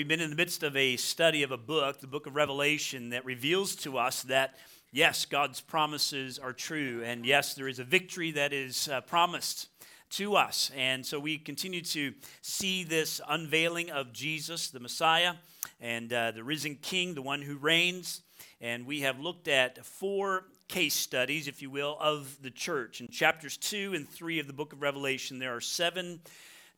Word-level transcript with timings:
We've 0.00 0.06
been 0.06 0.20
in 0.20 0.30
the 0.30 0.36
midst 0.36 0.62
of 0.62 0.76
a 0.76 0.96
study 0.96 1.42
of 1.42 1.50
a 1.50 1.56
book, 1.56 1.98
the 1.98 2.06
book 2.06 2.28
of 2.28 2.36
Revelation, 2.36 3.10
that 3.10 3.24
reveals 3.24 3.74
to 3.78 3.98
us 3.98 4.22
that, 4.22 4.54
yes, 4.92 5.24
God's 5.24 5.60
promises 5.60 6.38
are 6.38 6.52
true, 6.52 7.02
and 7.04 7.26
yes, 7.26 7.54
there 7.54 7.66
is 7.66 7.80
a 7.80 7.84
victory 7.84 8.30
that 8.30 8.52
is 8.52 8.86
uh, 8.86 9.00
promised 9.00 9.66
to 10.10 10.36
us. 10.36 10.70
And 10.76 11.04
so 11.04 11.18
we 11.18 11.36
continue 11.36 11.80
to 11.80 12.14
see 12.42 12.84
this 12.84 13.20
unveiling 13.28 13.90
of 13.90 14.12
Jesus, 14.12 14.70
the 14.70 14.78
Messiah, 14.78 15.34
and 15.80 16.12
uh, 16.12 16.30
the 16.30 16.44
risen 16.44 16.76
King, 16.76 17.14
the 17.16 17.20
one 17.20 17.42
who 17.42 17.56
reigns. 17.56 18.20
And 18.60 18.86
we 18.86 19.00
have 19.00 19.18
looked 19.18 19.48
at 19.48 19.84
four 19.84 20.44
case 20.68 20.94
studies, 20.94 21.48
if 21.48 21.60
you 21.60 21.70
will, 21.70 21.96
of 21.98 22.40
the 22.40 22.52
church. 22.52 23.00
In 23.00 23.08
chapters 23.08 23.56
2 23.56 23.94
and 23.94 24.08
3 24.08 24.38
of 24.38 24.46
the 24.46 24.52
book 24.52 24.72
of 24.72 24.80
Revelation, 24.80 25.40
there 25.40 25.56
are 25.56 25.60
seven 25.60 26.20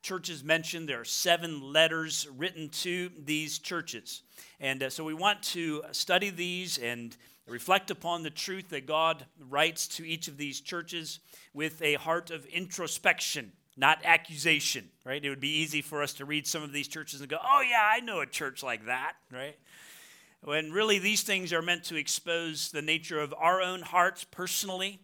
churches 0.03 0.43
mentioned. 0.43 0.89
There 0.89 1.01
are 1.01 1.05
seven 1.05 1.73
letters 1.73 2.29
written 2.37 2.69
to 2.71 3.11
these 3.19 3.59
churches. 3.59 4.23
And 4.61 4.83
uh, 4.83 4.91
so 4.91 5.05
we 5.05 5.15
want 5.15 5.43
to 5.45 5.83
study 5.93 6.31
these 6.31 6.79
and 6.79 7.17
reflect 7.47 7.91
upon 7.91 8.23
the 8.23 8.31
truth 8.31 8.69
that 8.71 8.87
God 8.87 9.27
writes 9.49 9.89
to 9.89 10.07
each 10.07 10.29
of 10.29 10.37
these 10.37 10.61
churches 10.61 11.21
with 11.53 11.83
a 11.83 11.95
heart 11.95 12.31
of 12.31 12.47
introspection, 12.47 13.53
not 13.77 13.99
accusation, 14.05 14.89
right? 15.05 15.25
It 15.25 15.29
would 15.29 15.41
be 15.41 15.59
easy 15.59 15.83
for 15.83 16.03
us 16.03 16.15
to 16.15 16.25
read 16.25 16.47
some 16.47 16.63
of 16.63 16.73
these 16.73 16.89
churches 16.89 17.21
and 17.21 17.29
go, 17.29 17.39
oh, 17.43 17.63
yeah, 17.69 17.91
I 17.93 18.01
know 18.01 18.21
a 18.21 18.27
church 18.27 18.63
like 18.63 18.87
that, 18.87 19.15
right? 19.33 19.57
When 20.43 20.73
really 20.73 20.99
these 20.99 21.23
things 21.23 21.53
are 21.53 21.61
meant 21.61 21.85
to 21.85 21.97
expose 21.97 22.71
the 22.71 22.83
nature 22.83 23.21
of 23.21 23.35
our 23.37 23.61
own 23.61 23.83
hearts 23.83 24.25
personally 24.25 25.01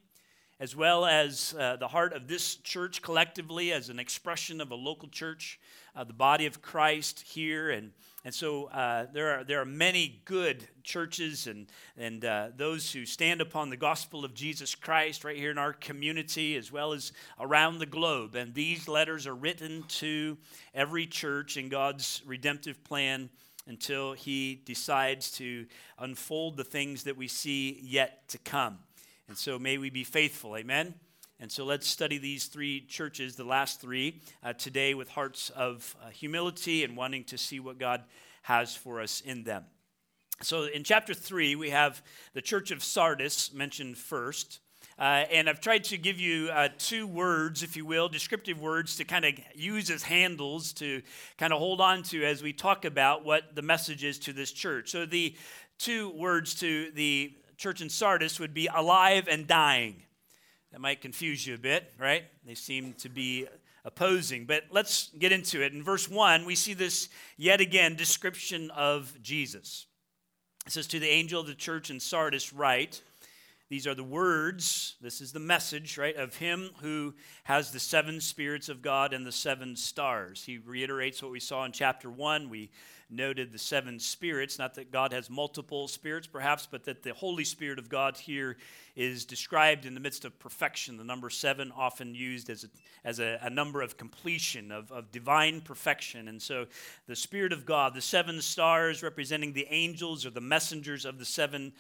as 0.59 0.75
well 0.75 1.05
as 1.05 1.55
uh, 1.59 1.77
the 1.77 1.89
heart 1.89 2.13
of 2.15 2.29
this 2.29 2.57
church 2.57 3.03
collectively 3.03 3.73
as 3.73 3.91
an 3.91 3.99
expression 3.99 4.61
of 4.61 4.71
a 4.71 4.75
local 4.75 5.09
church, 5.09 5.61
uh, 5.95 6.05
the 6.05 6.15
body 6.15 6.47
of 6.47 6.63
Christ 6.63 7.21
here. 7.21 7.71
And, 7.71 7.93
and 8.25 8.33
so 8.33 8.65
uh, 8.67 9.07
there, 9.13 9.39
are, 9.39 9.45
there 9.45 9.61
are 9.61 9.67
many 9.67 10.23
good 10.25 10.67
churches 10.83 11.47
and, 11.47 11.67
and 11.99 12.25
uh, 12.25 12.49
those 12.57 12.91
who 12.91 13.05
stand 13.05 13.43
upon 13.43 13.69
the 13.69 13.77
gospel 13.77 14.25
of 14.25 14.33
Jesus 14.33 14.75
Christ 14.75 15.25
right 15.25 15.37
here 15.37 15.51
in 15.51 15.59
our 15.59 15.75
community 15.75 16.57
as 16.57 16.73
well 16.73 16.95
as 16.95 17.13
around 17.39 17.79
the 17.79 17.87
globe. 17.87 18.35
And 18.35 18.55
these 18.55 18.89
letters 18.89 19.27
are 19.27 19.35
written 19.35 19.85
to 19.89 20.39
every 20.75 21.07
church 21.07 21.59
in 21.59 21.69
God's 21.69 22.23
redemptive 22.25 22.83
plan 22.83 23.29
until 23.67 24.15
He 24.15 24.63
decides 24.65 25.31
to 25.33 25.67
unfold 25.99 26.57
the 26.57 26.65
things 26.65 27.03
that 27.03 27.17
we 27.17 27.29
see 27.29 27.79
yet 27.83 28.29
to 28.29 28.39
come. 28.39 28.79
And 29.29 29.37
so 29.37 29.59
may 29.59 29.77
we 29.77 29.91
be 29.91 30.05
faithful. 30.05 30.57
Amen. 30.57 30.95
And 31.41 31.51
so 31.51 31.65
let's 31.65 31.87
study 31.87 32.17
these 32.17 32.47
three 32.47 32.81
churches, 32.81 33.37
the 33.37 33.45
last 33.45 33.81
three, 33.81 34.23
uh, 34.43 34.53
today 34.53 34.95
with 34.95 35.09
hearts 35.09 35.51
of 35.51 35.97
uh, 36.03 36.11
humility 36.11 36.85
and 36.85 36.97
wanting 36.97 37.25
to 37.25 37.37
see 37.37 37.61
what 37.61 37.79
God 37.79 38.05
has 38.43 38.75
for 38.75 39.01
us 39.01 39.21
in 39.21 39.43
them. 39.43 39.65
So 40.43 40.65
in 40.65 40.85
chapter 40.85 41.13
three, 41.13 41.57
we 41.57 41.71
have 41.71 42.03
the 42.35 42.41
church 42.41 42.71
of 42.71 42.85
Sardis 42.85 43.53
mentioned 43.53 43.99
first. 43.99 44.61
Uh, 44.99 45.25
and 45.31 45.49
I've 45.49 45.61
tried 45.61 45.85
to 45.85 45.99
give 45.99 46.19
you 46.19 46.49
uh, 46.49 46.69
two 46.79 47.07
words, 47.07 47.63
if 47.63 47.77
you 47.77 47.85
will, 47.85 48.09
descriptive 48.09 48.61
words 48.61 48.97
to 48.97 49.05
kind 49.05 49.25
of 49.27 49.35
use 49.55 49.91
as 49.91 50.03
handles 50.03 50.73
to 50.75 51.03
kind 51.37 51.53
of 51.53 51.59
hold 51.59 51.83
on 51.83 52.03
to 52.05 52.25
as 52.25 52.43
we 52.43 52.53
talk 52.53 52.85
about 52.87 53.25
what 53.25 53.55
the 53.55 53.63
message 53.63 54.05
is 54.05 54.19
to 54.21 54.33
this 54.33 54.53
church. 54.53 54.91
So 54.91 55.05
the 55.05 55.35
two 55.79 56.11
words 56.11 56.55
to 56.61 56.91
the 56.93 57.35
church 57.57 57.81
in 57.81 57.89
Sardis 57.89 58.39
would 58.39 58.55
be 58.55 58.69
alive 58.73 59.29
and 59.29 59.47
dying. 59.47 60.03
That 60.73 60.81
might 60.81 61.01
confuse 61.01 61.47
you 61.47 61.55
a 61.55 61.59
bit, 61.59 61.93
right? 61.99 62.25
They 62.45 62.55
seem 62.55 62.93
to 62.95 63.09
be 63.09 63.47
opposing. 63.85 64.45
But 64.45 64.65
let's 64.71 65.11
get 65.19 65.33
into 65.33 65.63
it. 65.63 65.73
In 65.73 65.83
verse 65.83 66.09
1, 66.09 66.45
we 66.45 66.55
see 66.55 66.75
this 66.75 67.09
yet 67.37 67.61
again 67.61 67.95
description 67.97 68.71
of 68.73 69.17
Jesus. 69.23 69.87
It 70.67 70.73
says, 70.73 70.87
To 70.89 70.99
the 70.99 71.09
angel 71.09 71.41
of 71.41 71.47
the 71.47 71.55
church 71.55 71.91
in 71.91 72.01
Sardis, 72.01 72.53
write, 72.53 73.01
these 73.69 73.87
are 73.89 73.95
the 73.95 74.05
words, 74.05 74.95
this 75.01 75.21
is 75.21 75.33
the 75.33 75.41
message, 75.41 75.99
right, 75.99 76.15
of 76.15 76.37
him 76.37 76.71
who 76.83 77.15
has 77.45 77.73
the 77.73 77.81
seven 77.81 78.21
spirits 78.21 78.69
of 78.69 78.81
God 78.81 79.13
and 79.13 79.27
the 79.27 79.33
seven 79.33 79.75
stars. 79.75 80.45
He 80.45 80.59
reiterates 80.59 81.21
what 81.21 81.33
we 81.33 81.41
saw 81.41 81.65
in 81.65 81.73
chapter 81.73 82.09
1. 82.09 82.49
We 82.49 82.71
noted 83.09 83.53
the 83.53 83.59
seven 83.59 84.01
spirits, 84.01 84.59
not 84.59 84.75
that 84.75 84.91
God 84.91 85.13
has 85.13 85.31
multiple 85.31 85.87
spirits 85.89 86.27
perhaps, 86.27 86.67
but 86.71 86.85
that 86.85 87.03
the 87.03 87.15
Holy 87.15 87.45
Spirit 87.45 87.79
of 87.79 87.89
God 87.89 88.17
here 88.17 88.57
is 88.97 89.25
described 89.25 89.87
in 89.87 89.95
the 89.95 90.01
midst 90.01 90.25
of 90.25 90.39
perfection. 90.39 90.97
The 90.97 91.05
number 91.05 91.31
seven, 91.31 91.73
often 91.77 92.15
used 92.15 92.51
as 92.51 92.65
a, 92.65 92.69
as 93.05 93.21
a, 93.21 93.39
a 93.43 93.51
number 93.51 93.83
of 93.83 93.97
completion, 93.97 94.73
of, 94.73 94.91
of 94.91 95.13
divine 95.13 95.61
perfection. 95.61 96.29
And 96.29 96.41
so 96.41 96.67
the 97.07 97.17
Spirit 97.17 97.53
of 97.53 97.65
God, 97.65 97.95
the 97.95 98.01
seven 98.01 98.41
stars 98.41 99.03
representing 99.03 99.53
the 99.53 99.67
angels 99.71 100.27
or 100.27 100.31
the 100.31 100.41
messengers 100.41 101.05
of 101.05 101.19
the 101.19 101.25
seven 101.25 101.73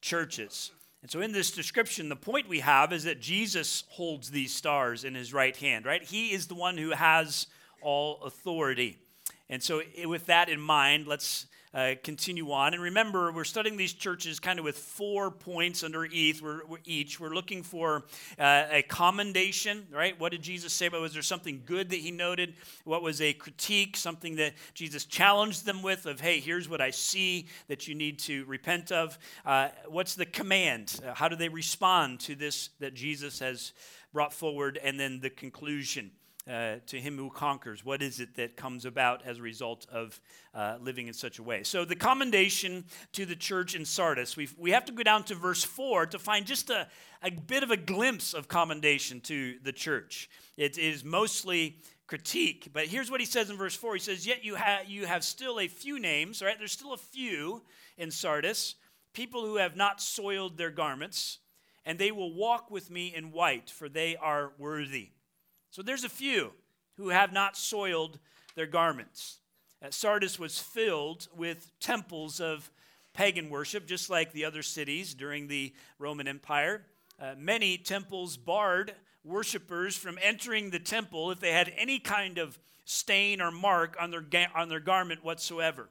churches. 0.00 0.72
And 1.02 1.10
so, 1.10 1.20
in 1.20 1.32
this 1.32 1.50
description, 1.52 2.08
the 2.08 2.16
point 2.16 2.48
we 2.48 2.60
have 2.60 2.92
is 2.92 3.04
that 3.04 3.20
Jesus 3.20 3.84
holds 3.90 4.30
these 4.30 4.52
stars 4.52 5.04
in 5.04 5.14
his 5.14 5.32
right 5.32 5.56
hand, 5.56 5.86
right? 5.86 6.02
He 6.02 6.32
is 6.32 6.48
the 6.48 6.54
one 6.54 6.76
who 6.76 6.90
has 6.90 7.46
all 7.80 8.22
authority. 8.24 8.98
And 9.48 9.62
so, 9.62 9.82
with 10.04 10.26
that 10.26 10.48
in 10.48 10.60
mind, 10.60 11.06
let's 11.06 11.46
uh, 11.76 11.94
continue 12.02 12.50
on. 12.52 12.72
And 12.72 12.82
remember, 12.82 13.30
we're 13.30 13.44
studying 13.44 13.76
these 13.76 13.92
churches 13.92 14.40
kind 14.40 14.58
of 14.58 14.64
with 14.64 14.78
four 14.78 15.30
points 15.30 15.84
under 15.84 16.06
each. 16.06 16.40
We're, 16.40 16.64
we're 16.64 16.78
each. 16.86 17.20
We're 17.20 17.34
looking 17.34 17.62
for 17.62 18.04
uh, 18.38 18.64
a 18.70 18.82
commendation, 18.82 19.86
right? 19.92 20.18
What 20.18 20.32
did 20.32 20.40
Jesus 20.40 20.72
say? 20.72 20.88
But 20.88 21.02
was 21.02 21.12
there 21.12 21.20
something 21.20 21.62
good 21.66 21.90
that 21.90 21.96
he 21.96 22.10
noted? 22.10 22.54
What 22.84 23.02
was 23.02 23.20
a 23.20 23.34
critique? 23.34 23.98
Something 23.98 24.36
that 24.36 24.54
Jesus 24.72 25.04
challenged 25.04 25.66
them 25.66 25.82
with 25.82 26.06
of, 26.06 26.18
hey, 26.18 26.40
here's 26.40 26.66
what 26.66 26.80
I 26.80 26.90
see 26.90 27.46
that 27.68 27.86
you 27.86 27.94
need 27.94 28.20
to 28.20 28.46
repent 28.46 28.90
of. 28.90 29.18
Uh, 29.44 29.68
what's 29.86 30.14
the 30.14 30.26
command? 30.26 30.98
Uh, 31.06 31.12
how 31.12 31.28
do 31.28 31.36
they 31.36 31.50
respond 31.50 32.20
to 32.20 32.34
this 32.34 32.70
that 32.80 32.94
Jesus 32.94 33.40
has 33.40 33.72
brought 34.14 34.32
forward? 34.32 34.78
And 34.82 34.98
then 34.98 35.20
the 35.20 35.30
conclusion 35.30 36.10
uh, 36.48 36.76
to 36.86 37.00
him 37.00 37.16
who 37.16 37.30
conquers? 37.30 37.84
What 37.84 38.02
is 38.02 38.20
it 38.20 38.36
that 38.36 38.56
comes 38.56 38.84
about 38.84 39.24
as 39.24 39.38
a 39.38 39.42
result 39.42 39.86
of 39.90 40.20
uh, 40.54 40.76
living 40.80 41.08
in 41.08 41.14
such 41.14 41.38
a 41.38 41.42
way? 41.42 41.62
So, 41.62 41.84
the 41.84 41.96
commendation 41.96 42.84
to 43.12 43.26
the 43.26 43.36
church 43.36 43.74
in 43.74 43.84
Sardis, 43.84 44.36
we 44.36 44.48
we 44.56 44.70
have 44.70 44.84
to 44.86 44.92
go 44.92 45.02
down 45.02 45.24
to 45.24 45.34
verse 45.34 45.64
4 45.64 46.06
to 46.06 46.18
find 46.18 46.46
just 46.46 46.70
a, 46.70 46.86
a 47.22 47.30
bit 47.30 47.62
of 47.62 47.70
a 47.70 47.76
glimpse 47.76 48.34
of 48.34 48.48
commendation 48.48 49.20
to 49.22 49.56
the 49.62 49.72
church. 49.72 50.30
It 50.56 50.78
is 50.78 51.04
mostly 51.04 51.78
critique, 52.06 52.68
but 52.72 52.86
here's 52.86 53.10
what 53.10 53.20
he 53.20 53.26
says 53.26 53.50
in 53.50 53.56
verse 53.56 53.74
4 53.74 53.94
He 53.94 54.00
says, 54.00 54.26
Yet 54.26 54.44
you, 54.44 54.56
ha- 54.56 54.82
you 54.86 55.06
have 55.06 55.24
still 55.24 55.58
a 55.58 55.68
few 55.68 55.98
names, 55.98 56.42
right? 56.42 56.58
There's 56.58 56.72
still 56.72 56.92
a 56.92 56.98
few 56.98 57.62
in 57.98 58.10
Sardis, 58.10 58.76
people 59.12 59.44
who 59.44 59.56
have 59.56 59.76
not 59.76 60.00
soiled 60.00 60.56
their 60.56 60.70
garments, 60.70 61.38
and 61.84 61.98
they 61.98 62.12
will 62.12 62.32
walk 62.32 62.70
with 62.70 62.90
me 62.90 63.14
in 63.14 63.32
white, 63.32 63.70
for 63.70 63.88
they 63.88 64.16
are 64.16 64.52
worthy. 64.58 65.10
So 65.70 65.82
there's 65.82 66.04
a 66.04 66.08
few 66.08 66.52
who 66.96 67.10
have 67.10 67.32
not 67.32 67.56
soiled 67.56 68.18
their 68.54 68.66
garments. 68.66 69.38
Uh, 69.84 69.88
Sardis 69.90 70.38
was 70.38 70.58
filled 70.58 71.28
with 71.36 71.70
temples 71.80 72.40
of 72.40 72.70
pagan 73.12 73.50
worship, 73.50 73.86
just 73.86 74.10
like 74.10 74.32
the 74.32 74.44
other 74.44 74.62
cities 74.62 75.14
during 75.14 75.48
the 75.48 75.72
Roman 75.98 76.28
Empire. 76.28 76.82
Uh, 77.20 77.34
many 77.36 77.78
temples 77.78 78.36
barred 78.36 78.94
worshippers 79.24 79.96
from 79.96 80.18
entering 80.22 80.70
the 80.70 80.78
temple 80.78 81.30
if 81.30 81.40
they 81.40 81.52
had 81.52 81.72
any 81.76 81.98
kind 81.98 82.38
of 82.38 82.58
stain 82.84 83.40
or 83.40 83.50
mark 83.50 83.96
on 84.00 84.10
their, 84.10 84.20
ga- 84.20 84.48
on 84.54 84.68
their 84.68 84.80
garment 84.80 85.24
whatsoever. 85.24 85.88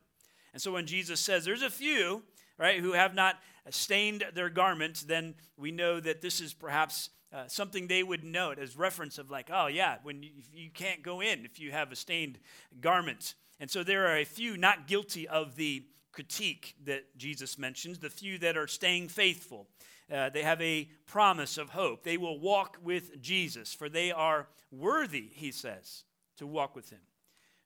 And 0.54 0.62
so 0.62 0.72
when 0.72 0.86
Jesus 0.86 1.20
says 1.20 1.44
there's 1.44 1.62
a 1.62 1.70
few, 1.70 2.24
right, 2.58 2.80
who 2.80 2.94
have 2.94 3.14
not 3.14 3.36
stained 3.70 4.24
their 4.34 4.50
garments, 4.50 5.04
then 5.04 5.36
we 5.58 5.72
know 5.72 6.00
that 6.00 6.22
this 6.22 6.42
is 6.42 6.54
perhaps 6.54 7.10
uh, 7.34 7.48
something 7.48 7.88
they 7.88 8.04
would 8.04 8.24
note 8.24 8.60
as 8.60 8.78
reference 8.78 9.18
of 9.18 9.30
like, 9.30 9.50
oh 9.52 9.68
yeah, 9.68 9.98
when 10.04 10.24
you, 10.24 10.32
you 10.54 10.70
can't 10.70 11.04
go 11.04 11.22
in 11.22 11.46
if 11.46 11.60
you 11.60 11.72
have 11.72 11.92
a 11.92 11.96
stained 11.96 12.38
garment. 12.80 13.34
And 13.60 13.70
so 13.70 13.84
there 13.84 14.08
are 14.08 14.18
a 14.18 14.26
few 14.26 14.58
not 14.58 14.88
guilty 14.88 15.28
of 15.28 15.56
the 15.56 15.84
critique 16.12 16.76
that 16.86 17.18
Jesus 17.18 17.58
mentions, 17.58 18.00
the 18.00 18.10
few 18.10 18.38
that 18.38 18.56
are 18.56 18.68
staying 18.68 19.10
faithful. 19.10 19.68
Uh, 20.12 20.30
they 20.30 20.44
have 20.44 20.62
a 20.62 20.88
promise 21.06 21.58
of 21.58 21.70
hope. 21.70 22.04
They 22.04 22.18
will 22.18 22.40
walk 22.40 22.78
with 22.84 23.22
Jesus, 23.22 23.74
for 23.74 23.90
they 23.90 24.12
are 24.12 24.48
worthy, 24.72 25.30
he 25.34 25.52
says, 25.52 26.04
to 26.38 26.48
walk 26.48 26.76
with 26.76 26.90
him. 26.90 27.02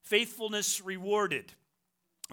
Faithfulness 0.01 0.81
rewarded. 0.81 1.53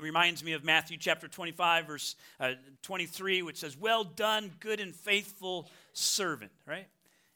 Reminds 0.03 0.45
me 0.45 0.53
of 0.53 0.65
Matthew 0.65 0.97
chapter 0.99 1.29
25, 1.29 1.87
verse 1.87 2.17
uh, 2.39 2.53
23, 2.83 3.43
which 3.43 3.59
says, 3.59 3.77
Well 3.77 4.05
done, 4.05 4.53
good 4.61 4.81
and 4.81 4.95
faithful 4.95 5.69
servant, 5.93 6.53
right? 6.67 6.87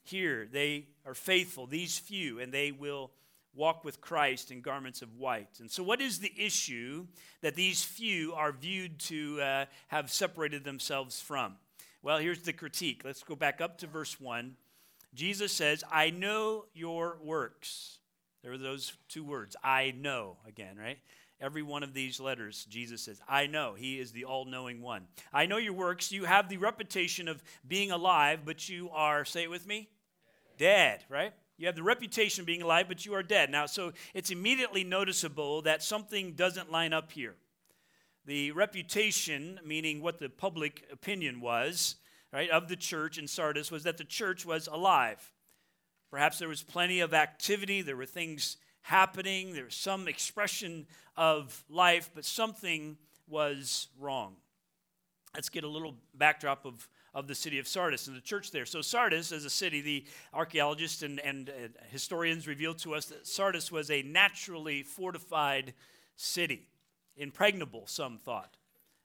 Here, 0.03 0.49
they 0.51 0.87
are 1.07 1.15
faithful, 1.15 1.67
these 1.67 1.99
few, 1.99 2.41
and 2.41 2.53
they 2.53 2.73
will 2.73 3.11
walk 3.55 3.85
with 3.85 4.01
Christ 4.01 4.51
in 4.51 4.61
garments 4.61 5.03
of 5.03 5.17
white. 5.17 5.61
And 5.61 5.71
so, 5.71 5.83
what 5.83 6.01
is 6.01 6.19
the 6.19 6.33
issue 6.37 7.07
that 7.43 7.55
these 7.55 7.83
few 7.83 8.33
are 8.35 8.53
viewed 8.53 8.99
to 9.01 9.41
uh, 9.41 9.65
have 9.89 10.11
separated 10.11 10.65
themselves 10.65 11.21
from? 11.21 11.57
Well, 12.03 12.19
here's 12.19 12.43
the 12.43 12.53
critique. 12.53 13.03
Let's 13.05 13.23
go 13.23 13.37
back 13.37 13.61
up 13.61 13.79
to 13.79 13.87
verse 13.87 14.21
1. 14.21 14.57
Jesus 15.15 15.53
says, 15.53 15.85
I 15.91 16.11
know 16.11 16.67
your 16.73 17.19
works. 17.23 17.99
There 18.43 18.53
are 18.53 18.59
those 18.59 18.95
two 19.09 19.23
words, 19.23 19.55
I 19.63 19.93
know, 19.99 20.39
again, 20.47 20.77
right? 20.79 20.99
Every 21.41 21.63
one 21.63 21.83
of 21.83 21.95
these 21.95 22.21
letters, 22.21 22.67
Jesus 22.69 23.03
says, 23.03 23.21
I 23.27 23.47
know. 23.47 23.75
He 23.75 23.99
is 23.99 24.13
the 24.13 24.25
all 24.25 24.45
knowing 24.45 24.83
one. 24.83 25.07
I 25.33 25.47
know 25.47 25.57
your 25.57 25.73
works. 25.73 26.13
You 26.13 26.25
have 26.25 26.49
the 26.49 26.59
reputation 26.59 27.29
of 27.29 27.43
being 27.67 27.91
alive, 27.91 28.41
but 28.45 28.69
you 28.69 28.91
are, 28.93 29.25
say 29.25 29.45
it 29.45 29.51
with 29.51 29.67
me, 29.67 29.89
dead, 30.59 31.03
right? 31.09 31.33
You 31.57 31.67
have 31.67 31.77
the 31.77 31.83
reputation 31.83 32.43
of 32.43 32.47
being 32.47 32.63
alive, 32.63 32.87
but 32.89 33.07
you 33.07 33.15
are 33.15 33.23
dead. 33.23 33.51
Now, 33.51 33.67
so 33.67 33.93
it's 34.13 34.31
immediately 34.31 34.85
noticeable 34.85 35.63
that 35.63 35.83
something 35.83 36.33
doesn't 36.33 36.71
line 36.71 36.93
up 36.93 37.13
here. 37.13 37.37
The 38.27 38.53
reputation, 38.53 39.61
meaning 39.65 40.03
what 40.03 40.19
the 40.19 40.29
public 40.29 40.87
opinion 40.93 41.41
was, 41.41 41.97
right, 42.33 42.51
of 42.51 42.69
the 42.69 42.77
church 42.77 43.17
in 43.17 43.27
Sardis, 43.27 43.71
was 43.71 43.85
that 43.85 43.97
the 43.97 44.05
church 44.05 44.45
was 44.45 44.69
alive. 44.69 45.33
Perhaps 46.11 46.39
there 46.39 46.49
was 46.49 46.63
plenty 46.63 47.01
of 47.01 47.15
activity, 47.15 47.83
there 47.83 47.97
were 47.97 48.05
things 48.05 48.59
happening, 48.83 49.53
there 49.53 49.65
was 49.65 49.75
some 49.75 50.09
expression 50.09 50.87
of 51.17 51.65
life, 51.69 52.11
but 52.15 52.25
something 52.25 52.97
was 53.29 53.89
wrong. 53.99 54.37
Let's 55.35 55.49
get 55.49 55.63
a 55.63 55.69
little 55.69 55.95
backdrop 56.15 56.67
of, 56.67 56.89
of 57.15 57.29
the 57.29 57.37
city 57.37 57.61
of 57.61 57.69
Sardis 57.69 58.09
and 58.09 58.17
the 58.17 58.21
church 58.21 58.51
there. 58.51 58.67
So, 58.67 58.81
Sardis, 58.81 59.31
as 59.31 59.45
a 59.45 59.51
city, 59.51 59.81
the 59.81 60.05
archaeologists 60.35 61.03
and, 61.03 61.21
and 61.21 61.51
historians 61.91 62.49
revealed 62.49 62.79
to 62.79 62.95
us 62.95 63.07
that 63.07 63.27
Sardis 63.27 63.71
was 63.71 63.91
a 63.91 64.03
naturally 64.03 64.83
fortified 64.83 65.75
city, 66.17 66.69
impregnable, 67.17 67.87
some 67.87 68.19
thought. 68.19 68.57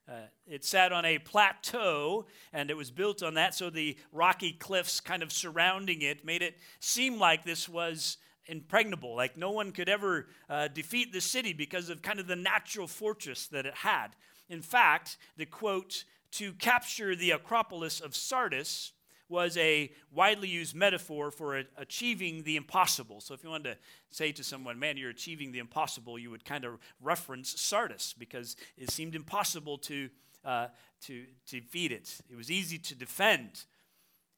Uh, 0.08 0.14
it 0.46 0.64
sat 0.64 0.92
on 0.92 1.04
a 1.04 1.18
plateau 1.18 2.26
and 2.54 2.70
it 2.70 2.78
was 2.78 2.92
built 2.92 3.24
on 3.24 3.36
that, 3.36 3.56
so 3.56 3.70
the 3.70 3.98
rocky 4.12 4.52
cliffs 4.52 5.00
kind 5.00 5.24
of 5.24 5.32
surrounding 5.32 6.02
it 6.04 6.24
made 6.24 6.44
it 6.44 6.58
seem 6.80 7.18
like 7.18 7.44
this 7.44 7.68
was 7.68 8.18
impregnable, 8.48 9.16
like 9.16 9.38
no 9.38 9.52
one 9.52 9.72
could 9.72 9.90
ever 9.90 10.28
uh, 10.50 10.68
defeat 10.68 11.12
the 11.12 11.22
city 11.22 11.54
because 11.54 11.90
of 11.90 12.02
kind 12.02 12.20
of 12.20 12.28
the 12.28 12.36
natural 12.36 12.88
fortress 12.88 13.48
that 13.48 13.66
it 13.66 13.76
had. 13.76 14.10
In 14.50 14.62
fact, 14.62 15.18
the 15.38 15.46
quote, 15.46 16.06
to 16.32 16.54
capture 16.54 17.16
the 17.16 17.32
Acropolis 17.32 18.02
of 18.02 18.16
Sardis 18.16 18.92
was 19.28 19.58
a 19.58 19.92
widely 20.12 20.48
used 20.48 20.76
metaphor 20.76 21.32
for 21.32 21.64
achieving 21.78 22.44
the 22.44 22.58
impossible. 22.58 23.22
So 23.22 23.34
if 23.34 23.44
you 23.44 23.50
wanted 23.50 23.74
to 23.74 23.78
say 24.12 24.32
to 24.34 24.44
someone, 24.44 24.78
man, 24.78 24.98
you're 24.98 25.10
achieving 25.10 25.52
the 25.52 25.60
impossible, 25.60 26.20
you 26.20 26.30
would 26.30 26.46
kind 26.46 26.64
of 26.64 26.78
reference 27.02 27.60
Sardis 27.60 28.14
because 28.18 28.56
it 28.78 28.92
seemed 28.92 29.16
impossible 29.16 29.78
to, 29.80 30.10
uh, 30.44 30.68
to, 31.06 31.24
to 31.48 31.60
defeat 31.60 31.92
it. 31.92 32.20
It 32.30 32.36
was 32.36 32.52
easy 32.52 32.78
to 32.78 32.96
defend. 32.96 33.64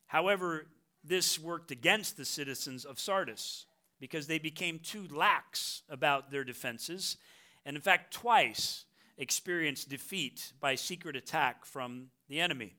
However, 0.06 0.68
this 1.04 1.38
worked 1.38 1.72
against 1.72 2.16
the 2.16 2.26
citizens 2.26 2.86
of 2.86 3.00
Sardis 3.00 3.66
because 4.00 4.28
they 4.28 4.40
became 4.40 4.80
too 4.80 5.08
lax 5.12 5.82
about 5.90 6.32
their 6.32 6.44
defenses, 6.44 7.18
and 7.66 7.76
in 7.76 7.82
fact, 7.82 8.14
twice 8.14 8.86
experienced 9.18 9.90
defeat 9.90 10.54
by 10.60 10.76
secret 10.76 11.16
attack 11.16 11.66
from 11.66 12.08
the 12.30 12.40
enemy. 12.40 12.76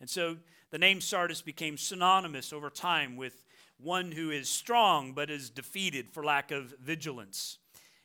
And 0.00 0.08
so 0.08 0.36
the 0.70 0.78
name 0.78 1.00
Sardis 1.00 1.42
became 1.42 1.76
synonymous 1.76 2.52
over 2.52 2.70
time 2.70 3.16
with 3.16 3.42
one 3.78 4.12
who 4.12 4.30
is 4.30 4.48
strong 4.48 5.12
but 5.12 5.30
is 5.30 5.50
defeated 5.50 6.10
for 6.10 6.22
lack 6.22 6.50
of 6.50 6.74
vigilance. 6.80 7.58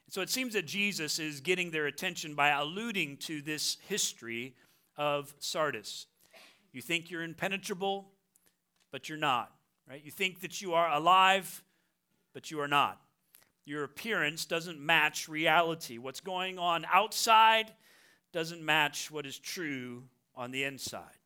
So 0.09 0.21
it 0.21 0.30
seems 0.30 0.54
that 0.54 0.66
Jesus 0.66 1.19
is 1.19 1.42
getting 1.42 1.71
their 1.71 1.88
attention 1.88 2.36
by 2.36 2.50
alluding 2.50 3.18
to 3.18 3.42
this 3.42 3.77
history 3.88 4.56
of 4.95 5.33
Sardis. 5.39 6.06
You 6.71 6.81
think 6.81 7.09
you're 7.09 7.24
impenetrable, 7.24 8.12
but 8.92 9.09
you're 9.09 9.18
not, 9.18 9.51
right? 9.89 10.04
You 10.04 10.12
think 10.12 10.42
that 10.42 10.62
you 10.62 10.74
are 10.74 10.92
alive, 10.92 11.63
but 12.33 12.51
you 12.51 12.59
are 12.59 12.68
not. 12.68 13.00
Your 13.65 13.83
appearance 13.83 14.45
doesn't 14.45 14.80
match 14.80 15.30
reality. 15.30 15.97
What's 15.97 16.19
going 16.19 16.59
on 16.59 16.85
outside 16.91 17.71
doesn't 18.33 18.63
match 18.63 19.09
what 19.09 19.25
is 19.25 19.39
true 19.39 20.03
on 20.35 20.51
the 20.51 20.63
inside. 20.63 21.18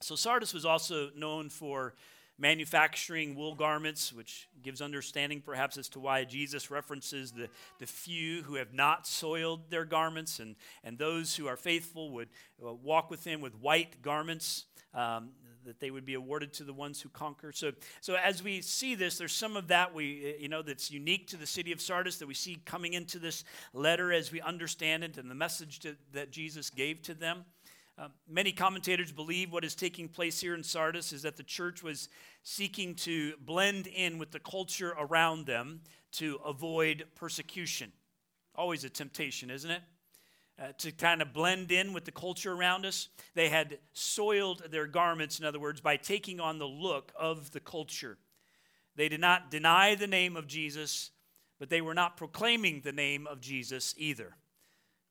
So, 0.00 0.16
Sardis 0.16 0.52
was 0.52 0.66
also 0.66 1.10
known 1.16 1.48
for 1.48 1.94
manufacturing 2.38 3.36
wool 3.36 3.54
garments, 3.54 4.12
which 4.12 4.48
gives 4.62 4.82
understanding 4.82 5.40
perhaps 5.40 5.78
as 5.78 5.88
to 5.90 6.00
why 6.00 6.24
Jesus 6.24 6.70
references 6.70 7.30
the, 7.32 7.48
the 7.78 7.86
few 7.86 8.42
who 8.42 8.56
have 8.56 8.74
not 8.74 9.06
soiled 9.06 9.70
their 9.70 9.84
garments, 9.84 10.40
and, 10.40 10.56
and 10.82 10.98
those 10.98 11.36
who 11.36 11.46
are 11.46 11.56
faithful 11.56 12.10
would 12.10 12.28
uh, 12.64 12.72
walk 12.72 13.10
with 13.10 13.24
him 13.24 13.40
with 13.40 13.54
white 13.54 14.02
garments. 14.02 14.64
Um, 14.92 15.30
that 15.64 15.80
they 15.80 15.90
would 15.90 16.04
be 16.04 16.14
awarded 16.14 16.52
to 16.54 16.64
the 16.64 16.72
ones 16.72 17.00
who 17.00 17.08
conquer. 17.08 17.52
So, 17.52 17.72
so 18.00 18.16
as 18.16 18.42
we 18.42 18.60
see 18.60 18.94
this, 18.94 19.18
there's 19.18 19.32
some 19.32 19.56
of 19.56 19.68
that 19.68 19.94
we, 19.94 20.36
you 20.38 20.48
know, 20.48 20.62
that's 20.62 20.90
unique 20.90 21.28
to 21.28 21.36
the 21.36 21.46
city 21.46 21.72
of 21.72 21.80
Sardis 21.80 22.18
that 22.18 22.28
we 22.28 22.34
see 22.34 22.60
coming 22.64 22.94
into 22.94 23.18
this 23.18 23.44
letter 23.72 24.12
as 24.12 24.32
we 24.32 24.40
understand 24.40 25.04
it 25.04 25.18
and 25.18 25.30
the 25.30 25.34
message 25.34 25.80
to, 25.80 25.96
that 26.12 26.30
Jesus 26.30 26.70
gave 26.70 27.02
to 27.02 27.14
them. 27.14 27.44
Uh, 27.96 28.08
many 28.28 28.50
commentators 28.50 29.12
believe 29.12 29.52
what 29.52 29.64
is 29.64 29.76
taking 29.76 30.08
place 30.08 30.40
here 30.40 30.54
in 30.54 30.64
Sardis 30.64 31.12
is 31.12 31.22
that 31.22 31.36
the 31.36 31.44
church 31.44 31.82
was 31.82 32.08
seeking 32.42 32.94
to 32.96 33.34
blend 33.40 33.86
in 33.86 34.18
with 34.18 34.32
the 34.32 34.40
culture 34.40 34.94
around 34.98 35.46
them 35.46 35.80
to 36.12 36.40
avoid 36.44 37.04
persecution. 37.14 37.92
Always 38.56 38.82
a 38.82 38.90
temptation, 38.90 39.48
isn't 39.50 39.70
it? 39.70 39.82
Uh, 40.58 40.68
to 40.78 40.92
kind 40.92 41.20
of 41.20 41.32
blend 41.32 41.72
in 41.72 41.92
with 41.92 42.04
the 42.04 42.12
culture 42.12 42.52
around 42.52 42.86
us. 42.86 43.08
They 43.34 43.48
had 43.48 43.78
soiled 43.92 44.62
their 44.70 44.86
garments, 44.86 45.38
in 45.38 45.44
other 45.44 45.58
words, 45.58 45.80
by 45.80 45.96
taking 45.96 46.40
on 46.40 46.58
the 46.58 46.66
look 46.66 47.12
of 47.18 47.50
the 47.50 47.60
culture. 47.60 48.18
They 48.96 49.08
did 49.08 49.20
not 49.20 49.50
deny 49.50 49.94
the 49.94 50.06
name 50.06 50.36
of 50.36 50.46
Jesus, 50.46 51.10
but 51.58 51.70
they 51.70 51.80
were 51.80 51.94
not 51.94 52.16
proclaiming 52.16 52.80
the 52.80 52.92
name 52.92 53.26
of 53.26 53.40
Jesus 53.40 53.94
either. 53.98 54.36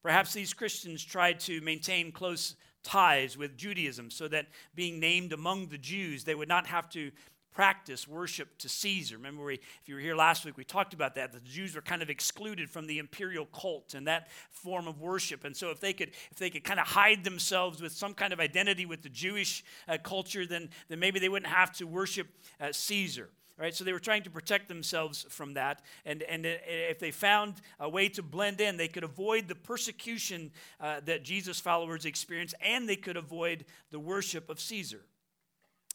Perhaps 0.02 0.34
these 0.34 0.54
Christians 0.54 1.04
tried 1.04 1.40
to 1.42 1.62
maintain 1.62 2.12
close 2.12 2.56
ties 2.84 3.38
with 3.38 3.58
Judaism 3.58 4.12
so 4.12 4.28
that 4.28 4.48
being 4.76 5.00
named 5.00 5.34
among 5.34 5.68
the 5.68 5.78
Jews, 5.78 6.24
they 6.24 6.36
would 6.36 6.50
not 6.50 6.68
have 6.68 6.90
to 6.90 7.12
practice 7.54 8.08
worship 8.08 8.58
to 8.58 8.68
Caesar. 8.68 9.18
Remember, 9.18 9.44
we, 9.44 9.54
if 9.54 9.88
you 9.88 9.96
were 9.96 10.02
here 10.02 10.16
last 10.16 10.44
week, 10.44 10.58
we 10.58 10.64
talked 10.64 10.94
about 10.94 11.16
that. 11.16 11.32
The 11.32 11.40
Jews 11.40 11.76
were 11.76 11.82
kind 11.82 12.02
of 12.02 12.10
excluded 12.10 12.70
from 12.70 12.88
the 12.88 13.00
imperial 13.00 13.46
cult 13.46 13.94
and 13.94 14.08
that 14.08 14.30
form 14.50 14.88
of 14.88 15.00
worship. 15.00 15.44
And 15.44 15.56
so, 15.56 15.70
if 15.70 15.80
they 15.80 15.94
could, 15.94 16.10
if 16.32 16.38
they 16.38 16.50
could 16.50 16.64
kind 16.64 16.80
of 16.80 16.88
hide 16.88 17.24
themselves 17.24 17.82
with 17.82 17.92
some 17.92 18.14
kind 18.14 18.34
of 18.34 18.40
identity 18.40 18.86
with 18.86 19.04
the 19.04 19.10
Jewish 19.10 19.64
uh, 19.88 19.98
culture, 20.02 20.46
then, 20.46 20.70
then 20.90 21.00
maybe 21.00 21.20
they 21.20 21.30
wouldn't 21.30 21.52
have 21.52 21.72
to 21.74 21.86
worship 21.86 22.28
uh, 22.60 22.72
Caesar. 22.72 23.30
Right, 23.56 23.74
so 23.74 23.84
they 23.84 23.94
were 23.94 24.00
trying 24.00 24.24
to 24.24 24.32
protect 24.32 24.68
themselves 24.68 25.28
from 25.30 25.54
that. 25.54 25.84
And, 26.06 26.24
and 26.24 26.44
uh, 26.44 26.58
if 26.66 26.98
they 26.98 27.12
found 27.12 27.62
a 27.80 27.88
way 27.88 28.10
to 28.10 28.24
blend 28.24 28.60
in, 28.60 28.78
they 28.78 28.88
could 28.88 29.04
avoid 29.04 29.48
the 29.48 29.54
persecution 29.54 30.52
uh, 30.80 31.02
that 31.06 31.24
Jesus' 31.24 31.60
followers 31.60 32.06
experienced, 32.06 32.56
and 32.62 32.90
they 32.90 32.96
could 32.96 33.16
avoid 33.16 33.66
the 33.92 34.00
worship 34.00 34.50
of 34.50 34.60
Caesar 34.60 35.02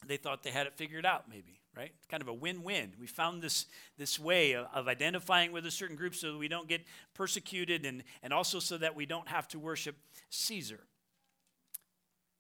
they 0.07 0.17
thought 0.17 0.43
they 0.43 0.51
had 0.51 0.67
it 0.67 0.75
figured 0.75 1.05
out, 1.05 1.29
maybe, 1.29 1.58
right? 1.79 1.93
It's 1.97 2.07
kind 2.07 2.21
of 2.21 2.29
a 2.29 2.35
win 2.35 2.65
win. 2.65 2.93
We 2.99 3.07
found 3.07 3.41
this, 3.41 3.67
this 3.97 4.19
way 4.19 4.53
of, 4.53 4.67
of, 4.75 4.89
identifying 4.89 5.53
with 5.53 5.65
a 5.65 5.71
certain 5.71 5.95
group 5.95 6.17
so 6.17 6.33
that 6.33 6.39
we 6.39 6.49
don't 6.49 6.67
get 6.67 6.85
persecuted 7.15 7.87
and, 7.87 8.03
and 8.21 8.33
also 8.33 8.59
so 8.59 8.79
that 8.79 8.97
we 8.97 9.07
don't 9.07 9.29
have 9.29 9.47
to 9.49 9.61
worship 9.61 9.95
Caesar. 10.29 10.81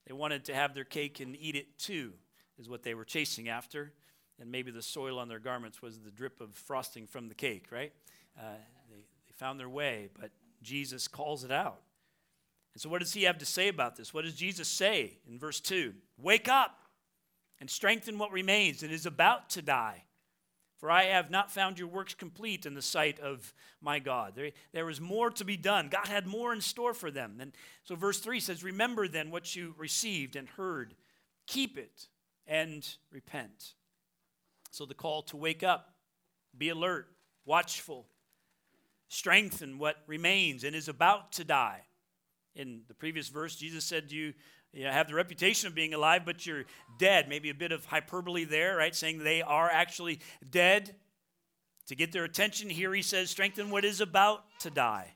They 0.08 0.12
wanted 0.12 0.44
to 0.46 0.54
have 0.56 0.74
their 0.74 0.82
cake 0.82 1.20
and 1.20 1.36
eat 1.38 1.54
it 1.54 1.78
too, 1.78 2.14
is 2.58 2.68
what 2.68 2.82
they 2.82 2.94
were 2.94 3.04
chasing 3.04 3.48
after. 3.48 3.92
And 4.40 4.50
maybe 4.50 4.72
the 4.72 4.82
soil 4.82 5.20
on 5.20 5.28
their 5.28 5.38
garments 5.38 5.80
was 5.80 6.00
the 6.00 6.10
drip 6.10 6.40
of 6.40 6.52
frosting 6.52 7.06
from 7.06 7.28
the 7.28 7.34
cake, 7.36 7.66
right? 7.70 7.92
Uh, 8.36 8.42
they, 8.90 8.96
they 8.96 9.32
found 9.36 9.60
their 9.60 9.68
way, 9.68 10.08
but 10.18 10.32
Jesus 10.62 11.06
calls 11.06 11.44
it 11.44 11.52
out. 11.52 11.82
And 12.74 12.82
so, 12.82 12.88
what 12.88 13.00
does 13.00 13.12
he 13.12 13.22
have 13.22 13.38
to 13.38 13.46
say 13.46 13.68
about 13.68 13.94
this? 13.94 14.12
What 14.12 14.24
does 14.24 14.34
Jesus 14.34 14.66
say 14.66 15.18
in 15.28 15.38
verse 15.38 15.60
2? 15.60 15.94
Wake 16.16 16.48
up! 16.48 16.87
And 17.60 17.68
strengthen 17.68 18.18
what 18.18 18.32
remains 18.32 18.82
and 18.82 18.92
is 18.92 19.06
about 19.06 19.50
to 19.50 19.62
die. 19.62 20.04
For 20.78 20.90
I 20.92 21.04
have 21.04 21.30
not 21.30 21.50
found 21.50 21.78
your 21.78 21.88
works 21.88 22.14
complete 22.14 22.64
in 22.64 22.74
the 22.74 22.82
sight 22.82 23.18
of 23.18 23.52
my 23.80 23.98
God. 23.98 24.34
There, 24.36 24.50
there 24.72 24.86
was 24.86 25.00
more 25.00 25.28
to 25.30 25.44
be 25.44 25.56
done. 25.56 25.88
God 25.88 26.06
had 26.06 26.24
more 26.24 26.52
in 26.52 26.60
store 26.60 26.94
for 26.94 27.10
them. 27.10 27.38
And 27.40 27.52
so, 27.82 27.96
verse 27.96 28.20
3 28.20 28.38
says, 28.38 28.62
Remember 28.62 29.08
then 29.08 29.32
what 29.32 29.56
you 29.56 29.74
received 29.76 30.36
and 30.36 30.48
heard, 30.48 30.94
keep 31.48 31.76
it 31.78 32.06
and 32.46 32.88
repent. 33.10 33.74
So, 34.70 34.86
the 34.86 34.94
call 34.94 35.22
to 35.22 35.36
wake 35.36 35.64
up, 35.64 35.94
be 36.56 36.68
alert, 36.68 37.08
watchful, 37.44 38.06
strengthen 39.08 39.78
what 39.78 39.96
remains 40.06 40.62
and 40.62 40.76
is 40.76 40.86
about 40.86 41.32
to 41.32 41.44
die. 41.44 41.82
In 42.54 42.82
the 42.86 42.94
previous 42.94 43.28
verse, 43.28 43.56
Jesus 43.56 43.84
said, 43.84 44.10
to 44.10 44.16
You 44.16 44.34
you 44.72 44.86
have 44.86 45.08
the 45.08 45.14
reputation 45.14 45.66
of 45.66 45.74
being 45.74 45.94
alive, 45.94 46.22
but 46.24 46.46
you're 46.46 46.64
dead. 46.98 47.28
Maybe 47.28 47.50
a 47.50 47.54
bit 47.54 47.72
of 47.72 47.86
hyperbole 47.86 48.44
there, 48.44 48.76
right? 48.76 48.94
Saying 48.94 49.18
they 49.18 49.42
are 49.42 49.70
actually 49.70 50.20
dead. 50.50 50.94
To 51.86 51.94
get 51.94 52.12
their 52.12 52.24
attention, 52.24 52.68
here 52.68 52.92
he 52.92 53.00
says, 53.00 53.30
strengthen 53.30 53.70
what 53.70 53.84
is 53.84 54.02
about 54.02 54.44
to 54.60 54.70
die. 54.70 55.14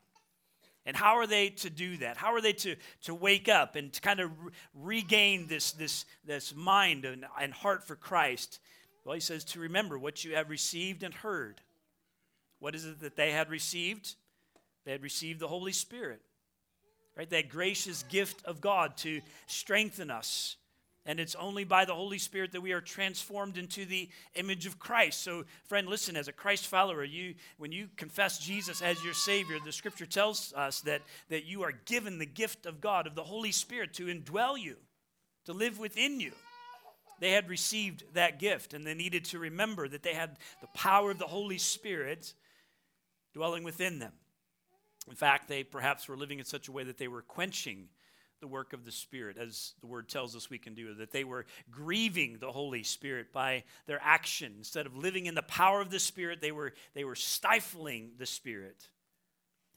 And 0.85 0.97
how 0.97 1.17
are 1.17 1.27
they 1.27 1.49
to 1.49 1.69
do 1.69 1.97
that? 1.97 2.17
How 2.17 2.33
are 2.33 2.41
they 2.41 2.53
to, 2.53 2.75
to 3.03 3.13
wake 3.13 3.47
up 3.47 3.75
and 3.75 3.93
to 3.93 4.01
kind 4.01 4.19
of 4.19 4.31
re- 4.43 4.51
regain 4.73 5.47
this, 5.47 5.71
this, 5.71 6.05
this 6.25 6.53
mind 6.55 7.05
and, 7.05 7.25
and 7.39 7.53
heart 7.53 7.87
for 7.87 7.95
Christ? 7.95 8.59
Well, 9.05 9.13
he 9.13 9.21
says 9.21 9.43
to 9.45 9.59
remember 9.59 9.97
what 9.97 10.23
you 10.23 10.35
have 10.35 10.49
received 10.49 11.03
and 11.03 11.13
heard. 11.13 11.61
What 12.59 12.75
is 12.75 12.85
it 12.85 12.99
that 13.01 13.15
they 13.15 13.31
had 13.31 13.49
received? 13.49 14.15
They 14.85 14.91
had 14.91 15.03
received 15.03 15.39
the 15.39 15.47
Holy 15.47 15.73
Spirit, 15.73 16.21
right? 17.17 17.29
That 17.29 17.49
gracious 17.49 18.03
gift 18.03 18.43
of 18.45 18.61
God 18.61 18.97
to 18.97 19.21
strengthen 19.47 20.09
us. 20.09 20.57
And 21.05 21.19
it's 21.19 21.35
only 21.35 21.65
by 21.65 21.83
the 21.83 21.93
Holy 21.93 22.17
Spirit 22.17 22.53
that 22.53 22.61
we 22.61 22.71
are 22.71 22.79
transformed 22.79 23.57
into 23.57 23.83
the 23.83 24.07
image 24.35 24.65
of 24.65 24.79
Christ. 24.79 25.21
So, 25.21 25.43
friend, 25.65 25.87
listen, 25.87 26.15
as 26.15 26.29
a 26.29 26.33
Christ 26.33 26.67
follower, 26.67 27.03
you 27.03 27.35
when 27.57 27.73
you 27.73 27.89
confess 27.97 28.39
Jesus 28.39 28.81
as 28.81 29.03
your 29.03 29.13
Savior, 29.13 29.57
the 29.63 29.73
scripture 29.73 30.05
tells 30.05 30.53
us 30.53 30.79
that, 30.81 31.01
that 31.27 31.43
you 31.43 31.63
are 31.63 31.73
given 31.85 32.19
the 32.19 32.25
gift 32.25 32.65
of 32.65 32.79
God, 32.79 33.05
of 33.05 33.15
the 33.15 33.23
Holy 33.23 33.51
Spirit, 33.51 33.93
to 33.95 34.05
indwell 34.05 34.57
you, 34.57 34.77
to 35.45 35.51
live 35.51 35.77
within 35.77 36.21
you. 36.21 36.31
They 37.19 37.31
had 37.31 37.49
received 37.49 38.03
that 38.13 38.39
gift, 38.39 38.73
and 38.73 38.87
they 38.87 38.93
needed 38.93 39.25
to 39.25 39.39
remember 39.39 39.89
that 39.89 40.03
they 40.03 40.13
had 40.13 40.37
the 40.61 40.67
power 40.67 41.11
of 41.11 41.19
the 41.19 41.27
Holy 41.27 41.57
Spirit 41.57 42.33
dwelling 43.33 43.63
within 43.63 43.99
them. 43.99 44.13
In 45.09 45.15
fact, 45.15 45.47
they 45.47 45.63
perhaps 45.63 46.07
were 46.07 46.17
living 46.17 46.39
in 46.39 46.45
such 46.45 46.67
a 46.67 46.71
way 46.71 46.83
that 46.83 46.97
they 46.97 47.07
were 47.07 47.21
quenching 47.21 47.89
the 48.39 48.47
work 48.47 48.73
of 48.73 48.83
the 48.83 48.91
Spirit, 48.91 49.37
as 49.37 49.73
the 49.79 49.87
word 49.87 50.09
tells 50.09 50.35
us 50.35 50.49
we 50.49 50.57
can 50.57 50.73
do, 50.73 50.93
that 50.95 51.11
they 51.11 51.23
were 51.23 51.45
grieving 51.71 52.37
the 52.39 52.51
Holy 52.51 52.83
Spirit 52.83 53.31
by 53.31 53.63
their 53.85 54.01
action. 54.03 54.53
Instead 54.57 54.85
of 54.85 54.97
living 54.97 55.27
in 55.27 55.35
the 55.35 55.41
power 55.43 55.79
of 55.79 55.89
the 55.89 55.99
Spirit, 55.99 56.41
they 56.41 56.51
were, 56.51 56.73
they 56.93 57.05
were 57.05 57.15
stifling 57.15 58.11
the 58.17 58.25
Spirit. 58.25 58.89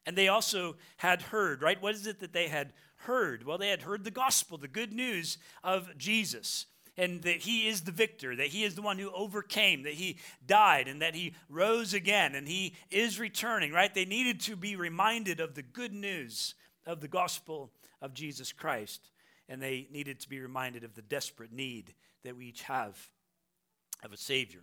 And 0.05 0.17
they 0.17 0.29
also 0.29 0.77
had 0.97 1.23
heard, 1.23 1.63
right? 1.63 1.81
What 1.81 1.95
is 1.95 2.07
it 2.07 2.21
that 2.21 2.33
they 2.33 2.49
had 2.49 2.73
heard? 2.97 3.45
Well, 3.45 3.59
they 3.59 3.71
had 3.71 3.83
heard 3.83 4.05
the 4.05 4.11
gospel, 4.11 4.59
the 4.59 4.69
good 4.69 4.93
news 4.93 5.39
of 5.63 5.97
Jesus 5.97 6.67
and 6.97 7.23
that 7.23 7.39
he 7.39 7.69
is 7.69 7.83
the 7.83 7.93
victor, 7.93 8.35
that 8.37 8.49
he 8.49 8.65
is 8.65 8.75
the 8.75 8.83
one 8.83 8.99
who 8.99 9.11
overcame, 9.13 9.83
that 9.83 9.95
he 9.95 10.19
died, 10.47 10.89
and 10.89 11.03
that 11.03 11.15
he 11.15 11.35
rose 11.49 11.93
again, 11.93 12.35
and 12.35 12.49
he 12.49 12.75
is 12.91 13.21
returning, 13.21 13.73
right? 13.73 13.95
They 13.95 14.05
needed 14.05 14.41
to 14.43 14.57
be 14.57 14.77
reminded 14.77 15.41
of 15.41 15.55
the 15.55 15.63
good 15.63 15.93
news 15.93 16.55
of 16.87 17.01
the 17.01 17.09
gospel 17.09 17.71
of 18.01 18.15
Jesus 18.15 18.53
Christ, 18.53 19.11
and 19.49 19.61
they 19.61 19.89
needed 19.91 20.21
to 20.21 20.29
be 20.29 20.41
reminded 20.41 20.85
of 20.85 20.95
the 20.95 21.03
desperate 21.03 21.53
need 21.53 21.95
that 22.25 22.37
we 22.37 22.47
each 22.47 22.63
have 22.63 22.97
of 24.05 24.13
a 24.13 24.17
Savior, 24.17 24.63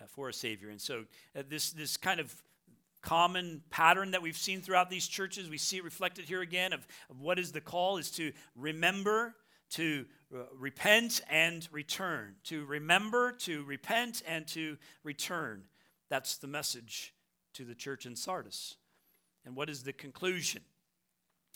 uh, 0.00 0.06
for 0.06 0.28
a 0.28 0.34
Savior. 0.34 0.70
And 0.70 0.80
so, 0.80 1.04
uh, 1.36 1.42
this, 1.48 1.70
this 1.70 1.96
kind 1.96 2.20
of 2.20 2.34
common 3.02 3.62
pattern 3.70 4.10
that 4.10 4.22
we've 4.22 4.36
seen 4.36 4.60
throughout 4.60 4.90
these 4.90 5.08
churches. 5.08 5.48
We 5.48 5.58
see 5.58 5.78
it 5.78 5.84
reflected 5.84 6.26
here 6.26 6.42
again 6.42 6.72
of, 6.72 6.86
of 7.08 7.20
what 7.20 7.38
is 7.38 7.52
the 7.52 7.60
call 7.60 7.96
is 7.96 8.10
to 8.12 8.32
remember, 8.54 9.34
to 9.70 10.06
uh, 10.34 10.42
repent 10.56 11.20
and 11.30 11.68
return. 11.72 12.36
To 12.44 12.64
remember, 12.64 13.32
to 13.40 13.64
repent, 13.64 14.22
and 14.26 14.46
to 14.48 14.76
return. 15.02 15.64
That's 16.08 16.36
the 16.36 16.46
message 16.46 17.14
to 17.54 17.64
the 17.64 17.74
church 17.74 18.06
in 18.06 18.16
Sardis. 18.16 18.76
And 19.44 19.56
what 19.56 19.70
is 19.70 19.82
the 19.82 19.92
conclusion? 19.92 20.62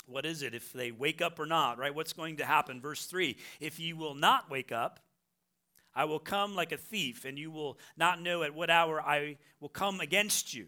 What 0.06 0.26
is 0.26 0.42
it 0.42 0.54
if 0.54 0.72
they 0.72 0.90
wake 0.90 1.22
up 1.22 1.38
or 1.38 1.46
not, 1.46 1.78
right? 1.78 1.94
What's 1.94 2.12
going 2.12 2.36
to 2.36 2.44
happen? 2.44 2.80
Verse 2.80 3.06
3 3.06 3.36
If 3.60 3.78
you 3.78 3.96
will 3.96 4.14
not 4.14 4.50
wake 4.50 4.72
up, 4.72 5.00
I 5.94 6.04
will 6.04 6.18
come 6.18 6.54
like 6.54 6.72
a 6.72 6.76
thief, 6.76 7.24
and 7.24 7.38
you 7.38 7.50
will 7.50 7.78
not 7.96 8.20
know 8.20 8.42
at 8.42 8.54
what 8.54 8.70
hour 8.70 9.00
I 9.00 9.36
will 9.60 9.68
come 9.68 10.00
against 10.00 10.52
you. 10.52 10.66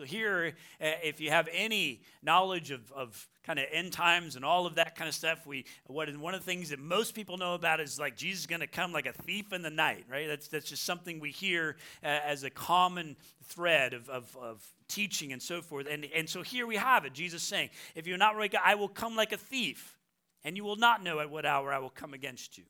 So, 0.00 0.06
here, 0.06 0.54
uh, 0.80 0.92
if 1.04 1.20
you 1.20 1.28
have 1.28 1.46
any 1.52 2.00
knowledge 2.22 2.70
of, 2.70 2.90
of 2.92 3.28
kind 3.44 3.58
of 3.58 3.66
end 3.70 3.92
times 3.92 4.34
and 4.34 4.46
all 4.46 4.64
of 4.64 4.76
that 4.76 4.96
kind 4.96 5.06
of 5.06 5.14
stuff, 5.14 5.46
we 5.46 5.66
what 5.88 6.08
one 6.16 6.32
of 6.32 6.40
the 6.40 6.46
things 6.46 6.70
that 6.70 6.78
most 6.78 7.14
people 7.14 7.36
know 7.36 7.52
about 7.52 7.80
is 7.80 8.00
like 8.00 8.16
Jesus 8.16 8.40
is 8.40 8.46
going 8.46 8.62
to 8.62 8.66
come 8.66 8.94
like 8.94 9.04
a 9.04 9.12
thief 9.12 9.52
in 9.52 9.60
the 9.60 9.68
night, 9.68 10.06
right? 10.10 10.26
That's, 10.26 10.48
that's 10.48 10.70
just 10.70 10.84
something 10.84 11.20
we 11.20 11.32
hear 11.32 11.76
uh, 12.02 12.06
as 12.06 12.44
a 12.44 12.48
common 12.48 13.14
thread 13.44 13.92
of, 13.92 14.08
of, 14.08 14.34
of 14.40 14.66
teaching 14.88 15.34
and 15.34 15.42
so 15.42 15.60
forth. 15.60 15.86
And, 15.86 16.06
and 16.16 16.26
so, 16.26 16.40
here 16.40 16.66
we 16.66 16.76
have 16.76 17.04
it 17.04 17.12
Jesus 17.12 17.42
saying, 17.42 17.68
If 17.94 18.06
you're 18.06 18.16
not 18.16 18.36
right, 18.36 18.54
I 18.64 18.76
will 18.76 18.88
come 18.88 19.16
like 19.16 19.32
a 19.32 19.36
thief, 19.36 19.98
and 20.44 20.56
you 20.56 20.64
will 20.64 20.76
not 20.76 21.02
know 21.02 21.20
at 21.20 21.28
what 21.28 21.44
hour 21.44 21.74
I 21.74 21.78
will 21.78 21.90
come 21.90 22.14
against 22.14 22.56
you. 22.56 22.64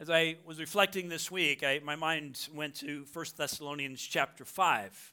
As 0.00 0.08
I 0.08 0.36
was 0.46 0.60
reflecting 0.60 1.10
this 1.10 1.30
week, 1.30 1.62
I, 1.62 1.82
my 1.84 1.94
mind 1.94 2.48
went 2.54 2.76
to 2.76 3.04
1 3.12 3.26
Thessalonians 3.36 4.00
chapter 4.00 4.46
5 4.46 5.12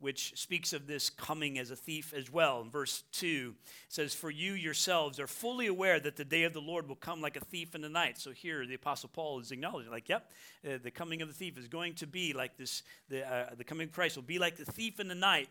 which 0.00 0.32
speaks 0.36 0.72
of 0.72 0.86
this 0.86 1.10
coming 1.10 1.58
as 1.58 1.70
a 1.70 1.76
thief 1.76 2.12
as 2.14 2.32
well. 2.32 2.60
In 2.62 2.70
verse 2.70 3.04
2 3.12 3.54
says, 3.88 4.14
For 4.14 4.30
you 4.30 4.54
yourselves 4.54 5.20
are 5.20 5.26
fully 5.26 5.66
aware 5.66 6.00
that 6.00 6.16
the 6.16 6.24
day 6.24 6.44
of 6.44 6.52
the 6.52 6.60
Lord 6.60 6.88
will 6.88 6.96
come 6.96 7.20
like 7.20 7.36
a 7.36 7.44
thief 7.44 7.74
in 7.74 7.82
the 7.82 7.88
night. 7.88 8.18
So 8.18 8.32
here 8.32 8.66
the 8.66 8.74
Apostle 8.74 9.10
Paul 9.12 9.38
is 9.40 9.52
acknowledging, 9.52 9.90
like, 9.90 10.08
yep, 10.08 10.30
uh, 10.66 10.78
the 10.82 10.90
coming 10.90 11.22
of 11.22 11.28
the 11.28 11.34
thief 11.34 11.58
is 11.58 11.68
going 11.68 11.94
to 11.96 12.06
be 12.06 12.32
like 12.32 12.56
this, 12.56 12.82
the, 13.08 13.30
uh, 13.30 13.54
the 13.56 13.64
coming 13.64 13.88
of 13.88 13.92
Christ 13.92 14.16
will 14.16 14.22
be 14.22 14.38
like 14.38 14.56
the 14.56 14.64
thief 14.64 14.98
in 15.00 15.08
the 15.08 15.14
night. 15.14 15.48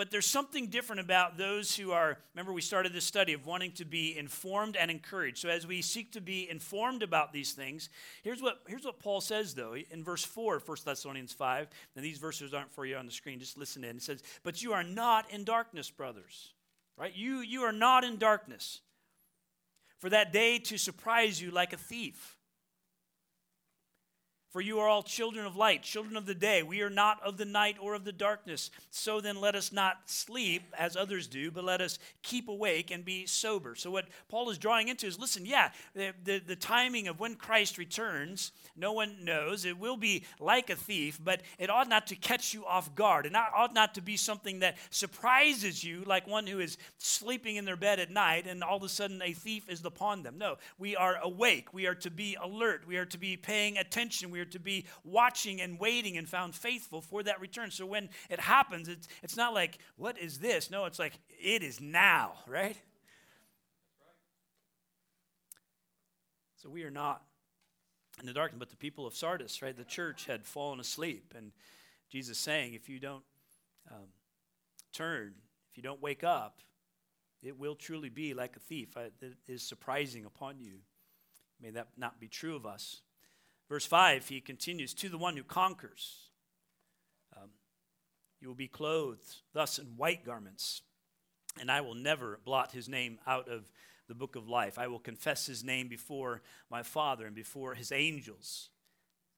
But 0.00 0.10
there's 0.10 0.24
something 0.24 0.68
different 0.68 1.00
about 1.00 1.36
those 1.36 1.76
who 1.76 1.92
are, 1.92 2.16
remember, 2.34 2.54
we 2.54 2.62
started 2.62 2.94
this 2.94 3.04
study 3.04 3.34
of 3.34 3.44
wanting 3.44 3.72
to 3.72 3.84
be 3.84 4.16
informed 4.16 4.74
and 4.74 4.90
encouraged. 4.90 5.36
So 5.36 5.50
as 5.50 5.66
we 5.66 5.82
seek 5.82 6.12
to 6.12 6.22
be 6.22 6.48
informed 6.48 7.02
about 7.02 7.34
these 7.34 7.52
things, 7.52 7.90
here's 8.22 8.40
what, 8.40 8.62
here's 8.66 8.86
what 8.86 8.98
Paul 8.98 9.20
says, 9.20 9.52
though, 9.52 9.74
in 9.74 10.02
verse 10.02 10.24
4, 10.24 10.56
of 10.56 10.66
1 10.66 10.78
Thessalonians 10.86 11.34
5. 11.34 11.68
And 11.96 12.02
these 12.02 12.16
verses 12.16 12.54
aren't 12.54 12.72
for 12.72 12.86
you 12.86 12.96
on 12.96 13.04
the 13.04 13.12
screen, 13.12 13.40
just 13.40 13.58
listen 13.58 13.84
in. 13.84 13.96
It 13.96 14.02
says, 14.02 14.22
But 14.42 14.62
you 14.62 14.72
are 14.72 14.82
not 14.82 15.30
in 15.30 15.44
darkness, 15.44 15.90
brothers. 15.90 16.54
Right? 16.96 17.14
You, 17.14 17.40
you 17.40 17.64
are 17.64 17.70
not 17.70 18.02
in 18.02 18.16
darkness. 18.16 18.80
For 19.98 20.08
that 20.08 20.32
day 20.32 20.58
to 20.60 20.78
surprise 20.78 21.42
you 21.42 21.50
like 21.50 21.74
a 21.74 21.76
thief. 21.76 22.38
For 24.50 24.60
you 24.60 24.80
are 24.80 24.88
all 24.88 25.02
children 25.02 25.46
of 25.46 25.54
light, 25.54 25.82
children 25.82 26.16
of 26.16 26.26
the 26.26 26.34
day. 26.34 26.62
We 26.62 26.82
are 26.82 26.90
not 26.90 27.22
of 27.24 27.36
the 27.36 27.44
night 27.44 27.76
or 27.80 27.94
of 27.94 28.04
the 28.04 28.12
darkness. 28.12 28.70
So 28.90 29.20
then 29.20 29.40
let 29.40 29.54
us 29.54 29.72
not 29.72 29.98
sleep 30.06 30.74
as 30.76 30.96
others 30.96 31.28
do, 31.28 31.52
but 31.52 31.62
let 31.62 31.80
us 31.80 32.00
keep 32.22 32.48
awake 32.48 32.90
and 32.90 33.04
be 33.04 33.26
sober. 33.26 33.76
So, 33.76 33.90
what 33.90 34.08
Paul 34.28 34.50
is 34.50 34.58
drawing 34.58 34.88
into 34.88 35.06
is 35.06 35.18
listen, 35.20 35.46
yeah, 35.46 35.70
the, 35.94 36.12
the, 36.24 36.38
the 36.38 36.56
timing 36.56 37.06
of 37.06 37.20
when 37.20 37.36
Christ 37.36 37.78
returns, 37.78 38.50
no 38.76 38.92
one 38.92 39.24
knows. 39.24 39.64
It 39.64 39.78
will 39.78 39.96
be 39.96 40.24
like 40.40 40.68
a 40.68 40.76
thief, 40.76 41.20
but 41.22 41.42
it 41.58 41.70
ought 41.70 41.88
not 41.88 42.08
to 42.08 42.16
catch 42.16 42.52
you 42.52 42.66
off 42.66 42.94
guard. 42.94 43.26
It 43.26 43.34
ought 43.36 43.72
not 43.72 43.94
to 43.94 44.02
be 44.02 44.16
something 44.16 44.60
that 44.60 44.78
surprises 44.90 45.84
you, 45.84 46.02
like 46.06 46.26
one 46.26 46.46
who 46.46 46.58
is 46.58 46.76
sleeping 46.98 47.56
in 47.56 47.64
their 47.64 47.76
bed 47.76 48.00
at 48.00 48.10
night 48.10 48.46
and 48.46 48.64
all 48.64 48.78
of 48.78 48.82
a 48.82 48.88
sudden 48.88 49.22
a 49.22 49.32
thief 49.32 49.68
is 49.68 49.84
upon 49.84 50.22
them. 50.22 50.38
No, 50.38 50.56
we 50.78 50.96
are 50.96 51.18
awake. 51.22 51.72
We 51.72 51.86
are 51.86 51.94
to 51.96 52.10
be 52.10 52.36
alert. 52.40 52.82
We 52.86 52.96
are 52.96 53.06
to 53.06 53.18
be 53.18 53.36
paying 53.36 53.78
attention. 53.78 54.30
We 54.30 54.39
are 54.40 54.46
to 54.46 54.58
be 54.58 54.86
watching 55.04 55.60
and 55.60 55.78
waiting 55.78 56.16
and 56.16 56.28
found 56.28 56.54
faithful 56.54 57.00
for 57.00 57.22
that 57.22 57.40
return. 57.40 57.70
So 57.70 57.86
when 57.86 58.08
it 58.28 58.40
happens, 58.40 58.88
it's, 58.88 59.06
it's 59.22 59.36
not 59.36 59.54
like, 59.54 59.78
what 59.96 60.18
is 60.18 60.38
this? 60.38 60.70
No, 60.70 60.86
it's 60.86 60.98
like, 60.98 61.12
it 61.28 61.62
is 61.62 61.80
now, 61.80 62.32
right? 62.46 62.76
So 66.56 66.68
we 66.68 66.82
are 66.82 66.90
not 66.90 67.22
in 68.20 68.26
the 68.26 68.34
darkness, 68.34 68.58
but 68.58 68.70
the 68.70 68.76
people 68.76 69.06
of 69.06 69.14
Sardis, 69.14 69.62
right? 69.62 69.76
The 69.76 69.84
church 69.84 70.26
had 70.26 70.44
fallen 70.44 70.80
asleep. 70.80 71.34
And 71.36 71.52
Jesus 72.10 72.36
saying, 72.38 72.74
if 72.74 72.88
you 72.88 72.98
don't 72.98 73.24
um, 73.90 74.08
turn, 74.92 75.34
if 75.70 75.76
you 75.76 75.82
don't 75.82 76.02
wake 76.02 76.24
up, 76.24 76.60
it 77.42 77.58
will 77.58 77.74
truly 77.74 78.10
be 78.10 78.34
like 78.34 78.56
a 78.56 78.60
thief. 78.60 78.96
It 78.96 79.36
is 79.48 79.62
surprising 79.62 80.26
upon 80.26 80.60
you. 80.60 80.80
May 81.62 81.70
that 81.70 81.88
not 81.96 82.20
be 82.20 82.28
true 82.28 82.56
of 82.56 82.66
us. 82.66 83.00
Verse 83.70 83.86
5, 83.86 84.26
he 84.26 84.40
continues, 84.40 84.92
To 84.94 85.08
the 85.08 85.16
one 85.16 85.36
who 85.36 85.44
conquers, 85.44 86.16
um, 87.36 87.50
you 88.40 88.48
will 88.48 88.56
be 88.56 88.66
clothed 88.66 89.36
thus 89.52 89.78
in 89.78 89.86
white 89.96 90.26
garments, 90.26 90.82
and 91.60 91.70
I 91.70 91.80
will 91.80 91.94
never 91.94 92.40
blot 92.44 92.72
his 92.72 92.88
name 92.88 93.20
out 93.28 93.48
of 93.48 93.70
the 94.08 94.14
book 94.16 94.34
of 94.34 94.48
life. 94.48 94.76
I 94.76 94.88
will 94.88 94.98
confess 94.98 95.46
his 95.46 95.62
name 95.62 95.86
before 95.86 96.42
my 96.68 96.82
Father 96.82 97.26
and 97.26 97.34
before 97.34 97.74
his 97.74 97.92
angels. 97.92 98.70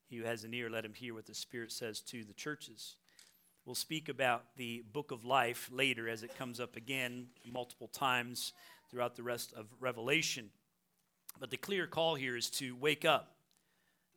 He 0.08 0.16
who 0.16 0.24
has 0.24 0.44
an 0.44 0.54
ear, 0.54 0.70
let 0.70 0.86
him 0.86 0.94
hear 0.94 1.12
what 1.12 1.26
the 1.26 1.34
Spirit 1.34 1.70
says 1.70 2.00
to 2.00 2.24
the 2.24 2.32
churches. 2.32 2.96
We'll 3.66 3.74
speak 3.74 4.08
about 4.08 4.56
the 4.56 4.82
book 4.94 5.10
of 5.10 5.26
life 5.26 5.68
later 5.70 6.08
as 6.08 6.22
it 6.22 6.38
comes 6.38 6.58
up 6.58 6.74
again 6.76 7.26
multiple 7.52 7.88
times 7.88 8.54
throughout 8.90 9.14
the 9.14 9.22
rest 9.22 9.52
of 9.52 9.66
Revelation. 9.78 10.48
But 11.38 11.50
the 11.50 11.58
clear 11.58 11.86
call 11.86 12.14
here 12.14 12.34
is 12.34 12.48
to 12.50 12.74
wake 12.74 13.04
up 13.04 13.36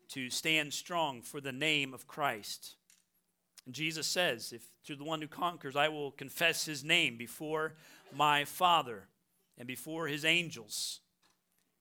to 0.10 0.30
stand 0.30 0.74
strong 0.74 1.22
for 1.22 1.42
the 1.42 1.52
name 1.52 1.94
of 1.94 2.08
Christ. 2.08 2.76
And 3.66 3.74
Jesus 3.74 4.08
says, 4.08 4.54
If 4.54 4.64
to 4.86 4.96
the 4.96 5.04
one 5.04 5.22
who 5.22 5.28
conquers, 5.28 5.76
I 5.76 5.90
will 5.90 6.12
confess 6.12 6.66
his 6.66 6.84
name 6.84 7.18
before 7.18 7.74
my 8.14 8.46
Father 8.46 9.08
and 9.58 9.68
before 9.68 10.08
his 10.08 10.26
angels. 10.26 11.00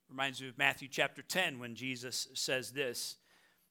Reminds 0.09 0.41
me 0.41 0.47
of 0.47 0.57
Matthew 0.57 0.87
chapter 0.89 1.21
10 1.21 1.59
when 1.59 1.75
Jesus 1.75 2.27
says 2.33 2.71
this. 2.71 3.17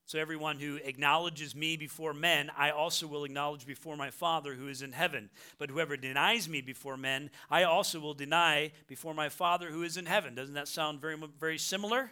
So 0.07 0.19
everyone 0.19 0.59
who 0.59 0.77
acknowledges 0.85 1.55
me 1.55 1.77
before 1.77 2.13
men, 2.13 2.51
I 2.59 2.71
also 2.71 3.07
will 3.07 3.25
acknowledge 3.25 3.65
before 3.65 3.97
my 3.97 4.11
Father 4.11 4.53
who 4.53 4.69
is 4.69 4.83
in 4.83 4.93
heaven. 4.93 5.31
But 5.59 5.71
whoever 5.71 5.97
denies 5.97 6.47
me 6.47 6.61
before 6.61 6.99
men, 6.99 7.31
I 7.51 7.63
also 7.63 8.01
will 8.01 8.13
deny 8.13 8.73
before 8.87 9.15
my 9.15 9.31
Father 9.31 9.71
who 9.71 9.83
is 9.83 9.97
in 9.97 10.05
heaven. 10.05 10.35
Doesn't 10.35 10.55
that 10.55 10.69
sound 10.69 11.01
very, 11.01 11.17
very 11.39 11.57
similar? 11.57 12.11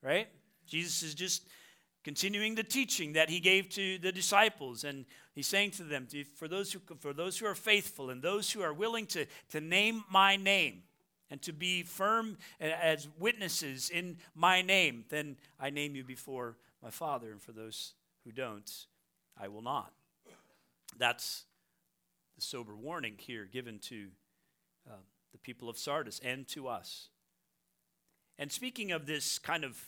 Right? 0.00 0.28
Jesus 0.66 1.02
is 1.02 1.14
just 1.14 1.42
continuing 2.04 2.54
the 2.54 2.64
teaching 2.64 3.12
that 3.12 3.30
he 3.30 3.40
gave 3.40 3.68
to 3.70 3.98
the 3.98 4.12
disciples. 4.12 4.84
And 4.84 5.04
he's 5.34 5.46
saying 5.46 5.72
to 5.72 5.84
them, 5.84 6.06
for 6.36 6.48
those 6.48 6.72
who, 6.72 6.80
for 6.98 7.12
those 7.12 7.38
who 7.38 7.46
are 7.46 7.54
faithful 7.54 8.10
and 8.10 8.22
those 8.22 8.50
who 8.50 8.62
are 8.62 8.74
willing 8.74 9.06
to, 9.06 9.26
to 9.50 9.60
name 9.60 10.04
my 10.10 10.36
name 10.36 10.82
and 11.30 11.40
to 11.42 11.52
be 11.52 11.82
firm 11.82 12.36
as 12.60 13.08
witnesses 13.18 13.90
in 13.90 14.18
my 14.34 14.62
name, 14.62 15.04
then 15.08 15.36
I 15.58 15.70
name 15.70 15.94
you 15.94 16.04
before 16.04 16.56
my 16.82 16.90
Father. 16.90 17.30
And 17.30 17.40
for 17.40 17.52
those 17.52 17.94
who 18.24 18.32
don't, 18.32 18.70
I 19.40 19.48
will 19.48 19.62
not. 19.62 19.92
That's 20.98 21.44
the 22.36 22.42
sober 22.42 22.74
warning 22.74 23.14
here 23.16 23.46
given 23.50 23.78
to 23.80 24.08
uh, 24.90 24.96
the 25.32 25.38
people 25.38 25.68
of 25.68 25.78
Sardis 25.78 26.20
and 26.22 26.46
to 26.48 26.68
us. 26.68 27.08
And 28.38 28.50
speaking 28.50 28.92
of 28.92 29.06
this 29.06 29.38
kind 29.38 29.64
of 29.64 29.80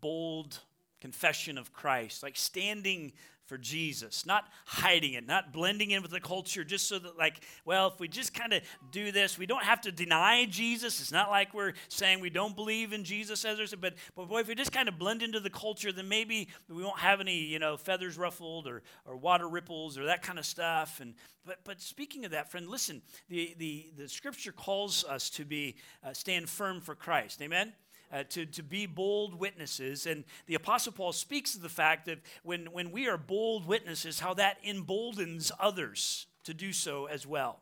bold 0.00 0.60
confession 1.00 1.58
of 1.58 1.72
Christ, 1.72 2.22
like 2.22 2.36
standing 2.36 3.12
for 3.48 3.56
Jesus, 3.56 4.26
not 4.26 4.44
hiding 4.66 5.14
it, 5.14 5.26
not 5.26 5.54
blending 5.54 5.90
in 5.90 6.02
with 6.02 6.10
the 6.10 6.20
culture, 6.20 6.64
just 6.64 6.86
so 6.86 6.98
that, 6.98 7.16
like, 7.16 7.42
well, 7.64 7.86
if 7.86 7.98
we 7.98 8.06
just 8.06 8.34
kind 8.34 8.52
of 8.52 8.62
do 8.92 9.10
this, 9.10 9.38
we 9.38 9.46
don't 9.46 9.64
have 9.64 9.80
to 9.82 9.90
deny 9.90 10.44
Jesus. 10.44 11.00
It's 11.00 11.10
not 11.10 11.30
like 11.30 11.54
we're 11.54 11.72
saying 11.88 12.20
we 12.20 12.28
don't 12.28 12.54
believe 12.54 12.92
in 12.92 13.04
Jesus, 13.04 13.46
as 13.46 13.56
there's, 13.56 13.74
but, 13.74 13.94
but 14.14 14.28
boy, 14.28 14.40
if 14.40 14.48
we 14.48 14.54
just 14.54 14.70
kind 14.70 14.86
of 14.86 14.98
blend 14.98 15.22
into 15.22 15.40
the 15.40 15.48
culture, 15.48 15.92
then 15.92 16.08
maybe 16.08 16.48
we 16.68 16.82
won't 16.82 16.98
have 16.98 17.20
any, 17.20 17.38
you 17.38 17.58
know, 17.58 17.78
feathers 17.78 18.18
ruffled 18.18 18.66
or, 18.66 18.82
or 19.06 19.16
water 19.16 19.48
ripples 19.48 19.96
or 19.96 20.04
that 20.04 20.20
kind 20.20 20.38
of 20.38 20.44
stuff. 20.44 21.00
And 21.00 21.14
but, 21.46 21.60
but 21.64 21.80
speaking 21.80 22.26
of 22.26 22.32
that, 22.32 22.50
friend, 22.50 22.68
listen, 22.68 23.00
the, 23.30 23.54
the, 23.56 23.86
the 23.96 24.08
scripture 24.10 24.52
calls 24.52 25.04
us 25.04 25.30
to 25.30 25.46
be, 25.46 25.76
uh, 26.04 26.12
stand 26.12 26.50
firm 26.50 26.82
for 26.82 26.94
Christ. 26.94 27.40
Amen? 27.40 27.72
Uh, 28.12 28.24
to, 28.30 28.46
to 28.46 28.62
be 28.62 28.86
bold 28.86 29.38
witnesses. 29.38 30.06
And 30.06 30.24
the 30.46 30.54
Apostle 30.54 30.92
Paul 30.92 31.12
speaks 31.12 31.54
of 31.54 31.62
the 31.62 31.68
fact 31.68 32.06
that 32.06 32.18
when, 32.42 32.66
when 32.66 32.90
we 32.90 33.08
are 33.08 33.18
bold 33.18 33.66
witnesses, 33.66 34.20
how 34.20 34.34
that 34.34 34.58
emboldens 34.62 35.52
others 35.58 36.26
to 36.44 36.54
do 36.54 36.72
so 36.72 37.06
as 37.06 37.26
well. 37.26 37.60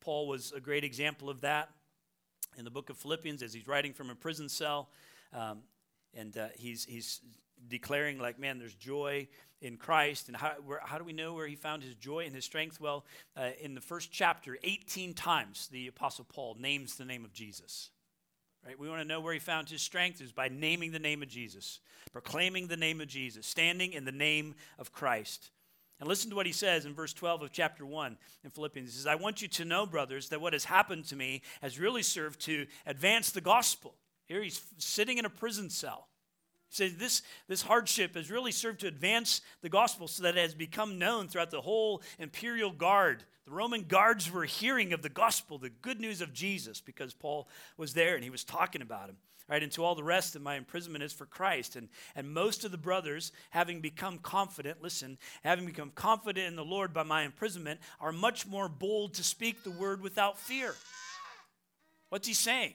Paul 0.00 0.28
was 0.28 0.52
a 0.52 0.60
great 0.60 0.84
example 0.84 1.28
of 1.28 1.42
that 1.42 1.70
in 2.56 2.64
the 2.64 2.70
book 2.70 2.90
of 2.90 2.96
Philippians 2.96 3.42
as 3.42 3.52
he's 3.52 3.66
writing 3.66 3.92
from 3.92 4.10
a 4.10 4.14
prison 4.14 4.48
cell. 4.48 4.88
Um, 5.32 5.60
and 6.14 6.36
uh, 6.36 6.48
he's, 6.56 6.84
he's 6.84 7.20
declaring, 7.68 8.18
like, 8.18 8.38
man, 8.38 8.58
there's 8.58 8.74
joy 8.74 9.28
in 9.60 9.76
Christ. 9.76 10.28
And 10.28 10.36
how, 10.36 10.52
where, 10.64 10.80
how 10.82 10.98
do 10.98 11.04
we 11.04 11.12
know 11.12 11.34
where 11.34 11.46
he 11.46 11.54
found 11.54 11.82
his 11.82 11.94
joy 11.94 12.24
and 12.24 12.34
his 12.34 12.44
strength? 12.44 12.80
Well, 12.80 13.04
uh, 13.36 13.50
in 13.60 13.74
the 13.74 13.80
first 13.80 14.10
chapter, 14.10 14.58
18 14.62 15.14
times 15.14 15.68
the 15.68 15.88
Apostle 15.88 16.26
Paul 16.28 16.56
names 16.58 16.96
the 16.96 17.04
name 17.04 17.24
of 17.24 17.32
Jesus. 17.32 17.90
Right? 18.66 18.78
We 18.78 18.88
want 18.88 19.00
to 19.00 19.08
know 19.08 19.20
where 19.20 19.32
he 19.32 19.38
found 19.38 19.70
his 19.70 19.80
strength 19.80 20.20
is 20.20 20.32
by 20.32 20.48
naming 20.48 20.92
the 20.92 20.98
name 20.98 21.22
of 21.22 21.28
Jesus, 21.28 21.80
proclaiming 22.12 22.66
the 22.66 22.76
name 22.76 23.00
of 23.00 23.08
Jesus, 23.08 23.46
standing 23.46 23.92
in 23.92 24.04
the 24.04 24.12
name 24.12 24.54
of 24.78 24.92
Christ. 24.92 25.50
And 25.98 26.08
listen 26.08 26.30
to 26.30 26.36
what 26.36 26.46
he 26.46 26.52
says 26.52 26.86
in 26.86 26.94
verse 26.94 27.12
12 27.12 27.42
of 27.42 27.52
chapter 27.52 27.84
1 27.84 28.16
in 28.44 28.50
Philippians. 28.50 28.90
He 28.90 28.96
says, 28.96 29.06
I 29.06 29.14
want 29.14 29.42
you 29.42 29.48
to 29.48 29.64
know, 29.64 29.86
brothers, 29.86 30.28
that 30.28 30.40
what 30.40 30.52
has 30.52 30.64
happened 30.64 31.06
to 31.06 31.16
me 31.16 31.42
has 31.62 31.78
really 31.78 32.02
served 32.02 32.40
to 32.42 32.66
advance 32.86 33.30
the 33.30 33.40
gospel. 33.40 33.94
Here 34.26 34.42
he's 34.42 34.62
sitting 34.78 35.18
in 35.18 35.24
a 35.24 35.30
prison 35.30 35.70
cell. 35.70 36.08
He 36.70 36.76
says, 36.76 36.96
this, 36.96 37.22
this 37.48 37.62
hardship 37.62 38.14
has 38.14 38.30
really 38.30 38.52
served 38.52 38.80
to 38.80 38.86
advance 38.86 39.42
the 39.60 39.68
gospel 39.68 40.08
so 40.08 40.22
that 40.22 40.36
it 40.36 40.40
has 40.40 40.54
become 40.54 40.98
known 40.98 41.28
throughout 41.28 41.50
the 41.50 41.60
whole 41.60 42.02
imperial 42.18 42.70
guard 42.70 43.24
the 43.50 43.56
Roman 43.56 43.82
guards 43.82 44.30
were 44.30 44.44
hearing 44.44 44.92
of 44.92 45.02
the 45.02 45.08
gospel, 45.08 45.58
the 45.58 45.70
good 45.70 45.98
news 45.98 46.20
of 46.20 46.32
Jesus, 46.32 46.80
because 46.80 47.12
Paul 47.12 47.48
was 47.76 47.94
there 47.94 48.14
and 48.14 48.22
he 48.22 48.30
was 48.30 48.44
talking 48.44 48.80
about 48.80 49.08
him. 49.08 49.16
Right, 49.48 49.60
and 49.60 49.72
to 49.72 49.84
all 49.84 49.96
the 49.96 50.04
rest 50.04 50.36
of 50.36 50.42
my 50.42 50.54
imprisonment 50.54 51.02
is 51.02 51.12
for 51.12 51.26
Christ. 51.26 51.74
And, 51.74 51.88
and 52.14 52.32
most 52.32 52.64
of 52.64 52.70
the 52.70 52.78
brothers, 52.78 53.32
having 53.50 53.80
become 53.80 54.18
confident, 54.18 54.80
listen, 54.80 55.18
having 55.42 55.66
become 55.66 55.90
confident 55.92 56.46
in 56.46 56.54
the 56.54 56.64
Lord 56.64 56.92
by 56.92 57.02
my 57.02 57.22
imprisonment, 57.22 57.80
are 58.00 58.12
much 58.12 58.46
more 58.46 58.68
bold 58.68 59.14
to 59.14 59.24
speak 59.24 59.64
the 59.64 59.72
word 59.72 60.02
without 60.02 60.38
fear. 60.38 60.76
What's 62.10 62.28
he 62.28 62.34
saying? 62.34 62.74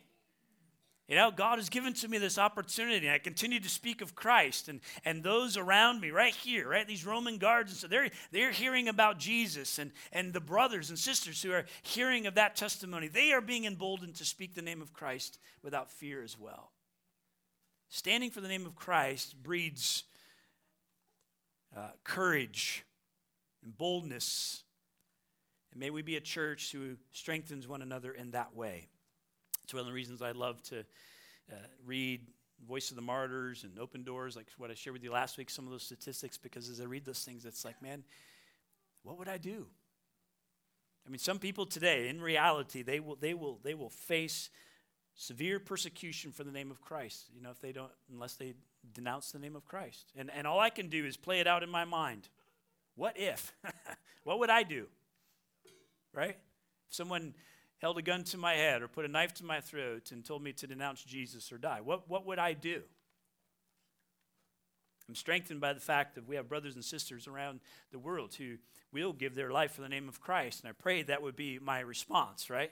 You 1.08 1.16
know, 1.16 1.30
God 1.30 1.60
has 1.60 1.70
given 1.70 1.94
to 1.96 2.08
me 2.08 2.18
this 2.18 2.40
opportunity. 2.40 3.12
I 3.12 3.20
continue 3.20 3.60
to 3.60 3.70
speak 3.70 4.02
of 4.02 4.16
Christ 4.16 4.70
and, 4.70 4.82
and 5.04 5.24
those 5.24 5.56
around 5.56 6.02
me 6.02 6.10
right 6.10 6.34
here, 6.34 6.68
right? 6.68 6.88
These 6.88 7.06
Roman 7.06 7.38
guards. 7.38 7.72
And 7.72 7.78
so 7.78 7.88
they're, 7.88 8.10
they're 8.32 8.52
hearing 8.52 8.88
about 8.88 9.20
Jesus 9.20 9.78
and, 9.78 9.92
and 10.12 10.34
the 10.34 10.40
brothers 10.40 10.90
and 10.90 10.98
sisters 10.98 11.44
who 11.44 11.52
are 11.52 11.66
hearing 11.84 12.26
of 12.26 12.34
that 12.36 12.56
testimony. 12.56 13.08
They 13.08 13.34
are 13.34 13.42
being 13.42 13.66
emboldened 13.66 14.16
to 14.16 14.26
speak 14.26 14.56
the 14.56 14.64
name 14.64 14.82
of 14.82 14.94
Christ 14.94 15.38
without 15.62 15.92
fear 15.92 16.24
as 16.24 16.40
well. 16.40 16.72
Standing 17.90 18.32
for 18.32 18.42
the 18.42 18.48
name 18.48 18.66
of 18.66 18.76
Christ 18.76 19.42
breeds 19.44 20.06
uh, 21.78 21.90
courage 22.04 22.84
and 23.64 23.78
boldness. 23.78 24.64
And 25.72 25.80
may 25.80 25.92
we 25.92 26.02
be 26.02 26.16
a 26.16 26.22
church 26.22 26.72
who 26.72 26.96
strengthens 27.12 27.68
one 27.68 27.84
another 27.84 28.12
in 28.12 28.32
that 28.32 28.56
way. 28.56 28.88
It's 29.66 29.74
one 29.74 29.80
of 29.80 29.88
the 29.88 29.94
reasons 29.94 30.22
I 30.22 30.30
love 30.30 30.62
to 30.66 30.82
uh, 31.52 31.56
read 31.88 32.22
Voice 32.68 32.92
of 32.92 32.98
the 32.98 33.02
Martyrs 33.02 33.64
and 33.64 33.80
Open 33.80 34.04
Doors, 34.04 34.36
like 34.36 34.46
what 34.60 34.70
I 34.70 34.76
shared 34.76 34.94
with 34.94 35.04
you 35.04 35.12
last 35.12 35.40
week, 35.40 35.50
some 35.50 35.66
of 35.66 35.72
those 35.72 35.82
statistics, 35.82 36.38
because 36.38 36.70
as 36.70 36.80
I 36.80 36.84
read 36.84 37.04
those 37.04 37.24
things, 37.24 37.46
it's 37.46 37.66
like, 37.66 37.82
man, 37.82 38.04
what 39.02 39.18
would 39.18 39.28
I 39.28 39.40
do? 39.40 39.66
I 41.04 41.10
mean, 41.10 41.18
some 41.18 41.40
people 41.40 41.66
today, 41.66 42.10
in 42.10 42.22
reality, 42.22 42.84
they 42.84 43.00
will, 43.00 43.16
they 43.16 43.34
will, 43.34 43.60
they 43.64 43.74
will 43.74 43.90
face 43.90 44.52
severe 45.16 45.60
persecution 45.60 46.32
for 46.32 46.44
the 46.44 46.52
name 46.52 46.70
of 46.70 46.80
Christ, 46.80 47.24
you 47.36 47.42
know, 47.42 47.50
if 47.50 47.60
they 47.60 47.72
don't, 47.72 47.92
unless 48.14 48.36
they 48.36 48.54
denounce 48.94 49.32
the 49.32 49.40
name 49.40 49.56
of 49.56 49.66
Christ. 49.66 50.12
And, 50.16 50.30
and 50.30 50.46
all 50.46 50.60
I 50.60 50.70
can 50.70 50.90
do 50.90 51.08
is 51.08 51.18
play 51.18 51.40
it 51.40 51.48
out 51.48 51.64
in 51.64 51.72
my 51.72 51.86
mind. 51.86 52.30
What 52.94 53.20
if? 53.20 53.52
what 54.26 54.38
would 54.38 54.52
I 54.52 54.62
do? 54.62 54.86
Right? 56.14 56.38
If 56.88 56.96
someone 56.96 57.34
held 57.80 57.98
a 57.98 58.02
gun 58.02 58.24
to 58.26 58.38
my 58.38 58.54
head 58.54 58.82
or 58.82 58.88
put 58.88 59.06
a 59.06 59.10
knife 59.10 59.34
to 59.36 59.46
my 59.46 59.62
throat 59.62 60.12
and 60.12 60.24
told 60.24 60.42
me 60.42 60.54
to 60.54 60.68
denounce 60.68 61.04
Jesus 61.04 61.52
or 61.52 61.58
die, 61.58 61.80
what, 61.84 62.10
what 62.10 62.26
would 62.26 62.40
I 62.40 62.54
do? 62.54 62.82
I'm 65.08 65.16
strengthened 65.16 65.62
by 65.62 65.74
the 65.74 65.80
fact 65.80 66.16
that 66.16 66.28
we 66.28 66.36
have 66.36 66.50
brothers 66.50 66.76
and 66.76 66.84
sisters 66.84 67.28
around 67.28 67.60
the 67.92 68.00
world 68.00 68.34
who 68.34 68.56
will 68.92 69.14
give 69.14 69.36
their 69.36 69.52
life 69.52 69.74
for 69.74 69.82
the 69.82 69.90
name 69.90 70.08
of 70.08 70.20
Christ. 70.20 70.62
And 70.62 70.70
I 70.70 70.74
pray 70.74 71.04
that 71.04 71.22
would 71.22 71.36
be 71.36 71.60
my 71.60 71.80
response, 71.82 72.50
right? 72.50 72.72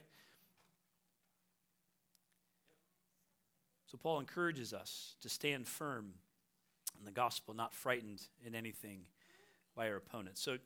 So 3.86 3.98
Paul 4.02 4.20
encourages 4.20 4.74
us 4.74 5.16
to 5.22 5.30
stand 5.30 5.68
firm 5.68 6.13
in 6.98 7.06
the 7.06 7.12
gospel, 7.12 7.54
not 7.54 7.74
frightened 7.74 8.24
in 8.44 8.56
anything 8.56 9.02
by 9.76 9.89
our 9.89 9.98
opponents. 9.98 10.42
So 10.42 10.58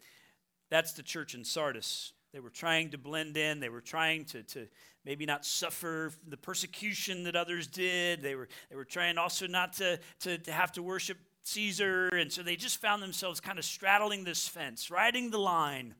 that's 0.69 0.93
the 0.93 1.03
church 1.03 1.35
in 1.35 1.43
Sardis. 1.43 2.13
They 2.33 2.39
were 2.39 2.49
trying 2.49 2.89
to 2.89 2.97
blend 2.97 3.37
in. 3.37 3.59
They 3.59 3.69
were 3.69 3.81
trying 3.81 4.25
to, 4.25 4.43
to 4.43 4.67
maybe 5.05 5.25
not 5.25 5.45
suffer 5.45 6.11
the 6.27 6.37
persecution 6.37 7.23
that 7.23 7.35
others 7.35 7.67
did. 7.67 8.21
They 8.21 8.35
were, 8.35 8.49
they 8.69 8.75
were 8.75 8.85
trying 8.85 9.17
also 9.17 9.47
not 9.47 9.73
to, 9.73 9.99
to, 10.21 10.37
to 10.37 10.51
have 10.51 10.71
to 10.73 10.83
worship 10.83 11.17
Caesar. 11.43 12.09
And 12.09 12.31
so 12.31 12.43
they 12.43 12.57
just 12.57 12.81
found 12.81 13.01
themselves 13.01 13.39
kind 13.39 13.57
of 13.57 13.65
straddling 13.65 14.25
this 14.25 14.47
fence, 14.47 14.91
riding 14.91 15.31
the 15.31 15.37
line. 15.37 15.95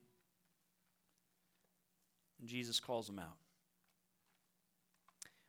And 2.40 2.48
Jesus 2.48 2.78
calls 2.78 3.06
them 3.06 3.18
out. 3.18 3.36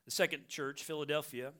The 0.05 0.11
second 0.11 0.47
church, 0.47 0.83
Philadelphia, 0.83 1.51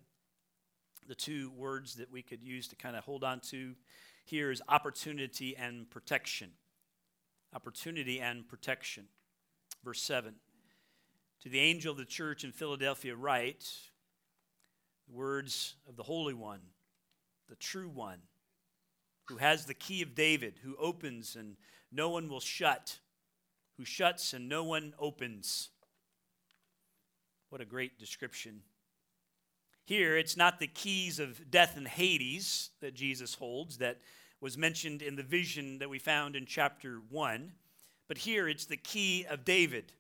the 1.08 1.14
two 1.16 1.52
words 1.52 1.96
that 1.96 2.12
we 2.12 2.24
could 2.24 2.42
use 2.42 2.68
to 2.70 2.76
kind 2.76 2.96
of 2.96 3.04
hold 3.04 3.24
on 3.24 3.42
to 3.42 3.76
here 4.24 4.50
is 4.50 4.62
opportunity 4.70 5.56
and 5.58 5.90
protection 5.90 6.52
opportunity 7.54 8.20
and 8.20 8.48
protection. 8.48 9.06
Verse 9.84 10.02
7 10.02 10.36
To 11.44 11.50
the 11.50 11.60
angel 11.60 11.92
of 11.92 11.98
the 11.98 12.06
church 12.06 12.44
in 12.44 12.52
Philadelphia, 12.52 13.16
write 13.16 13.68
the 15.08 15.16
words 15.16 15.76
of 15.88 15.96
the 15.96 16.04
Holy 16.04 16.34
One, 16.34 16.62
the 17.48 17.56
true 17.56 17.90
one, 17.90 18.20
who 19.26 19.38
has 19.38 19.66
the 19.66 19.74
key 19.74 20.02
of 20.02 20.16
David, 20.16 20.60
who 20.64 20.76
opens 20.78 21.36
and 21.36 21.56
no 21.92 22.10
one 22.10 22.30
will 22.30 22.40
shut, 22.40 23.00
who 23.78 23.86
shuts 23.86 24.34
and 24.34 24.48
no 24.48 24.64
one 24.64 24.94
opens. 25.00 25.70
What 27.50 27.62
a 27.62 27.66
great 27.66 27.98
description. 27.98 28.62
Here, 29.86 30.18
it's 30.18 30.38
not 30.38 30.60
the 30.60 30.68
keys 30.68 31.18
of 31.18 31.50
death 31.50 31.76
and 31.76 31.88
Hades 31.88 32.70
that 32.80 32.94
Jesus 32.94 33.34
holds, 33.34 33.80
that 33.80 33.98
was 34.42 34.58
mentioned 34.58 35.02
in 35.02 35.16
the 35.16 35.24
vision 35.24 35.80
that 35.80 35.90
we 35.90 36.00
found 36.00 36.36
in 36.36 36.46
chapter 36.46 37.02
1. 37.10 37.52
But 38.08 38.18
here 38.18 38.48
it's 38.48 38.66
the 38.66 38.78
key 38.78 39.26
of 39.30 39.46
David, 39.46 39.92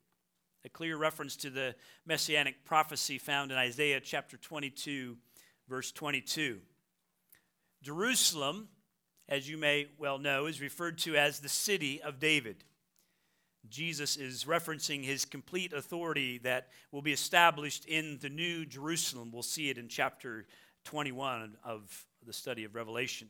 a 0.65 0.69
clear 0.69 0.97
reference 0.97 1.35
to 1.37 1.49
the 1.49 1.75
messianic 2.05 2.65
prophecy 2.65 3.17
found 3.17 3.51
in 3.51 3.57
Isaiah 3.57 3.99
chapter 3.99 4.37
22, 4.37 5.17
verse 5.67 5.91
22. 5.91 6.59
Jerusalem, 7.81 8.67
as 9.27 9.49
you 9.49 9.57
may 9.57 9.87
well 9.97 10.17
know, 10.17 10.47
is 10.47 10.59
referred 10.59 10.97
to 10.99 11.15
as 11.15 11.39
the 11.39 11.49
city 11.49 12.01
of 12.01 12.19
David. 12.19 12.63
Jesus 13.69 14.17
is 14.17 14.45
referencing 14.45 15.03
his 15.03 15.25
complete 15.25 15.73
authority 15.73 16.39
that 16.39 16.69
will 16.91 17.01
be 17.01 17.13
established 17.13 17.85
in 17.85 18.17
the 18.21 18.29
new 18.29 18.65
Jerusalem. 18.65 19.31
We'll 19.31 19.43
see 19.43 19.69
it 19.69 19.77
in 19.77 19.89
chapter 19.89 20.45
21 20.85 21.57
of 21.63 22.05
the 22.25 22.33
study 22.33 22.63
of 22.63 22.73
Revelation. 22.73 23.29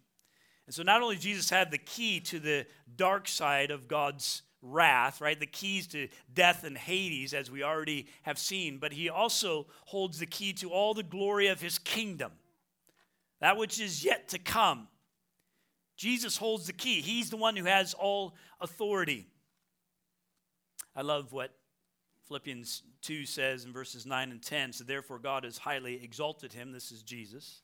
And 0.69 0.75
so 0.75 0.83
not 0.83 1.01
only 1.01 1.15
Jesus 1.15 1.49
had 1.49 1.71
the 1.71 1.79
key 1.79 2.19
to 2.19 2.39
the 2.39 2.63
dark 2.95 3.27
side 3.27 3.71
of 3.71 3.87
God's 3.87 4.43
wrath, 4.61 5.19
right? 5.19 5.39
The 5.39 5.47
keys 5.47 5.87
to 5.87 6.09
death 6.31 6.63
and 6.63 6.77
Hades, 6.77 7.33
as 7.33 7.49
we 7.49 7.63
already 7.63 8.05
have 8.21 8.37
seen, 8.37 8.77
but 8.77 8.93
he 8.93 9.09
also 9.09 9.65
holds 9.85 10.19
the 10.19 10.27
key 10.27 10.53
to 10.53 10.69
all 10.69 10.93
the 10.93 11.01
glory 11.01 11.47
of 11.47 11.59
his 11.59 11.79
kingdom, 11.79 12.33
that 13.41 13.57
which 13.57 13.79
is 13.79 14.05
yet 14.05 14.27
to 14.27 14.37
come. 14.37 14.87
Jesus 15.97 16.37
holds 16.37 16.67
the 16.67 16.73
key, 16.73 17.01
he's 17.01 17.31
the 17.31 17.37
one 17.37 17.55
who 17.55 17.65
has 17.65 17.95
all 17.95 18.35
authority. 18.61 19.25
I 20.95 21.01
love 21.01 21.33
what 21.33 21.49
Philippians 22.27 22.83
2 23.01 23.25
says 23.25 23.65
in 23.65 23.73
verses 23.73 24.05
9 24.05 24.29
and 24.29 24.43
10. 24.43 24.73
So, 24.73 24.83
therefore, 24.83 25.17
God 25.17 25.45
has 25.45 25.57
highly 25.57 26.03
exalted 26.03 26.53
him, 26.53 26.71
this 26.71 26.91
is 26.91 27.01
Jesus, 27.01 27.63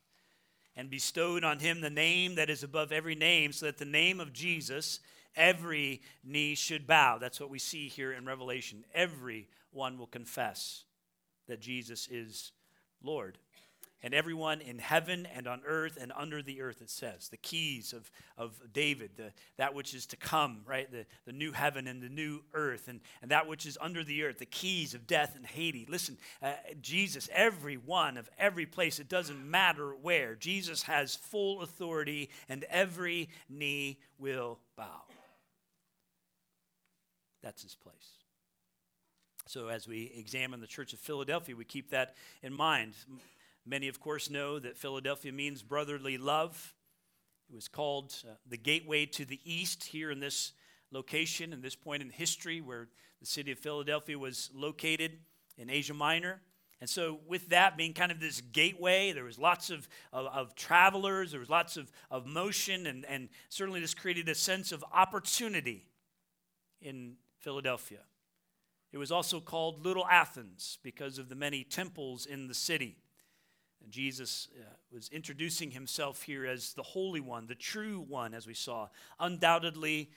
and 0.75 0.89
bestowed 0.89 1.43
on 1.43 1.59
him 1.59 1.81
the 1.81 1.89
name 1.89 2.35
that 2.35 2.49
is 2.49 2.63
above 2.63 2.91
every 2.91 3.15
name, 3.15 3.51
so 3.51 3.65
that 3.65 3.77
the 3.77 3.85
name 3.85 4.19
of 4.19 4.33
Jesus 4.33 4.99
every 5.35 6.01
knee 6.23 6.55
should 6.55 6.87
bow. 6.87 7.17
That's 7.17 7.39
what 7.39 7.49
we 7.49 7.59
see 7.59 7.87
here 7.87 8.13
in 8.13 8.25
Revelation. 8.25 8.85
Everyone 8.93 9.97
will 9.97 10.07
confess 10.07 10.83
that 11.47 11.59
Jesus 11.59 12.07
is 12.09 12.51
Lord. 13.03 13.37
And 14.03 14.13
everyone 14.13 14.61
in 14.61 14.77
heaven 14.77 15.27
and 15.33 15.47
on 15.47 15.61
earth 15.65 15.97
and 15.99 16.11
under 16.15 16.43
the 16.43 16.61
earth, 16.61 16.81
it 16.81 16.89
says. 16.89 17.29
The 17.29 17.37
keys 17.37 17.91
of, 17.91 18.11
of 18.37 18.53
David, 18.71 19.11
the, 19.17 19.31
that 19.57 19.73
which 19.73 19.93
is 19.93 20.05
to 20.07 20.17
come, 20.17 20.61
right? 20.65 20.91
The, 20.91 21.05
the 21.25 21.31
new 21.31 21.51
heaven 21.51 21.87
and 21.87 22.03
the 22.03 22.09
new 22.09 22.41
earth, 22.53 22.87
and, 22.87 22.99
and 23.21 23.31
that 23.31 23.47
which 23.47 23.65
is 23.65 23.77
under 23.81 24.03
the 24.03 24.23
earth, 24.23 24.37
the 24.37 24.45
keys 24.45 24.93
of 24.93 25.07
death 25.07 25.35
and 25.35 25.45
Hades. 25.45 25.89
Listen, 25.89 26.17
uh, 26.43 26.53
Jesus, 26.81 27.29
every 27.33 27.77
one 27.77 28.17
of 28.17 28.29
every 28.37 28.65
place, 28.65 28.99
it 28.99 29.09
doesn't 29.09 29.49
matter 29.49 29.95
where, 30.01 30.35
Jesus 30.35 30.83
has 30.83 31.15
full 31.15 31.61
authority, 31.61 32.29
and 32.47 32.63
every 32.69 33.29
knee 33.49 33.97
will 34.19 34.59
bow. 34.77 35.01
That's 37.41 37.63
his 37.63 37.75
place. 37.75 37.93
So, 39.47 39.67
as 39.67 39.87
we 39.87 40.11
examine 40.17 40.59
the 40.59 40.67
Church 40.67 40.93
of 40.93 40.99
Philadelphia, 40.99 41.55
we 41.55 41.65
keep 41.65 41.91
that 41.91 42.15
in 42.41 42.51
mind. 42.51 42.93
Many, 43.65 43.87
of 43.87 43.99
course, 43.99 44.29
know 44.29 44.59
that 44.59 44.77
Philadelphia 44.77 45.31
means 45.31 45.63
brotherly 45.63 46.17
love. 46.17 46.75
It 47.49 47.55
was 47.55 47.67
called 47.67 48.15
uh, 48.23 48.33
the 48.47 48.57
gateway 48.57 49.05
to 49.07 49.25
the 49.25 49.39
east 49.43 49.85
here 49.85 50.11
in 50.11 50.19
this 50.19 50.53
location, 50.91 51.51
in 51.51 51.61
this 51.61 51.75
point 51.75 52.03
in 52.03 52.09
history 52.09 52.61
where 52.61 52.87
the 53.19 53.25
city 53.25 53.51
of 53.51 53.57
Philadelphia 53.57 54.19
was 54.19 54.51
located 54.53 55.19
in 55.57 55.69
Asia 55.69 55.93
Minor. 55.93 56.41
And 56.81 56.89
so, 56.89 57.19
with 57.27 57.49
that 57.49 57.77
being 57.77 57.93
kind 57.93 58.11
of 58.11 58.19
this 58.19 58.41
gateway, 58.41 59.13
there 59.13 59.23
was 59.23 59.39
lots 59.39 59.69
of, 59.69 59.87
of, 60.11 60.27
of, 60.27 60.55
travelers, 60.55 61.31
there 61.31 61.39
was 61.39 61.49
lots 61.49 61.77
of, 61.77 61.91
of 62.11 62.27
motion, 62.27 62.85
and, 62.85 63.05
and 63.05 63.29
certainly 63.49 63.79
this 63.79 63.93
created 63.93 64.27
a 64.29 64.35
sense 64.35 64.71
of 64.71 64.83
opportunity 64.93 65.87
in 66.81 67.15
Philadelphia. 67.39 68.01
It 68.91 68.97
was 68.97 69.11
also 69.11 69.39
called 69.39 69.85
Little 69.85 70.05
Athens 70.05 70.77
because 70.83 71.17
of 71.17 71.29
the 71.29 71.35
many 71.35 71.63
temples 71.63 72.25
in 72.25 72.47
the 72.47 72.53
city. 72.53 72.97
And 73.85 73.93
Jesus 73.93 74.47
uh, 74.59 74.63
was 74.91 75.09
introducing 75.09 75.69
himself 75.69 76.23
here 76.23 76.43
as 76.47 76.73
the 76.73 76.81
Holy 76.81 77.21
One, 77.21 77.45
the 77.45 77.53
true 77.53 78.03
One, 78.07 78.33
as 78.33 78.47
we 78.47 78.55
saw. 78.55 78.87
Undoubtedly, 79.19 80.09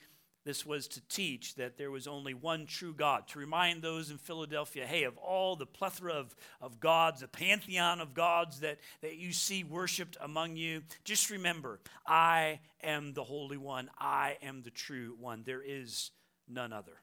this 0.43 0.65
was 0.65 0.87
to 0.87 1.01
teach 1.07 1.53
that 1.55 1.77
there 1.77 1.91
was 1.91 2.07
only 2.07 2.33
one 2.33 2.65
true 2.65 2.95
God, 2.95 3.27
to 3.27 3.39
remind 3.39 3.83
those 3.83 4.09
in 4.09 4.17
Philadelphia 4.17 4.87
hey, 4.87 5.03
of 5.03 5.17
all 5.17 5.55
the 5.55 5.67
plethora 5.67 6.13
of, 6.13 6.35
of 6.59 6.79
gods, 6.79 7.21
the 7.21 7.27
pantheon 7.27 8.01
of 8.01 8.15
gods 8.15 8.61
that, 8.61 8.79
that 9.01 9.17
you 9.17 9.31
see 9.31 9.63
worshiped 9.63 10.17
among 10.19 10.55
you, 10.55 10.81
just 11.03 11.29
remember, 11.29 11.79
I 12.07 12.61
am 12.81 13.13
the 13.13 13.23
Holy 13.23 13.57
One, 13.57 13.91
I 13.99 14.37
am 14.41 14.63
the 14.63 14.71
true 14.71 15.15
One. 15.19 15.43
There 15.45 15.61
is 15.61 16.09
none 16.47 16.73
other. 16.73 16.99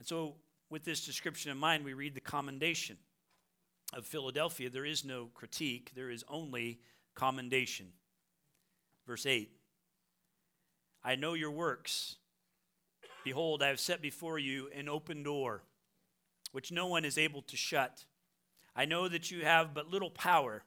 And 0.00 0.08
so, 0.08 0.34
with 0.68 0.84
this 0.84 1.06
description 1.06 1.52
in 1.52 1.58
mind, 1.58 1.84
we 1.84 1.92
read 1.92 2.16
the 2.16 2.20
commendation 2.20 2.96
of 3.92 4.06
Philadelphia. 4.06 4.70
There 4.70 4.84
is 4.84 5.04
no 5.04 5.30
critique, 5.34 5.92
there 5.94 6.10
is 6.10 6.24
only 6.28 6.80
commendation. 7.14 7.88
Verse 9.06 9.26
8 9.26 9.50
I 11.04 11.16
know 11.16 11.34
your 11.34 11.50
works. 11.50 12.16
Behold, 13.24 13.62
I 13.62 13.68
have 13.68 13.80
set 13.80 14.02
before 14.02 14.38
you 14.38 14.68
an 14.74 14.88
open 14.88 15.22
door, 15.22 15.62
which 16.50 16.72
no 16.72 16.86
one 16.86 17.04
is 17.04 17.18
able 17.18 17.42
to 17.42 17.56
shut. 17.56 18.04
I 18.74 18.84
know 18.84 19.08
that 19.08 19.30
you 19.30 19.44
have 19.44 19.74
but 19.74 19.90
little 19.90 20.10
power, 20.10 20.64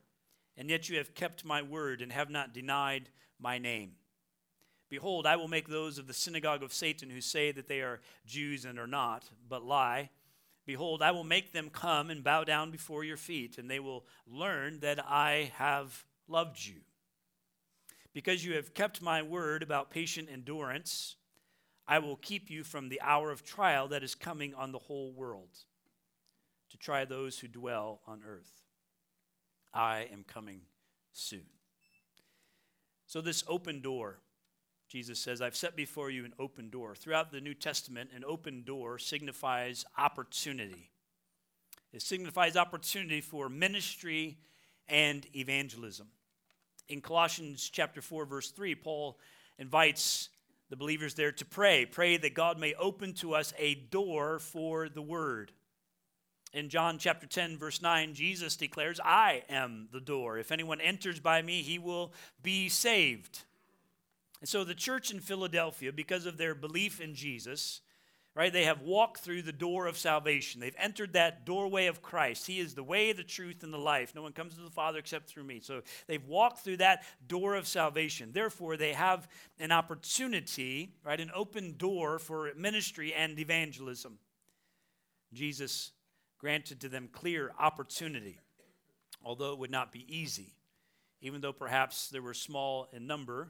and 0.58 0.70
yet 0.70 0.88
you 0.88 0.98
have 0.98 1.16
kept 1.16 1.44
my 1.44 1.62
word 1.62 2.02
and 2.02 2.12
have 2.12 2.30
not 2.30 2.54
denied 2.54 3.10
my 3.40 3.58
name. 3.58 3.94
Behold, 4.90 5.26
I 5.26 5.36
will 5.36 5.48
make 5.48 5.68
those 5.68 5.98
of 5.98 6.08
the 6.08 6.14
synagogue 6.14 6.64
of 6.64 6.74
Satan 6.74 7.10
who 7.10 7.20
say 7.20 7.52
that 7.52 7.68
they 7.68 7.82
are 7.82 8.02
Jews 8.26 8.66
and 8.66 8.80
are 8.80 8.88
not, 8.88 9.26
but 9.50 9.66
lie. 9.66 10.12
Behold, 10.66 11.02
I 11.02 11.12
will 11.12 11.24
make 11.24 11.52
them 11.52 11.70
come 11.70 12.10
and 12.10 12.24
bow 12.24 12.44
down 12.44 12.72
before 12.72 13.04
your 13.04 13.18
feet, 13.18 13.58
and 13.58 13.70
they 13.70 13.80
will 13.80 14.06
learn 14.26 14.80
that 14.80 15.00
I 15.06 15.52
have 15.56 16.06
loved 16.28 16.66
you. 16.66 16.82
Because 18.14 18.44
you 18.44 18.56
have 18.56 18.74
kept 18.74 19.02
my 19.02 19.22
word 19.22 19.62
about 19.62 19.92
patient 19.92 20.30
endurance, 20.32 21.18
I 21.88 22.00
will 22.00 22.16
keep 22.16 22.50
you 22.50 22.64
from 22.64 22.90
the 22.90 23.02
hour 23.02 23.30
of 23.30 23.44
trial 23.44 23.88
that 23.90 24.04
is 24.04 24.16
coming 24.16 24.56
on 24.56 24.72
the 24.72 24.80
whole 24.80 25.12
world 25.12 25.50
to 26.72 26.78
try 26.78 27.06
those 27.06 27.40
who 27.40 27.48
dwell 27.48 28.02
on 28.08 28.22
earth. 28.28 28.64
I 29.74 30.08
am 30.12 30.24
coming 30.24 30.62
soon. 31.12 31.46
So, 33.06 33.22
this 33.22 33.44
open 33.48 33.82
door 33.82 34.20
Jesus 34.96 35.20
says, 35.20 35.42
I've 35.42 35.58
set 35.58 35.76
before 35.76 36.10
you 36.10 36.24
an 36.24 36.32
open 36.40 36.70
door. 36.70 36.96
Throughout 36.96 37.30
the 37.30 37.42
New 37.42 37.54
Testament, 37.54 38.12
an 38.16 38.24
open 38.26 38.64
door 38.64 38.98
signifies 38.98 39.84
opportunity. 39.98 40.90
It 41.92 42.02
signifies 42.02 42.56
opportunity 42.56 43.20
for 43.20 43.50
ministry 43.50 44.38
and 44.88 45.28
evangelism. 45.36 46.08
In 46.88 47.02
Colossians 47.02 47.70
chapter 47.70 48.02
4 48.02 48.26
verse 48.26 48.52
3, 48.52 48.74
Paul 48.76 49.20
invites 49.60 50.30
the 50.70 50.78
believers 50.78 51.14
there 51.14 51.34
to 51.34 51.44
pray, 51.44 51.86
pray 51.86 52.16
that 52.16 52.34
God 52.34 52.58
may 52.58 52.74
open 52.76 53.12
to 53.16 53.36
us 53.36 53.54
a 53.60 53.76
door 53.76 54.40
for 54.40 54.88
the 54.88 55.02
word. 55.02 55.52
In 56.54 56.70
John 56.70 57.00
chapter 57.00 57.28
10 57.28 57.58
verse 57.58 57.82
9, 57.82 58.14
Jesus 58.14 58.56
declares, 58.56 59.02
"I 59.04 59.44
am 59.50 59.90
the 59.92 60.00
door. 60.00 60.38
If 60.38 60.54
anyone 60.54 60.80
enters 60.80 61.20
by 61.20 61.42
me, 61.42 61.64
he 61.64 61.80
will 61.80 62.14
be 62.42 62.70
saved." 62.70 63.44
And 64.42 64.50
so 64.50 64.64
the 64.64 64.76
church 64.76 65.12
in 65.12 65.20
Philadelphia, 65.20 65.92
because 65.92 66.26
of 66.26 66.38
their 66.38 66.54
belief 66.54 67.00
in 67.00 67.16
Jesus, 67.16 67.82
right, 68.36 68.52
they 68.52 68.66
have 68.66 68.82
walked 68.82 69.22
through 69.22 69.42
the 69.44 69.54
door 69.54 69.88
of 69.88 69.98
salvation. 69.98 70.60
They've 70.60 70.76
entered 70.78 71.14
that 71.14 71.46
doorway 71.46 71.88
of 71.88 72.02
Christ. 72.02 72.46
He 72.46 72.60
is 72.60 72.76
the 72.76 72.84
way, 72.84 73.14
the 73.14 73.24
truth, 73.24 73.64
and 73.64 73.74
the 73.74 73.78
life. 73.78 74.14
No 74.14 74.22
one 74.22 74.34
comes 74.34 74.56
to 74.56 74.62
the 74.62 74.70
Father 74.70 75.00
except 75.00 75.30
through 75.30 75.46
me. 75.46 75.62
So 75.62 75.82
they've 76.08 76.26
walked 76.28 76.60
through 76.60 76.78
that 76.78 77.04
door 77.26 77.56
of 77.56 77.66
salvation. 77.66 78.32
Therefore, 78.34 78.76
they 78.76 78.92
have 78.92 79.28
an 79.58 79.72
opportunity, 79.72 80.92
right, 81.06 81.20
an 81.20 81.32
open 81.34 81.76
door 81.78 82.20
for 82.20 82.52
ministry 82.58 83.14
and 83.14 83.40
evangelism. 83.40 84.20
Jesus 85.34 85.92
granted 86.38 86.82
to 86.82 86.90
them 86.90 87.10
clear 87.12 87.54
opportunity, 87.58 88.40
although 89.24 89.54
it 89.54 89.60
would 89.60 89.72
not 89.72 89.92
be 89.94 90.06
easy. 90.08 90.54
Even 91.22 91.42
though 91.42 91.54
perhaps 91.54 92.10
they 92.10 92.20
were 92.20 92.34
small 92.34 92.90
in 92.92 93.08
number, 93.08 93.48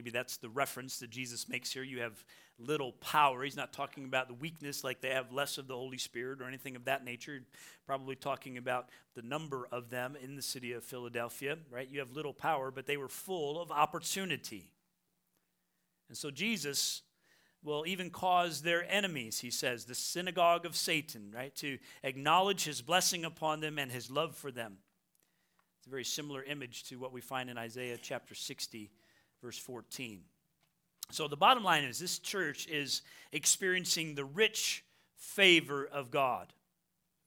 maybe 0.00 0.10
that's 0.10 0.38
the 0.38 0.48
reference 0.48 0.98
that 1.00 1.10
Jesus 1.10 1.46
makes 1.46 1.70
here. 1.70 1.82
You 1.82 2.00
have 2.00 2.24
little 2.58 2.92
power. 2.92 3.42
He's 3.42 3.54
not 3.54 3.70
talking 3.70 4.06
about 4.06 4.28
the 4.28 4.34
weakness, 4.34 4.82
like 4.82 5.02
they 5.02 5.10
have 5.10 5.30
less 5.30 5.58
of 5.58 5.68
the 5.68 5.74
Holy 5.74 5.98
Spirit 5.98 6.40
or 6.40 6.48
anything 6.48 6.74
of 6.74 6.86
that 6.86 7.04
nature. 7.04 7.42
Probably 7.84 8.16
talking 8.16 8.56
about 8.56 8.88
the 9.14 9.20
number 9.20 9.68
of 9.70 9.90
them 9.90 10.16
in 10.22 10.36
the 10.36 10.42
city 10.42 10.72
of 10.72 10.84
Philadelphia, 10.84 11.58
right? 11.70 11.86
You 11.86 11.98
have 11.98 12.12
little 12.12 12.32
power, 12.32 12.70
but 12.70 12.86
they 12.86 12.96
were 12.96 13.10
full 13.10 13.60
of 13.60 13.70
opportunity. 13.70 14.72
And 16.08 16.16
so 16.16 16.30
Jesus 16.30 17.02
will 17.62 17.84
even 17.86 18.08
cause 18.08 18.62
their 18.62 18.90
enemies, 18.90 19.40
he 19.40 19.50
says, 19.50 19.84
the 19.84 19.94
synagogue 19.94 20.64
of 20.64 20.76
Satan, 20.76 21.30
right, 21.36 21.54
to 21.56 21.76
acknowledge 22.02 22.64
his 22.64 22.80
blessing 22.80 23.26
upon 23.26 23.60
them 23.60 23.78
and 23.78 23.92
his 23.92 24.10
love 24.10 24.34
for 24.34 24.50
them. 24.50 24.78
It's 25.78 25.88
a 25.88 25.90
very 25.90 26.04
similar 26.04 26.42
image 26.42 26.84
to 26.84 26.96
what 26.96 27.12
we 27.12 27.20
find 27.20 27.50
in 27.50 27.58
Isaiah 27.58 27.98
chapter 28.00 28.34
60 28.34 28.90
verse 29.42 29.58
14. 29.58 30.20
So 31.10 31.28
the 31.28 31.36
bottom 31.36 31.64
line 31.64 31.84
is 31.84 31.98
this 31.98 32.18
church 32.18 32.66
is 32.68 33.02
experiencing 33.32 34.14
the 34.14 34.24
rich 34.24 34.84
favor 35.16 35.86
of 35.86 36.10
God. 36.10 36.52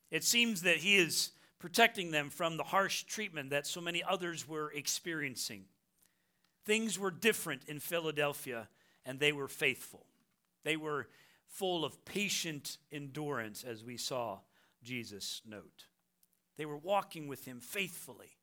It 0.10 0.24
seems 0.24 0.62
that 0.62 0.78
He 0.78 0.98
is 0.98 1.32
protecting 1.60 2.12
them 2.12 2.30
from 2.30 2.58
the 2.58 2.64
harsh 2.64 3.04
treatment 3.04 3.50
that 3.50 3.68
so 3.68 3.82
many 3.82 4.04
others 4.04 4.48
were 4.48 4.72
experiencing. 4.74 5.66
Things 6.66 6.98
were 6.98 7.12
different 7.12 7.64
in 7.68 7.80
Philadelphia, 7.80 8.68
and 9.06 9.20
they 9.20 9.32
were 9.32 9.48
faithful. 9.48 10.06
They 10.64 10.78
were 10.78 11.08
full 11.48 11.84
of 11.84 12.04
patient 12.06 12.78
endurance, 12.92 13.64
as 13.64 13.84
we 13.84 13.98
saw 13.98 14.40
Jesus 14.84 15.42
note. 15.46 15.86
They 16.58 16.66
were 16.66 16.78
walking 16.78 17.28
with 17.28 17.46
him 17.46 17.60
faithfully. 17.60 18.38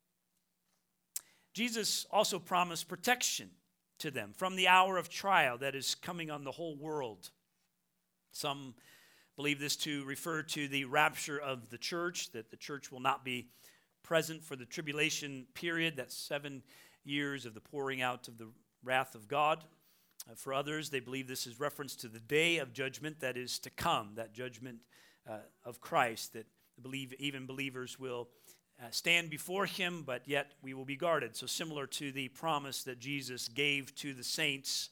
Jesus 1.53 2.07
also 2.11 2.39
promised 2.39 2.89
protection 2.89 3.51
to 4.01 4.11
them 4.11 4.33
from 4.37 4.57
the 4.57 4.69
hour 4.69 4.97
of 4.99 5.09
trial 5.09 5.59
that 5.59 5.75
is 5.75 5.95
coming 5.95 6.31
on 6.31 6.45
the 6.45 6.51
whole 6.51 6.77
world. 6.77 7.31
Some 8.33 8.75
believe 9.37 9.61
this 9.61 9.77
to 9.77 10.05
refer 10.05 10.43
to 10.43 10.69
the 10.69 10.85
rapture 10.85 11.39
of 11.39 11.71
the 11.71 11.79
church, 11.79 12.31
that 12.33 12.51
the 12.51 12.57
church 12.57 12.93
will 12.93 13.01
not 13.01 13.25
be 13.25 13.49
present 14.03 14.45
for 14.45 14.57
the 14.57 14.67
tribulation 14.67 15.47
period, 15.55 15.97
that 15.97 16.13
seven 16.13 16.63
years 17.05 17.47
of 17.47 17.55
the 17.55 17.61
pouring 17.61 18.03
out 18.03 18.29
of 18.29 18.39
the 18.39 18.49
wrath 18.83 19.15
of 19.15 19.29
God. 19.29 19.65
Uh, 20.29 20.35
for 20.35 20.53
others, 20.53 20.91
they 20.91 21.01
believe 21.01 21.27
this 21.27 21.47
is 21.47 21.59
reference 21.59 21.95
to 21.97 22.09
the 22.09 22.21
day 22.21 22.59
of 22.59 22.73
judgment 22.73 23.21
that 23.21 23.37
is 23.37 23.59
to 23.59 23.71
come, 23.71 24.11
that 24.17 24.35
judgment 24.35 24.79
uh, 25.29 25.39
of 25.65 25.81
Christ, 25.81 26.35
that 26.35 26.47
believe 26.83 27.15
even 27.19 27.47
believers 27.47 27.99
will 27.99 28.29
stand 28.91 29.31
before 29.31 29.67
him, 29.67 30.03
but 30.07 30.27
yet 30.27 30.53
we 30.63 30.75
will 30.75 30.85
be 30.85 30.97
guarded. 30.97 31.37
So, 31.37 31.47
similar 31.47 31.87
to 31.89 32.13
the 32.13 32.29
promise 32.29 32.83
that 32.85 32.99
Jesus 32.99 33.49
gave 33.49 33.95
to 33.97 34.15
the 34.15 34.25
saints 34.25 34.91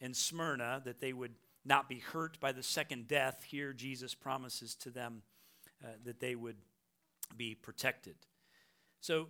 in 0.00 0.14
Smyrna, 0.14 0.82
that 0.84 1.00
they 1.00 1.12
would 1.12 1.34
not 1.64 1.88
be 1.88 1.98
hurt 1.98 2.40
by 2.40 2.52
the 2.52 2.62
second 2.62 3.06
death, 3.06 3.44
here 3.46 3.72
Jesus 3.72 4.14
promises 4.14 4.74
to 4.76 4.90
them 4.90 5.22
uh, 5.84 5.88
that 6.04 6.20
they 6.20 6.34
would 6.34 6.56
be 7.36 7.54
protected. 7.54 8.16
So, 9.00 9.28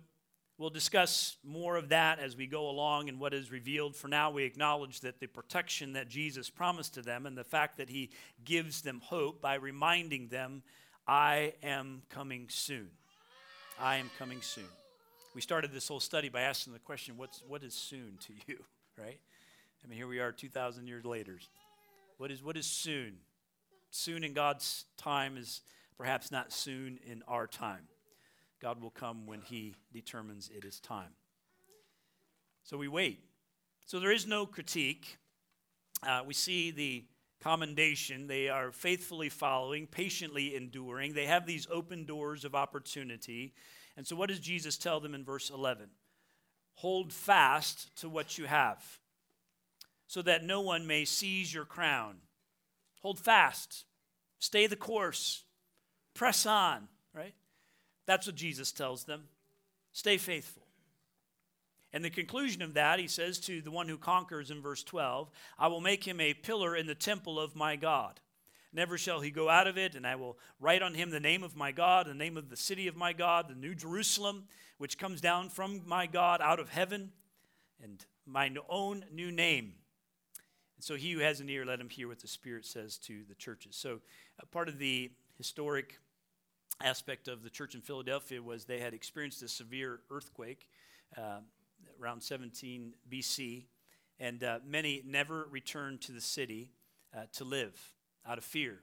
We'll 0.61 0.69
discuss 0.69 1.37
more 1.43 1.75
of 1.75 1.89
that 1.89 2.19
as 2.19 2.37
we 2.37 2.45
go 2.45 2.69
along 2.69 3.09
and 3.09 3.19
what 3.19 3.33
is 3.33 3.51
revealed. 3.51 3.95
For 3.95 4.07
now, 4.07 4.29
we 4.29 4.43
acknowledge 4.43 4.99
that 4.99 5.19
the 5.19 5.25
protection 5.25 5.93
that 5.93 6.07
Jesus 6.07 6.51
promised 6.51 6.93
to 6.93 7.01
them 7.01 7.25
and 7.25 7.35
the 7.35 7.43
fact 7.43 7.77
that 7.77 7.89
he 7.89 8.11
gives 8.45 8.83
them 8.83 9.01
hope 9.03 9.41
by 9.41 9.55
reminding 9.55 10.27
them, 10.27 10.61
I 11.07 11.53
am 11.63 12.03
coming 12.09 12.45
soon. 12.47 12.91
I 13.81 13.95
am 13.95 14.11
coming 14.19 14.43
soon. 14.43 14.67
We 15.33 15.41
started 15.41 15.71
this 15.71 15.87
whole 15.87 15.99
study 15.99 16.29
by 16.29 16.41
asking 16.41 16.73
the 16.73 16.79
question, 16.79 17.17
What's, 17.17 17.41
what 17.47 17.63
is 17.63 17.73
soon 17.73 18.19
to 18.27 18.33
you, 18.45 18.59
right? 18.97 19.19
I 19.83 19.87
mean, 19.87 19.97
here 19.97 20.07
we 20.07 20.19
are 20.19 20.31
2,000 20.31 20.85
years 20.85 21.03
later. 21.03 21.39
What 22.17 22.29
is, 22.29 22.43
what 22.43 22.57
is 22.57 22.67
soon? 22.67 23.15
Soon 23.89 24.23
in 24.23 24.33
God's 24.33 24.85
time 24.97 25.35
is 25.35 25.61
perhaps 25.97 26.31
not 26.31 26.53
soon 26.53 26.99
in 27.09 27.23
our 27.27 27.47
time. 27.47 27.87
God 28.61 28.79
will 28.79 28.91
come 28.91 29.25
when 29.25 29.41
He 29.41 29.73
determines 29.91 30.51
it 30.55 30.63
is 30.63 30.79
time. 30.79 31.15
So 32.63 32.77
we 32.77 32.87
wait. 32.87 33.19
So 33.87 33.99
there 33.99 34.11
is 34.11 34.27
no 34.27 34.45
critique. 34.45 35.17
Uh, 36.05 36.21
we 36.23 36.35
see 36.35 36.69
the 36.69 37.03
commendation. 37.41 38.27
They 38.27 38.49
are 38.49 38.71
faithfully 38.71 39.29
following, 39.29 39.87
patiently 39.87 40.55
enduring. 40.55 41.13
They 41.13 41.25
have 41.25 41.45
these 41.45 41.67
open 41.71 42.05
doors 42.05 42.45
of 42.45 42.55
opportunity. 42.55 43.53
And 43.97 44.07
so, 44.07 44.15
what 44.15 44.29
does 44.29 44.39
Jesus 44.39 44.77
tell 44.77 44.99
them 44.99 45.13
in 45.13 45.25
verse 45.25 45.49
11? 45.49 45.89
Hold 46.75 47.11
fast 47.11 47.95
to 47.97 48.09
what 48.09 48.37
you 48.37 48.45
have, 48.45 48.83
so 50.07 50.21
that 50.21 50.43
no 50.43 50.61
one 50.61 50.87
may 50.87 51.05
seize 51.05 51.53
your 51.53 51.65
crown. 51.65 52.15
Hold 53.01 53.19
fast, 53.19 53.85
stay 54.39 54.67
the 54.67 54.75
course, 54.75 55.43
press 56.13 56.45
on, 56.45 56.87
right? 57.13 57.33
That's 58.05 58.27
what 58.27 58.35
Jesus 58.35 58.71
tells 58.71 59.03
them. 59.03 59.23
Stay 59.91 60.17
faithful. 60.17 60.60
And 61.93 62.05
the 62.05 62.09
conclusion 62.09 62.61
of 62.61 62.75
that, 62.75 62.99
he 62.99 63.07
says 63.07 63.37
to 63.39 63.61
the 63.61 63.71
one 63.71 63.87
who 63.87 63.97
conquers 63.97 64.49
in 64.49 64.61
verse 64.61 64.83
12, 64.83 65.29
I 65.59 65.67
will 65.67 65.81
make 65.81 66.05
him 66.05 66.21
a 66.21 66.33
pillar 66.33 66.75
in 66.75 66.87
the 66.87 66.95
temple 66.95 67.39
of 67.39 67.55
my 67.55 67.75
God. 67.75 68.19
Never 68.73 68.97
shall 68.97 69.19
he 69.19 69.31
go 69.31 69.49
out 69.49 69.67
of 69.67 69.77
it, 69.77 69.95
and 69.95 70.07
I 70.07 70.15
will 70.15 70.37
write 70.61 70.81
on 70.81 70.93
him 70.93 71.09
the 71.09 71.19
name 71.19 71.43
of 71.43 71.57
my 71.57 71.73
God, 71.73 72.07
the 72.07 72.13
name 72.13 72.37
of 72.37 72.49
the 72.49 72.55
city 72.55 72.87
of 72.87 72.95
my 72.95 73.11
God, 73.11 73.49
the 73.49 73.55
new 73.55 73.75
Jerusalem, 73.75 74.45
which 74.77 74.97
comes 74.97 75.19
down 75.19 75.49
from 75.49 75.81
my 75.85 76.07
God 76.07 76.39
out 76.41 76.59
of 76.59 76.69
heaven, 76.69 77.11
and 77.83 78.05
my 78.25 78.49
own 78.69 79.03
new 79.11 79.29
name. 79.29 79.73
And 80.77 80.83
so 80.85 80.95
he 80.95 81.11
who 81.11 81.19
has 81.19 81.41
an 81.41 81.49
ear, 81.49 81.65
let 81.65 81.81
him 81.81 81.89
hear 81.89 82.07
what 82.07 82.21
the 82.21 82.27
Spirit 82.29 82.65
says 82.65 82.97
to 82.99 83.23
the 83.27 83.35
churches. 83.35 83.75
So, 83.75 83.99
part 84.51 84.69
of 84.69 84.79
the 84.79 85.11
historic 85.37 85.99
aspect 86.81 87.27
of 87.27 87.43
the 87.43 87.49
church 87.49 87.75
in 87.75 87.81
Philadelphia 87.81 88.41
was 88.41 88.65
they 88.65 88.79
had 88.79 88.93
experienced 88.93 89.43
a 89.43 89.47
severe 89.49 89.99
earthquake 90.09 90.67
uh, 91.17 91.39
around 92.01 92.21
17 92.21 92.93
BC, 93.11 93.65
and 94.19 94.43
uh, 94.43 94.59
many 94.65 95.03
never 95.05 95.47
returned 95.49 96.01
to 96.01 96.11
the 96.11 96.21
city 96.21 96.71
uh, 97.15 97.23
to 97.33 97.43
live 97.43 97.93
out 98.25 98.37
of 98.37 98.43
fear. 98.43 98.79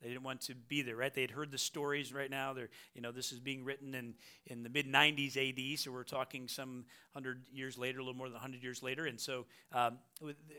They 0.00 0.08
didn't 0.08 0.22
want 0.22 0.42
to 0.42 0.54
be 0.54 0.82
there, 0.82 0.94
right? 0.94 1.12
They 1.12 1.22
had 1.22 1.32
heard 1.32 1.50
the 1.50 1.58
stories 1.58 2.12
right 2.12 2.30
now. 2.30 2.52
They're, 2.52 2.68
you 2.94 3.00
know, 3.00 3.10
this 3.10 3.32
is 3.32 3.40
being 3.40 3.64
written 3.64 3.94
in, 3.96 4.14
in 4.46 4.62
the 4.62 4.68
mid 4.68 4.86
90s 4.86 5.36
AD, 5.36 5.78
so 5.80 5.90
we're 5.90 6.04
talking 6.04 6.46
some 6.46 6.84
hundred 7.14 7.42
years 7.52 7.76
later, 7.76 7.98
a 7.98 8.02
little 8.02 8.16
more 8.16 8.28
than 8.28 8.34
100 8.34 8.62
years 8.62 8.80
later. 8.80 9.06
And 9.06 9.20
so 9.20 9.46
um, 9.72 9.98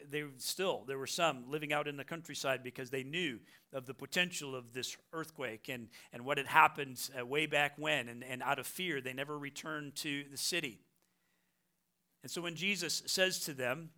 they 0.10 0.26
still, 0.38 0.84
there 0.88 0.98
were 0.98 1.08
some 1.08 1.50
living 1.50 1.72
out 1.72 1.88
in 1.88 1.96
the 1.96 2.04
countryside 2.04 2.64
because 2.64 2.90
they 2.90 3.04
knew 3.04 3.40
of 3.72 3.86
the 3.86 3.94
potential 3.94 4.56
of 4.56 4.74
this 4.74 4.98
earthquake 5.14 5.70
and, 5.70 5.88
and 6.12 6.26
what 6.26 6.38
had 6.38 6.48
happened 6.48 7.00
uh, 7.18 7.26
way 7.26 7.46
back 7.46 7.74
when. 7.78 8.10
And, 8.10 8.26
and 8.26 8.44
out 8.44 8.60
of 8.60 8.68
fear, 8.68 9.00
they 9.00 9.14
never 9.14 9.40
returned 9.40 9.96
to 9.98 10.26
the 10.30 10.38
city. 10.38 10.80
And 12.22 12.32
so 12.32 12.42
when 12.42 12.56
Jesus 12.56 13.04
says 13.06 13.40
to 13.42 13.54
them, 13.54 13.92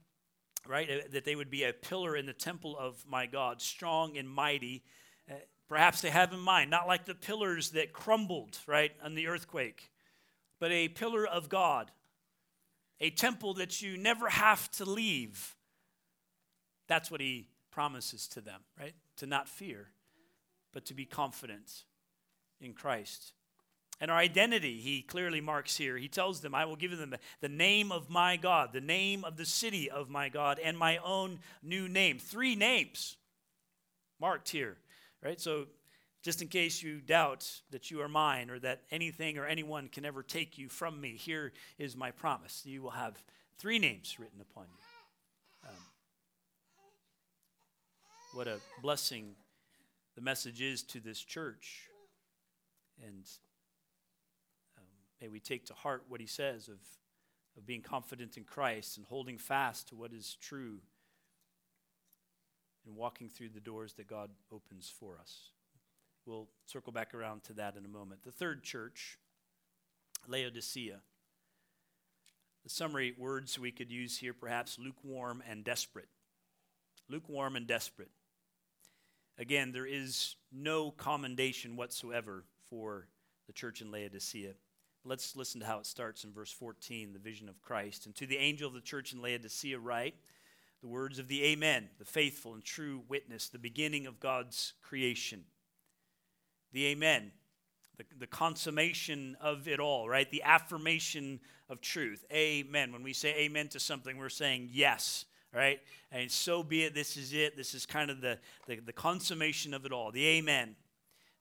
right, 0.67 0.89
uh, 0.89 1.07
that 1.11 1.25
they 1.25 1.35
would 1.35 1.49
be 1.49 1.63
a 1.63 1.73
pillar 1.73 2.15
in 2.15 2.25
the 2.25 2.33
temple 2.33 2.77
of 2.77 3.03
my 3.07 3.25
God, 3.25 3.61
strong 3.61 4.17
and 4.17 4.29
mighty, 4.29 4.83
uh, 5.29 5.35
perhaps 5.67 6.01
they 6.01 6.09
have 6.09 6.33
in 6.33 6.39
mind, 6.39 6.69
not 6.69 6.87
like 6.87 7.05
the 7.05 7.15
pillars 7.15 7.71
that 7.71 7.93
crumbled, 7.93 8.57
right, 8.67 8.91
on 9.03 9.15
the 9.15 9.27
earthquake, 9.27 9.91
but 10.59 10.71
a 10.71 10.89
pillar 10.89 11.25
of 11.25 11.49
God, 11.49 11.91
a 12.99 13.09
temple 13.09 13.55
that 13.55 13.81
you 13.81 13.97
never 13.97 14.29
have 14.29 14.69
to 14.71 14.85
leave. 14.85 15.55
That's 16.87 17.09
what 17.09 17.21
he 17.21 17.47
promises 17.71 18.27
to 18.29 18.41
them, 18.41 18.61
right? 18.79 18.93
To 19.17 19.25
not 19.25 19.47
fear, 19.47 19.87
but 20.73 20.85
to 20.85 20.93
be 20.93 21.05
confident 21.05 21.85
in 22.59 22.73
Christ. 22.73 23.33
And 24.01 24.11
our 24.11 24.17
identity, 24.17 24.79
he 24.81 25.01
clearly 25.01 25.39
marks 25.39 25.77
here. 25.77 25.95
He 25.95 26.09
tells 26.09 26.41
them, 26.41 26.53
I 26.53 26.65
will 26.65 26.75
give 26.75 26.97
them 26.97 27.15
the 27.39 27.49
name 27.49 27.91
of 27.91 28.09
my 28.09 28.35
God, 28.35 28.73
the 28.73 28.81
name 28.81 29.23
of 29.23 29.37
the 29.37 29.45
city 29.45 29.89
of 29.89 30.09
my 30.09 30.27
God, 30.27 30.59
and 30.61 30.77
my 30.77 30.97
own 30.97 31.39
new 31.63 31.87
name. 31.87 32.19
Three 32.19 32.55
names 32.55 33.15
marked 34.19 34.49
here 34.49 34.77
right? 35.23 35.39
So, 35.39 35.67
just 36.23 36.41
in 36.41 36.47
case 36.47 36.83
you 36.83 36.99
doubt 36.99 37.49
that 37.71 37.89
you 37.89 38.01
are 38.01 38.07
mine 38.07 38.51
or 38.51 38.59
that 38.59 38.83
anything 38.91 39.39
or 39.39 39.45
anyone 39.47 39.87
can 39.87 40.05
ever 40.05 40.21
take 40.21 40.57
you 40.57 40.69
from 40.69 41.01
me, 41.01 41.15
here 41.15 41.51
is 41.79 41.97
my 41.97 42.11
promise. 42.11 42.61
You 42.63 42.83
will 42.83 42.91
have 42.91 43.23
three 43.57 43.79
names 43.79 44.17
written 44.19 44.39
upon 44.39 44.65
you. 44.65 45.69
Um, 45.69 45.75
what 48.33 48.47
a 48.47 48.59
blessing 48.83 49.33
the 50.15 50.21
message 50.21 50.61
is 50.61 50.83
to 50.83 50.99
this 50.99 51.19
church. 51.19 51.87
And 53.03 53.25
may 55.21 55.27
we 55.27 55.39
take 55.39 55.65
to 55.67 55.73
heart 55.73 56.03
what 56.09 56.19
he 56.19 56.25
says 56.25 56.67
of, 56.67 56.79
of 57.55 57.65
being 57.65 57.81
confident 57.81 58.37
in 58.37 58.43
Christ 58.43 58.97
and 58.97 59.05
holding 59.05 59.37
fast 59.37 59.89
to 59.89 59.95
what 59.95 60.11
is 60.11 60.35
true 60.41 60.79
and 62.85 62.95
walking 62.95 63.29
through 63.29 63.49
the 63.49 63.59
doors 63.59 63.93
that 63.93 64.07
God 64.07 64.31
opens 64.51 64.91
for 64.99 65.17
us. 65.19 65.51
We'll 66.25 66.47
circle 66.65 66.91
back 66.91 67.13
around 67.13 67.43
to 67.45 67.53
that 67.53 67.75
in 67.75 67.85
a 67.85 67.89
moment. 67.89 68.23
The 68.23 68.31
third 68.31 68.63
church, 68.63 69.19
Laodicea. 70.27 70.99
The 72.63 72.69
summary 72.69 73.15
words 73.17 73.57
we 73.57 73.71
could 73.71 73.91
use 73.91 74.17
here 74.17 74.33
perhaps 74.33 74.77
lukewarm 74.77 75.41
and 75.49 75.63
desperate. 75.63 76.09
Lukewarm 77.09 77.55
and 77.55 77.67
desperate. 77.67 78.11
Again, 79.37 79.71
there 79.71 79.87
is 79.87 80.35
no 80.51 80.91
commendation 80.91 81.75
whatsoever 81.75 82.43
for 82.69 83.07
the 83.47 83.53
church 83.53 83.81
in 83.81 83.91
Laodicea. 83.91 84.53
Let's 85.03 85.35
listen 85.35 85.61
to 85.61 85.67
how 85.67 85.79
it 85.79 85.85
starts 85.85 86.23
in 86.23 86.31
verse 86.31 86.51
14, 86.51 87.13
the 87.13 87.19
vision 87.19 87.49
of 87.49 87.61
Christ. 87.61 88.05
And 88.05 88.15
to 88.15 88.27
the 88.27 88.37
angel 88.37 88.67
of 88.67 88.73
the 88.73 88.81
church 88.81 89.13
in 89.13 89.21
Laodicea, 89.21 89.79
write, 89.79 90.15
the 90.81 90.87
words 90.87 91.19
of 91.19 91.27
the 91.27 91.43
Amen, 91.45 91.89
the 91.99 92.05
faithful 92.05 92.53
and 92.53 92.63
true 92.63 93.03
witness, 93.07 93.49
the 93.49 93.59
beginning 93.59 94.07
of 94.07 94.19
God's 94.19 94.73
creation. 94.81 95.43
The 96.73 96.87
Amen, 96.87 97.31
the, 97.97 98.05
the 98.19 98.27
consummation 98.27 99.37
of 99.41 99.67
it 99.67 99.79
all, 99.79 100.07
right? 100.07 100.29
The 100.29 100.43
affirmation 100.43 101.39
of 101.69 101.81
truth. 101.81 102.25
Amen. 102.31 102.91
When 102.91 103.03
we 103.03 103.13
say 103.13 103.33
amen 103.37 103.69
to 103.69 103.79
something, 103.79 104.17
we're 104.17 104.29
saying 104.29 104.69
yes, 104.71 105.25
right? 105.53 105.79
And 106.11 106.29
so 106.29 106.63
be 106.63 106.83
it. 106.83 106.93
This 106.93 107.17
is 107.17 107.33
it. 107.33 107.55
This 107.55 107.73
is 107.73 107.85
kind 107.85 108.11
of 108.11 108.21
the, 108.21 108.39
the, 108.67 108.77
the 108.77 108.93
consummation 108.93 109.73
of 109.73 109.85
it 109.85 109.91
all. 109.91 110.11
The 110.11 110.25
Amen. 110.27 110.75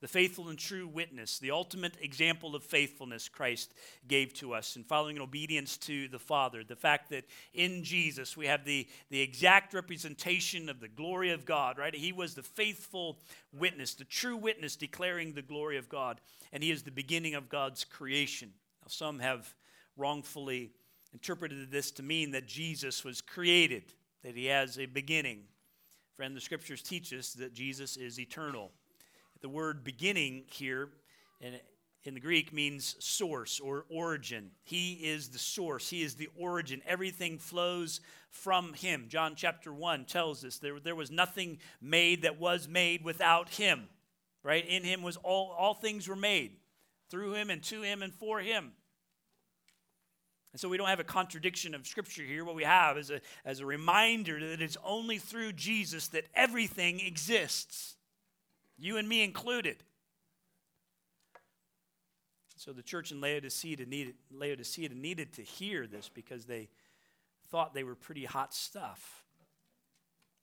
The 0.01 0.09
faithful 0.09 0.49
and 0.49 0.59
true 0.59 0.89
witness, 0.89 1.39
the 1.39 1.51
ultimate 1.51 1.97
example 2.01 2.55
of 2.57 2.63
faithfulness 2.63 3.29
Christ 3.29 3.75
gave 4.09 4.33
to 4.35 4.55
us, 4.55 4.77
and 4.77 4.87
following 4.87 5.17
in 5.17 5.23
obedience 5.23 5.77
to 5.79 6.09
the 6.09 6.19
Father. 6.19 6.65
The 6.65 6.77
fact 6.77 7.11
that 7.11 7.25
in 7.53 7.85
Jesus 7.85 8.37
we 8.37 8.47
have 8.47 8.65
the, 8.65 8.87
the 9.11 9.21
exact 9.21 9.75
representation 9.75 10.69
of 10.69 10.81
the 10.81 10.89
glory 10.89 11.31
of 11.31 11.45
God, 11.45 11.77
right? 11.77 11.95
He 11.95 12.13
was 12.13 12.35
the 12.35 12.43
faithful 12.43 13.19
witness, 13.53 13.95
the 13.95 14.05
true 14.05 14.37
witness 14.37 14.75
declaring 14.75 15.35
the 15.35 15.43
glory 15.43 15.77
of 15.77 15.89
God, 15.89 16.21
and 16.53 16.63
He 16.63 16.71
is 16.71 16.83
the 16.83 16.91
beginning 16.91 17.35
of 17.35 17.51
God's 17.51 17.85
creation. 17.85 18.53
Now, 18.83 18.89
some 18.89 19.19
have 19.19 19.55
wrongfully 19.97 20.71
interpreted 21.13 21.71
this 21.71 21.91
to 21.93 22.03
mean 22.03 22.31
that 22.31 22.47
Jesus 22.47 23.05
was 23.05 23.21
created, 23.21 23.83
that 24.23 24.35
He 24.35 24.47
has 24.47 24.79
a 24.79 24.87
beginning. 24.87 25.43
Friend, 26.17 26.35
the 26.35 26.41
scriptures 26.41 26.83
teach 26.83 27.13
us 27.13 27.35
that 27.35 27.53
Jesus 27.53 27.97
is 27.97 28.19
eternal. 28.19 28.71
The 29.41 29.49
word 29.49 29.85
beginning 29.85 30.45
here 30.49 30.91
in, 31.41 31.55
in 32.05 32.15
the 32.15 32.21
Greek 32.21 32.53
means 32.53 32.97
source 32.99 33.59
or 33.59 33.87
origin. 33.89 34.51
He 34.63 34.95
is 34.95 35.29
the 35.29 35.39
source, 35.39 35.89
He 35.89 36.03
is 36.03 36.15
the 36.15 36.29
origin. 36.39 36.83
Everything 36.87 37.39
flows 37.39 38.01
from 38.31 38.75
Him. 38.75 39.07
John 39.09 39.35
chapter 39.37 39.73
1 39.73 40.05
tells 40.05 40.45
us 40.45 40.59
there, 40.59 40.79
there 40.79 40.95
was 40.95 41.11
nothing 41.11 41.59
made 41.81 42.23
that 42.23 42.39
was 42.39 42.69
made 42.69 43.03
without 43.05 43.49
Him. 43.51 43.89
Right? 44.43 44.67
In 44.67 44.85
Him 44.85 45.03
was 45.03 45.17
all, 45.19 45.55
all 45.59 45.75
things 45.75 46.07
were 46.07 46.17
made. 46.17 46.57
Through 47.11 47.35
Him 47.35 47.51
and 47.51 47.63
to 47.65 47.83
Him 47.83 48.03
and 48.03 48.15
for 48.15 48.41
Him. 48.41 48.73
And 50.53 50.61
so 50.61 50.69
we 50.69 50.77
don't 50.77 50.89
have 50.89 51.01
a 51.01 51.05
contradiction 51.05 51.75
of 51.75 51.87
Scripture 51.87 52.25
here. 52.25 52.45
What 52.45 52.57
we 52.57 52.65
have 52.65 52.99
is 52.99 53.11
a, 53.11 53.21
as 53.45 53.61
a 53.61 53.67
reminder 53.67 54.49
that 54.51 54.61
it's 54.61 54.77
only 54.85 55.19
through 55.19 55.53
Jesus 55.53 56.09
that 56.09 56.25
everything 56.35 57.01
exists 57.01 57.97
you 58.81 58.97
and 58.97 59.09
me 59.09 59.23
included. 59.23 59.77
So 62.57 62.73
the 62.73 62.83
church 62.83 63.13
in 63.13 63.21
Laodicea 63.21 63.87
needed, 63.87 64.15
Laodicea 64.31 64.89
needed 64.91 65.35
to 65.35 65.43
hear 65.43 65.87
this 65.87 66.11
because 66.13 66.47
they 66.47 66.69
thought 67.51 67.75
they 67.75 67.85
were 67.85 67.95
pretty 67.95 68.25
hot 68.25 68.55
stuff. 68.55 69.25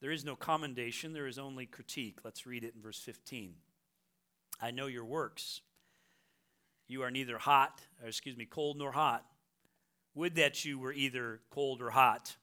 There 0.01 0.11
is 0.11 0.23
no 0.23 0.35
commendation, 0.35 1.13
there 1.13 1.27
is 1.27 1.39
only 1.39 1.65
critique. 1.65 2.19
Let's 2.23 2.45
read 2.45 2.63
it 2.63 2.73
in 2.75 2.81
verse 2.81 2.99
15. 2.99 3.55
I 4.61 4.71
know 4.71 4.85
your 4.85 5.05
works. 5.05 5.61
You 6.87 7.03
are 7.03 7.11
neither 7.11 7.37
hot, 7.37 7.81
or 8.01 8.07
excuse 8.07 8.37
me, 8.37 8.45
cold 8.45 8.77
nor 8.77 8.91
hot. 8.91 9.25
Would 10.15 10.35
that 10.35 10.63
you 10.63 10.79
were 10.79 10.93
either 10.93 11.41
cold 11.49 11.81
or 11.81 11.89
hot. 11.89 12.35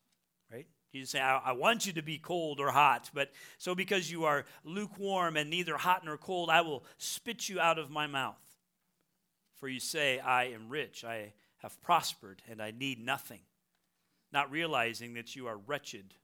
Jesus 0.95 1.11
say, 1.11 1.21
I, 1.21 1.39
I 1.39 1.53
want 1.53 1.87
you 1.87 1.93
to 1.95 2.03
be 2.03 2.19
cold 2.19 2.61
or 2.61 2.71
hot, 2.71 3.11
but 3.13 3.33
so 3.59 3.75
because 3.75 4.09
you 4.09 4.27
are 4.27 4.45
lukewarm 4.63 5.37
and 5.37 5.51
neither 5.51 5.77
hot 5.77 6.05
nor 6.05 6.17
cold, 6.17 6.51
I 6.51 6.61
will 6.61 6.85
spit 6.99 7.49
you 7.49 7.59
out 7.59 7.81
of 7.81 7.91
my 7.91 8.07
mouth. 8.07 8.39
For 9.57 9.69
you 9.69 9.81
say, 9.81 10.21
I 10.21 10.45
am 10.45 10.69
rich, 10.69 11.05
I 11.05 11.33
have 11.63 11.81
prospered, 11.83 12.43
and 12.49 12.63
I 12.63 12.71
need 12.71 13.05
nothing, 13.05 13.41
not 14.33 14.53
realizing 14.53 15.15
that 15.15 15.35
you 15.35 15.49
are 15.49 15.57
wretched, 15.57 16.15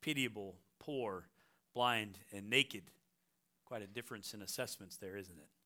pitiable, 0.00 0.56
poor, 0.80 1.28
blind, 1.72 2.18
and 2.32 2.50
naked. 2.50 2.90
Quite 3.64 3.82
a 3.82 3.86
difference 3.86 4.34
in 4.34 4.42
assessments 4.42 4.96
there, 4.96 5.16
isn't 5.16 5.38
it? 5.38 5.59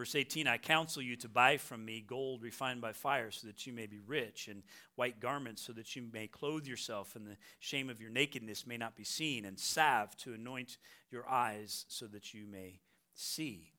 Verse 0.00 0.14
18 0.14 0.48
I 0.48 0.56
counsel 0.56 1.02
you 1.02 1.14
to 1.16 1.28
buy 1.28 1.58
from 1.58 1.84
me 1.84 2.00
gold 2.00 2.42
refined 2.42 2.80
by 2.80 2.94
fire, 2.94 3.30
so 3.30 3.46
that 3.46 3.66
you 3.66 3.72
may 3.74 3.84
be 3.84 3.98
rich, 3.98 4.48
and 4.48 4.62
white 4.94 5.20
garments, 5.20 5.60
so 5.60 5.74
that 5.74 5.94
you 5.94 6.04
may 6.10 6.26
clothe 6.26 6.64
yourself, 6.64 7.16
and 7.16 7.26
the 7.26 7.36
shame 7.58 7.90
of 7.90 8.00
your 8.00 8.08
nakedness 8.08 8.66
may 8.66 8.78
not 8.78 8.96
be 8.96 9.04
seen, 9.04 9.44
and 9.44 9.58
salve 9.58 10.16
to 10.16 10.32
anoint 10.32 10.78
your 11.10 11.28
eyes, 11.28 11.84
so 11.88 12.06
that 12.06 12.32
you 12.32 12.46
may 12.46 12.80
see. 13.12 13.74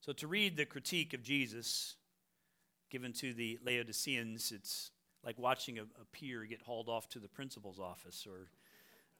So, 0.00 0.14
to 0.14 0.26
read 0.26 0.56
the 0.56 0.64
critique 0.64 1.12
of 1.12 1.22
Jesus 1.22 1.96
given 2.88 3.12
to 3.12 3.34
the 3.34 3.58
Laodiceans, 3.62 4.52
it's 4.52 4.90
like 5.22 5.38
watching 5.38 5.78
a, 5.78 5.82
a 5.82 6.06
peer 6.12 6.46
get 6.46 6.62
hauled 6.62 6.88
off 6.88 7.10
to 7.10 7.18
the 7.18 7.28
principal's 7.28 7.78
office 7.78 8.26
or 8.26 8.48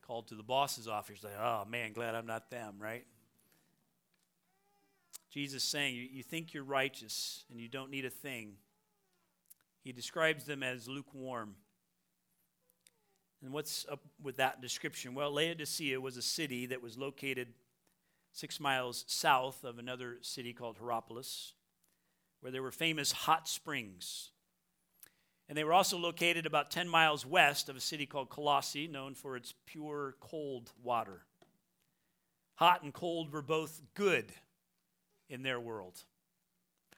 called 0.00 0.28
to 0.28 0.34
the 0.34 0.42
boss's 0.42 0.88
office. 0.88 1.22
Like, 1.22 1.38
oh 1.38 1.66
man, 1.68 1.92
glad 1.92 2.14
I'm 2.14 2.26
not 2.26 2.48
them, 2.48 2.76
right? 2.80 3.04
Jesus 5.36 5.62
saying, 5.62 6.08
you, 6.14 6.22
think 6.22 6.54
you're 6.54 6.64
righteous 6.64 7.44
and 7.50 7.60
you 7.60 7.68
don't 7.68 7.90
need 7.90 8.06
a 8.06 8.10
thing. 8.10 8.54
He 9.84 9.92
describes 9.92 10.46
them 10.46 10.62
as 10.62 10.88
lukewarm. 10.88 11.56
And 13.44 13.52
what's 13.52 13.84
up 13.92 14.00
with 14.22 14.38
that 14.38 14.62
description? 14.62 15.14
Well, 15.14 15.30
Laodicea 15.30 16.00
was 16.00 16.16
a 16.16 16.22
city 16.22 16.64
that 16.64 16.80
was 16.80 16.96
located 16.96 17.48
six 18.32 18.58
miles 18.58 19.04
south 19.08 19.62
of 19.62 19.78
another 19.78 20.16
city 20.22 20.54
called 20.54 20.78
Hierapolis, 20.78 21.52
where 22.40 22.50
there 22.50 22.62
were 22.62 22.70
famous 22.70 23.12
hot 23.12 23.46
springs. 23.46 24.30
And 25.50 25.58
they 25.58 25.64
were 25.64 25.74
also 25.74 25.98
located 25.98 26.46
about 26.46 26.70
10 26.70 26.88
miles 26.88 27.26
west 27.26 27.68
of 27.68 27.76
a 27.76 27.80
city 27.80 28.06
called 28.06 28.30
Colossae, 28.30 28.88
known 28.88 29.14
for 29.14 29.36
its 29.36 29.52
pure 29.66 30.16
cold 30.18 30.72
water. 30.82 31.26
Hot 32.54 32.82
and 32.82 32.94
cold 32.94 33.34
were 33.34 33.42
both 33.42 33.82
good 33.92 34.32
in 35.28 35.42
their 35.42 35.60
world. 35.60 36.04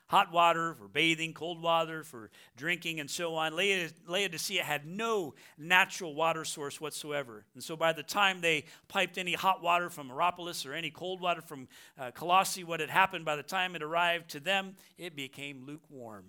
Hot 0.08 0.32
water 0.32 0.74
for 0.74 0.88
bathing, 0.88 1.34
cold 1.34 1.60
water 1.60 2.02
for 2.02 2.30
drinking, 2.56 2.98
and 2.98 3.10
so 3.10 3.34
on. 3.34 3.54
Laodicea 3.54 4.62
had 4.62 4.86
no 4.86 5.34
natural 5.58 6.14
water 6.14 6.46
source 6.46 6.80
whatsoever. 6.80 7.44
And 7.52 7.62
so 7.62 7.76
by 7.76 7.92
the 7.92 8.02
time 8.02 8.40
they 8.40 8.64
piped 8.88 9.18
any 9.18 9.34
hot 9.34 9.62
water 9.62 9.90
from 9.90 10.08
Hierapolis 10.08 10.64
or 10.64 10.72
any 10.72 10.90
cold 10.90 11.20
water 11.20 11.42
from 11.42 11.68
uh, 11.98 12.10
Colossae, 12.12 12.64
what 12.64 12.80
had 12.80 12.88
happened 12.88 13.26
by 13.26 13.36
the 13.36 13.42
time 13.42 13.76
it 13.76 13.82
arrived 13.82 14.30
to 14.30 14.40
them, 14.40 14.76
it 14.96 15.14
became 15.14 15.66
lukewarm. 15.66 16.24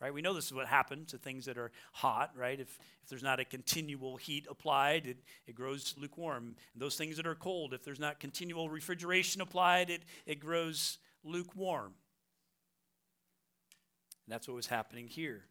Right? 0.00 0.12
We 0.12 0.22
know 0.22 0.34
this 0.34 0.46
is 0.46 0.52
what 0.52 0.66
happens 0.66 1.10
to 1.12 1.18
things 1.18 1.46
that 1.46 1.56
are 1.56 1.70
hot, 1.92 2.32
right? 2.36 2.58
If, 2.58 2.78
if 3.02 3.08
there's 3.08 3.22
not 3.22 3.40
a 3.40 3.44
continual 3.44 4.16
heat 4.16 4.46
applied, 4.50 5.06
it, 5.06 5.18
it 5.46 5.54
grows 5.54 5.94
lukewarm. 5.96 6.56
And 6.72 6.82
those 6.82 6.96
things 6.96 7.16
that 7.16 7.26
are 7.26 7.34
cold, 7.34 7.72
if 7.72 7.84
there's 7.84 8.00
not 8.00 8.20
continual 8.20 8.68
refrigeration 8.68 9.40
applied, 9.40 9.90
it, 9.90 10.02
it 10.26 10.40
grows 10.40 10.98
lukewarm. 11.22 11.94
And 14.26 14.32
that's 14.32 14.48
what 14.48 14.54
was 14.54 14.66
happening 14.66 15.06
here. 15.06 15.44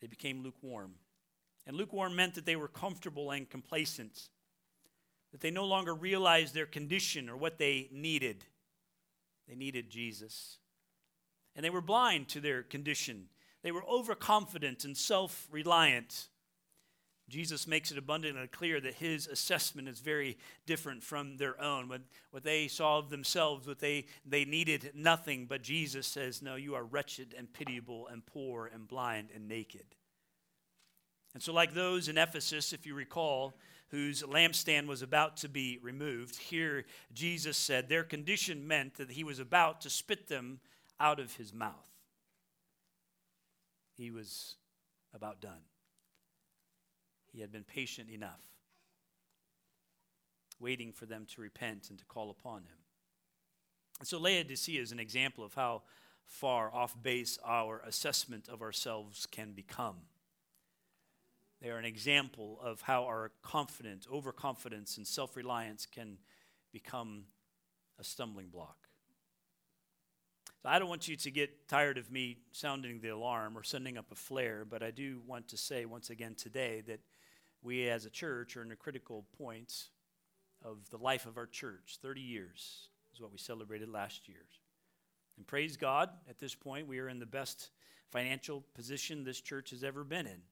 They 0.00 0.06
became 0.06 0.42
lukewarm. 0.42 0.94
And 1.66 1.76
lukewarm 1.76 2.16
meant 2.16 2.34
that 2.34 2.46
they 2.46 2.56
were 2.56 2.68
comfortable 2.68 3.30
and 3.30 3.48
complacent, 3.48 4.30
that 5.30 5.40
they 5.40 5.50
no 5.50 5.64
longer 5.64 5.94
realized 5.94 6.54
their 6.54 6.66
condition 6.66 7.28
or 7.28 7.36
what 7.36 7.58
they 7.58 7.88
needed. 7.92 8.44
They 9.48 9.54
needed 9.54 9.90
Jesus 9.90 10.58
and 11.54 11.64
they 11.64 11.70
were 11.70 11.80
blind 11.80 12.28
to 12.28 12.40
their 12.40 12.62
condition. 12.62 13.28
They 13.62 13.72
were 13.72 13.84
overconfident 13.88 14.84
and 14.84 14.96
self 14.96 15.46
reliant. 15.50 16.28
Jesus 17.28 17.66
makes 17.66 17.90
it 17.90 17.96
abundantly 17.96 18.46
clear 18.48 18.80
that 18.80 18.94
his 18.94 19.26
assessment 19.26 19.88
is 19.88 20.00
very 20.00 20.36
different 20.66 21.02
from 21.02 21.36
their 21.38 21.58
own. 21.62 21.88
What, 21.88 22.02
what 22.30 22.42
they 22.42 22.68
saw 22.68 22.98
of 22.98 23.08
themselves, 23.08 23.66
what 23.66 23.78
they, 23.78 24.04
they 24.26 24.44
needed 24.44 24.92
nothing, 24.94 25.46
but 25.46 25.62
Jesus 25.62 26.06
says, 26.06 26.42
No, 26.42 26.56
you 26.56 26.74
are 26.74 26.84
wretched 26.84 27.34
and 27.36 27.52
pitiable 27.52 28.08
and 28.08 28.26
poor 28.26 28.66
and 28.66 28.86
blind 28.86 29.28
and 29.34 29.48
naked. 29.48 29.86
And 31.32 31.42
so, 31.42 31.52
like 31.52 31.72
those 31.72 32.08
in 32.08 32.18
Ephesus, 32.18 32.72
if 32.72 32.84
you 32.84 32.94
recall, 32.94 33.54
whose 33.88 34.22
lampstand 34.22 34.86
was 34.86 35.02
about 35.02 35.36
to 35.38 35.48
be 35.48 35.78
removed, 35.82 36.36
here 36.36 36.84
Jesus 37.12 37.56
said 37.56 37.88
their 37.88 38.04
condition 38.04 38.66
meant 38.66 38.94
that 38.94 39.10
he 39.10 39.24
was 39.24 39.38
about 39.38 39.80
to 39.82 39.90
spit 39.90 40.28
them 40.28 40.60
out 41.02 41.18
of 41.18 41.34
his 41.34 41.52
mouth. 41.52 41.74
He 43.96 44.10
was 44.10 44.54
about 45.12 45.40
done. 45.40 45.64
He 47.32 47.40
had 47.40 47.50
been 47.50 47.64
patient 47.64 48.08
enough, 48.08 48.40
waiting 50.60 50.92
for 50.92 51.06
them 51.06 51.26
to 51.34 51.40
repent 51.40 51.90
and 51.90 51.98
to 51.98 52.04
call 52.04 52.30
upon 52.30 52.60
him. 52.62 52.78
And 53.98 54.06
so 54.06 54.18
Laodicea 54.18 54.80
is 54.80 54.92
an 54.92 55.00
example 55.00 55.44
of 55.44 55.54
how 55.54 55.82
far 56.24 56.72
off 56.72 57.00
base 57.02 57.38
our 57.44 57.82
assessment 57.86 58.48
of 58.48 58.62
ourselves 58.62 59.26
can 59.26 59.52
become. 59.52 59.96
They 61.60 61.70
are 61.70 61.78
an 61.78 61.84
example 61.84 62.58
of 62.62 62.80
how 62.82 63.04
our 63.04 63.32
confidence, 63.42 64.06
overconfidence, 64.12 64.96
and 64.96 65.06
self 65.06 65.36
reliance 65.36 65.86
can 65.86 66.18
become 66.72 67.24
a 67.98 68.04
stumbling 68.04 68.48
block. 68.48 68.88
So 70.62 70.68
I 70.68 70.78
don't 70.78 70.88
want 70.88 71.08
you 71.08 71.16
to 71.16 71.30
get 71.32 71.66
tired 71.66 71.98
of 71.98 72.12
me 72.12 72.36
sounding 72.52 73.00
the 73.00 73.08
alarm 73.08 73.58
or 73.58 73.64
sending 73.64 73.98
up 73.98 74.12
a 74.12 74.14
flare, 74.14 74.64
but 74.64 74.80
I 74.80 74.92
do 74.92 75.20
want 75.26 75.48
to 75.48 75.56
say 75.56 75.86
once 75.86 76.08
again 76.08 76.36
today 76.36 76.82
that 76.86 77.00
we 77.62 77.88
as 77.88 78.06
a 78.06 78.10
church 78.10 78.56
are 78.56 78.62
in 78.62 78.70
a 78.70 78.76
critical 78.76 79.24
point 79.36 79.88
of 80.64 80.88
the 80.90 80.98
life 80.98 81.26
of 81.26 81.36
our 81.36 81.46
church. 81.46 81.98
30 82.00 82.20
years 82.20 82.88
is 83.12 83.20
what 83.20 83.32
we 83.32 83.38
celebrated 83.38 83.88
last 83.88 84.28
year. 84.28 84.44
And 85.36 85.44
praise 85.44 85.76
God, 85.76 86.10
at 86.30 86.38
this 86.38 86.54
point, 86.54 86.86
we 86.86 87.00
are 87.00 87.08
in 87.08 87.18
the 87.18 87.26
best 87.26 87.70
financial 88.12 88.62
position 88.76 89.24
this 89.24 89.40
church 89.40 89.70
has 89.70 89.82
ever 89.82 90.04
been 90.04 90.26
in. 90.26 90.42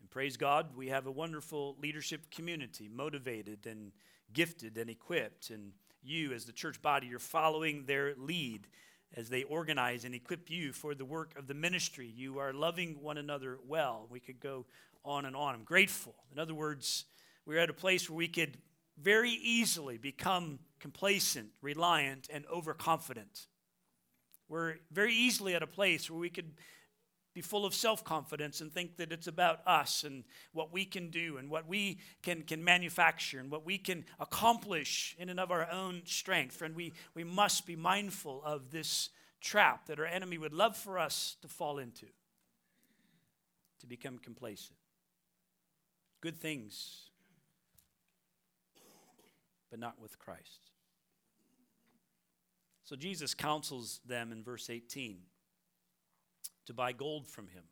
And 0.00 0.10
praise 0.10 0.36
God, 0.36 0.74
we 0.74 0.88
have 0.88 1.06
a 1.06 1.12
wonderful 1.12 1.76
leadership 1.80 2.32
community, 2.32 2.88
motivated 2.92 3.64
and 3.68 3.92
gifted 4.32 4.76
and 4.76 4.90
equipped. 4.90 5.50
And 5.50 5.70
you, 6.02 6.32
as 6.32 6.46
the 6.46 6.52
church 6.52 6.82
body, 6.82 7.06
you're 7.06 7.20
following 7.20 7.84
their 7.84 8.14
lead 8.16 8.66
as 9.16 9.28
they 9.28 9.44
organize 9.44 10.04
and 10.04 10.14
equip 10.14 10.50
you 10.50 10.72
for 10.72 10.94
the 10.94 11.04
work 11.04 11.36
of 11.38 11.46
the 11.46 11.54
ministry. 11.54 12.12
You 12.14 12.38
are 12.38 12.52
loving 12.52 13.00
one 13.00 13.18
another 13.18 13.58
well. 13.66 14.06
We 14.10 14.20
could 14.20 14.40
go 14.40 14.66
on 15.04 15.24
and 15.24 15.36
on. 15.36 15.54
I'm 15.54 15.64
grateful. 15.64 16.14
In 16.32 16.38
other 16.38 16.54
words, 16.54 17.04
we're 17.46 17.58
at 17.58 17.70
a 17.70 17.74
place 17.74 18.08
where 18.08 18.16
we 18.16 18.28
could 18.28 18.56
very 19.00 19.30
easily 19.30 19.98
become 19.98 20.58
complacent, 20.80 21.48
reliant, 21.60 22.28
and 22.32 22.44
overconfident. 22.52 23.46
We're 24.48 24.76
very 24.90 25.14
easily 25.14 25.54
at 25.54 25.62
a 25.62 25.66
place 25.66 26.10
where 26.10 26.18
we 26.18 26.30
could 26.30 26.52
be 27.34 27.40
full 27.40 27.66
of 27.66 27.74
self 27.74 28.04
confidence 28.04 28.60
and 28.60 28.72
think 28.72 28.96
that 28.96 29.10
it's 29.10 29.26
about 29.26 29.60
us 29.66 30.04
and 30.04 30.22
what 30.52 30.72
we 30.72 30.84
can 30.84 31.10
do 31.10 31.36
and 31.36 31.50
what 31.50 31.66
we 31.66 31.98
can, 32.22 32.42
can 32.42 32.62
manufacture 32.62 33.40
and 33.40 33.50
what 33.50 33.66
we 33.66 33.76
can 33.76 34.04
accomplish 34.20 35.16
in 35.18 35.28
and 35.28 35.40
of 35.40 35.50
our 35.50 35.68
own 35.70 36.02
strength. 36.04 36.56
Friend, 36.56 36.74
we, 36.76 36.92
we 37.14 37.24
must 37.24 37.66
be 37.66 37.74
mindful 37.74 38.40
of 38.44 38.70
this 38.70 39.10
trap 39.40 39.86
that 39.86 39.98
our 39.98 40.06
enemy 40.06 40.38
would 40.38 40.54
love 40.54 40.76
for 40.76 40.96
us 40.96 41.36
to 41.42 41.48
fall 41.48 41.78
into, 41.78 42.06
to 43.80 43.86
become 43.86 44.16
complacent. 44.18 44.78
Good 46.20 46.38
things, 46.38 47.10
but 49.70 49.80
not 49.80 50.00
with 50.00 50.20
Christ. 50.20 50.70
So 52.84 52.94
Jesus 52.94 53.34
counsels 53.34 54.00
them 54.06 54.30
in 54.30 54.44
verse 54.44 54.70
18 54.70 55.18
to 56.66 56.74
buy 56.74 56.92
gold 56.92 57.26
from 57.26 57.48
him, 57.48 57.64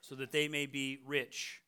so 0.00 0.14
that 0.14 0.32
they 0.32 0.48
may 0.48 0.66
be 0.66 0.98
rich, 1.06 1.62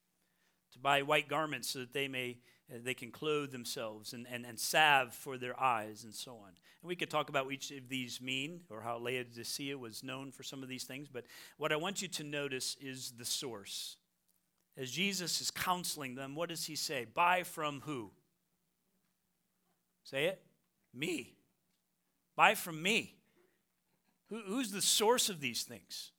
to 0.72 0.78
buy 0.78 1.03
white 1.03 1.28
garments 1.28 1.70
so 1.70 1.80
that 1.80 1.93
they 1.93 2.09
may 2.09 2.38
uh, 2.72 2.78
they 2.84 2.95
can 2.95 3.11
clothe 3.11 3.51
themselves 3.51 4.12
and, 4.12 4.26
and, 4.30 4.47
and 4.47 4.59
salve 4.59 5.12
for 5.12 5.36
their 5.36 5.59
eyes 5.61 6.05
and 6.05 6.14
so 6.14 6.32
on. 6.32 6.51
And 6.82 6.88
we 6.88 6.95
could 6.95 7.11
talk 7.11 7.28
about 7.28 7.47
what 7.47 7.55
each 7.55 7.70
of 7.72 7.88
these 7.88 8.20
mean 8.20 8.61
or 8.70 8.80
how 8.80 8.99
Laodicea 8.99 9.76
was 9.76 10.05
known 10.05 10.30
for 10.30 10.45
some 10.45 10.62
of 10.62 10.68
these 10.68 10.84
things, 10.84 11.09
but 11.09 11.24
what 11.57 11.72
I 11.72 11.76
want 11.76 12.01
you 12.01 12.09
to 12.09 12.24
notice 12.24 12.76
is 12.80 13.12
the 13.18 13.24
source. 13.24 13.97
As 14.76 14.91
Jesus 14.91 15.41
is 15.41 15.51
counseling 15.51 16.14
them, 16.14 16.36
what 16.36 16.49
does 16.49 16.64
he 16.64 16.76
say? 16.76 17.07
Buy 17.12 17.43
from 17.43 17.82
who? 17.84 18.12
Say 20.05 20.26
it? 20.26 20.41
Me. 20.95 21.34
Buy 22.36 22.55
from 22.55 22.80
me. 22.80 23.16
Who, 24.28 24.41
who's 24.47 24.70
the 24.70 24.80
source 24.80 25.28
of 25.28 25.41
these 25.41 25.64
things? 25.64 26.12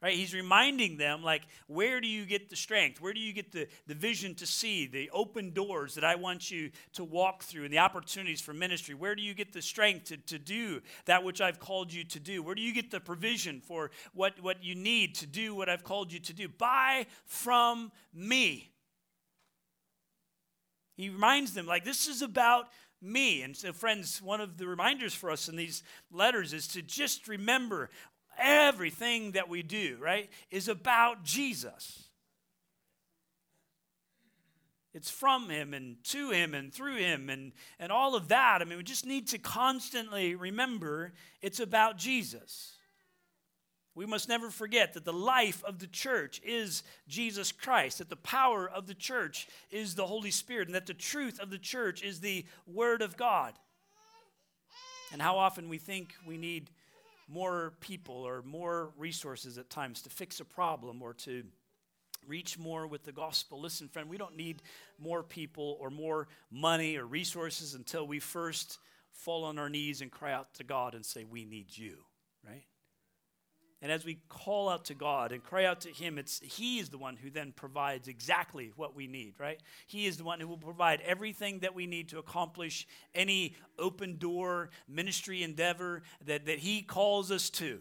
Right? 0.00 0.14
He's 0.14 0.32
reminding 0.32 0.96
them, 0.96 1.24
like, 1.24 1.42
where 1.66 2.00
do 2.00 2.06
you 2.06 2.24
get 2.24 2.50
the 2.50 2.54
strength? 2.54 3.00
Where 3.00 3.12
do 3.12 3.18
you 3.18 3.32
get 3.32 3.50
the, 3.50 3.66
the 3.88 3.96
vision 3.96 4.36
to 4.36 4.46
see, 4.46 4.86
the 4.86 5.10
open 5.10 5.50
doors 5.50 5.96
that 5.96 6.04
I 6.04 6.14
want 6.14 6.52
you 6.52 6.70
to 6.92 7.02
walk 7.02 7.42
through, 7.42 7.64
and 7.64 7.72
the 7.72 7.80
opportunities 7.80 8.40
for 8.40 8.54
ministry? 8.54 8.94
Where 8.94 9.16
do 9.16 9.22
you 9.22 9.34
get 9.34 9.52
the 9.52 9.60
strength 9.60 10.04
to, 10.06 10.16
to 10.16 10.38
do 10.38 10.82
that 11.06 11.24
which 11.24 11.40
I've 11.40 11.58
called 11.58 11.92
you 11.92 12.04
to 12.04 12.20
do? 12.20 12.44
Where 12.44 12.54
do 12.54 12.62
you 12.62 12.72
get 12.72 12.92
the 12.92 13.00
provision 13.00 13.60
for 13.60 13.90
what, 14.14 14.40
what 14.40 14.62
you 14.62 14.76
need 14.76 15.16
to 15.16 15.26
do 15.26 15.52
what 15.52 15.68
I've 15.68 15.82
called 15.82 16.12
you 16.12 16.20
to 16.20 16.32
do? 16.32 16.46
Buy 16.48 17.06
from 17.24 17.90
me. 18.14 18.70
He 20.96 21.08
reminds 21.08 21.54
them, 21.54 21.66
like, 21.66 21.84
this 21.84 22.06
is 22.06 22.22
about 22.22 22.68
me. 23.02 23.42
And 23.42 23.56
so, 23.56 23.72
friends, 23.72 24.22
one 24.22 24.40
of 24.40 24.58
the 24.58 24.66
reminders 24.68 25.14
for 25.14 25.30
us 25.30 25.48
in 25.48 25.56
these 25.56 25.82
letters 26.12 26.52
is 26.52 26.68
to 26.68 26.82
just 26.82 27.26
remember 27.26 27.90
everything 28.38 29.32
that 29.32 29.48
we 29.48 29.62
do, 29.62 29.96
right, 30.00 30.30
is 30.50 30.68
about 30.68 31.24
Jesus. 31.24 32.08
It's 34.94 35.10
from 35.10 35.48
him 35.48 35.74
and 35.74 36.02
to 36.04 36.30
him 36.30 36.54
and 36.54 36.72
through 36.72 36.96
him 36.96 37.28
and, 37.30 37.52
and 37.78 37.92
all 37.92 38.16
of 38.16 38.28
that. 38.28 38.62
I 38.62 38.64
mean, 38.64 38.78
we 38.78 38.84
just 38.84 39.06
need 39.06 39.28
to 39.28 39.38
constantly 39.38 40.34
remember 40.34 41.12
it's 41.42 41.60
about 41.60 41.98
Jesus. 41.98 42.74
We 43.94 44.06
must 44.06 44.28
never 44.28 44.48
forget 44.50 44.94
that 44.94 45.04
the 45.04 45.12
life 45.12 45.62
of 45.64 45.80
the 45.80 45.86
church 45.88 46.40
is 46.44 46.84
Jesus 47.08 47.52
Christ, 47.52 47.98
that 47.98 48.08
the 48.08 48.16
power 48.16 48.68
of 48.68 48.86
the 48.86 48.94
church 48.94 49.48
is 49.70 49.94
the 49.94 50.06
Holy 50.06 50.30
Spirit, 50.30 50.68
and 50.68 50.74
that 50.74 50.86
the 50.86 50.94
truth 50.94 51.40
of 51.40 51.50
the 51.50 51.58
church 51.58 52.02
is 52.02 52.20
the 52.20 52.46
Word 52.66 53.02
of 53.02 53.16
God. 53.16 53.54
And 55.12 55.20
how 55.20 55.36
often 55.38 55.68
we 55.68 55.78
think 55.78 56.14
we 56.26 56.36
need 56.36 56.70
more 57.28 57.74
people 57.80 58.14
or 58.14 58.42
more 58.42 58.90
resources 58.96 59.58
at 59.58 59.70
times 59.70 60.02
to 60.02 60.10
fix 60.10 60.40
a 60.40 60.44
problem 60.44 61.02
or 61.02 61.12
to 61.12 61.44
reach 62.26 62.58
more 62.58 62.86
with 62.86 63.04
the 63.04 63.12
gospel. 63.12 63.60
Listen, 63.60 63.88
friend, 63.88 64.08
we 64.08 64.18
don't 64.18 64.36
need 64.36 64.62
more 64.98 65.22
people 65.22 65.76
or 65.80 65.90
more 65.90 66.28
money 66.50 66.96
or 66.96 67.06
resources 67.06 67.74
until 67.74 68.06
we 68.06 68.18
first 68.18 68.78
fall 69.12 69.44
on 69.44 69.58
our 69.58 69.68
knees 69.68 70.00
and 70.00 70.10
cry 70.10 70.32
out 70.32 70.54
to 70.54 70.64
God 70.64 70.94
and 70.94 71.04
say, 71.04 71.24
We 71.24 71.44
need 71.44 71.76
you, 71.76 71.98
right? 72.46 72.64
And 73.80 73.92
as 73.92 74.04
we 74.04 74.18
call 74.28 74.68
out 74.68 74.86
to 74.86 74.94
God 74.94 75.30
and 75.30 75.42
cry 75.42 75.64
out 75.64 75.82
to 75.82 75.90
Him, 75.90 76.18
it's 76.18 76.40
He 76.40 76.78
is 76.78 76.88
the 76.88 76.98
one 76.98 77.16
who 77.16 77.30
then 77.30 77.52
provides 77.52 78.08
exactly 78.08 78.72
what 78.74 78.96
we 78.96 79.06
need, 79.06 79.34
right? 79.38 79.60
He 79.86 80.06
is 80.06 80.16
the 80.16 80.24
one 80.24 80.40
who 80.40 80.48
will 80.48 80.56
provide 80.56 81.00
everything 81.02 81.60
that 81.60 81.74
we 81.74 81.86
need 81.86 82.08
to 82.08 82.18
accomplish 82.18 82.88
any 83.14 83.54
open 83.78 84.18
door 84.18 84.70
ministry 84.88 85.42
endeavor 85.44 86.02
that, 86.26 86.46
that 86.46 86.58
He 86.58 86.82
calls 86.82 87.30
us 87.30 87.50
to. 87.50 87.80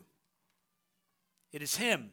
It 1.51 1.63
is 1.63 1.77
Him. 1.77 2.11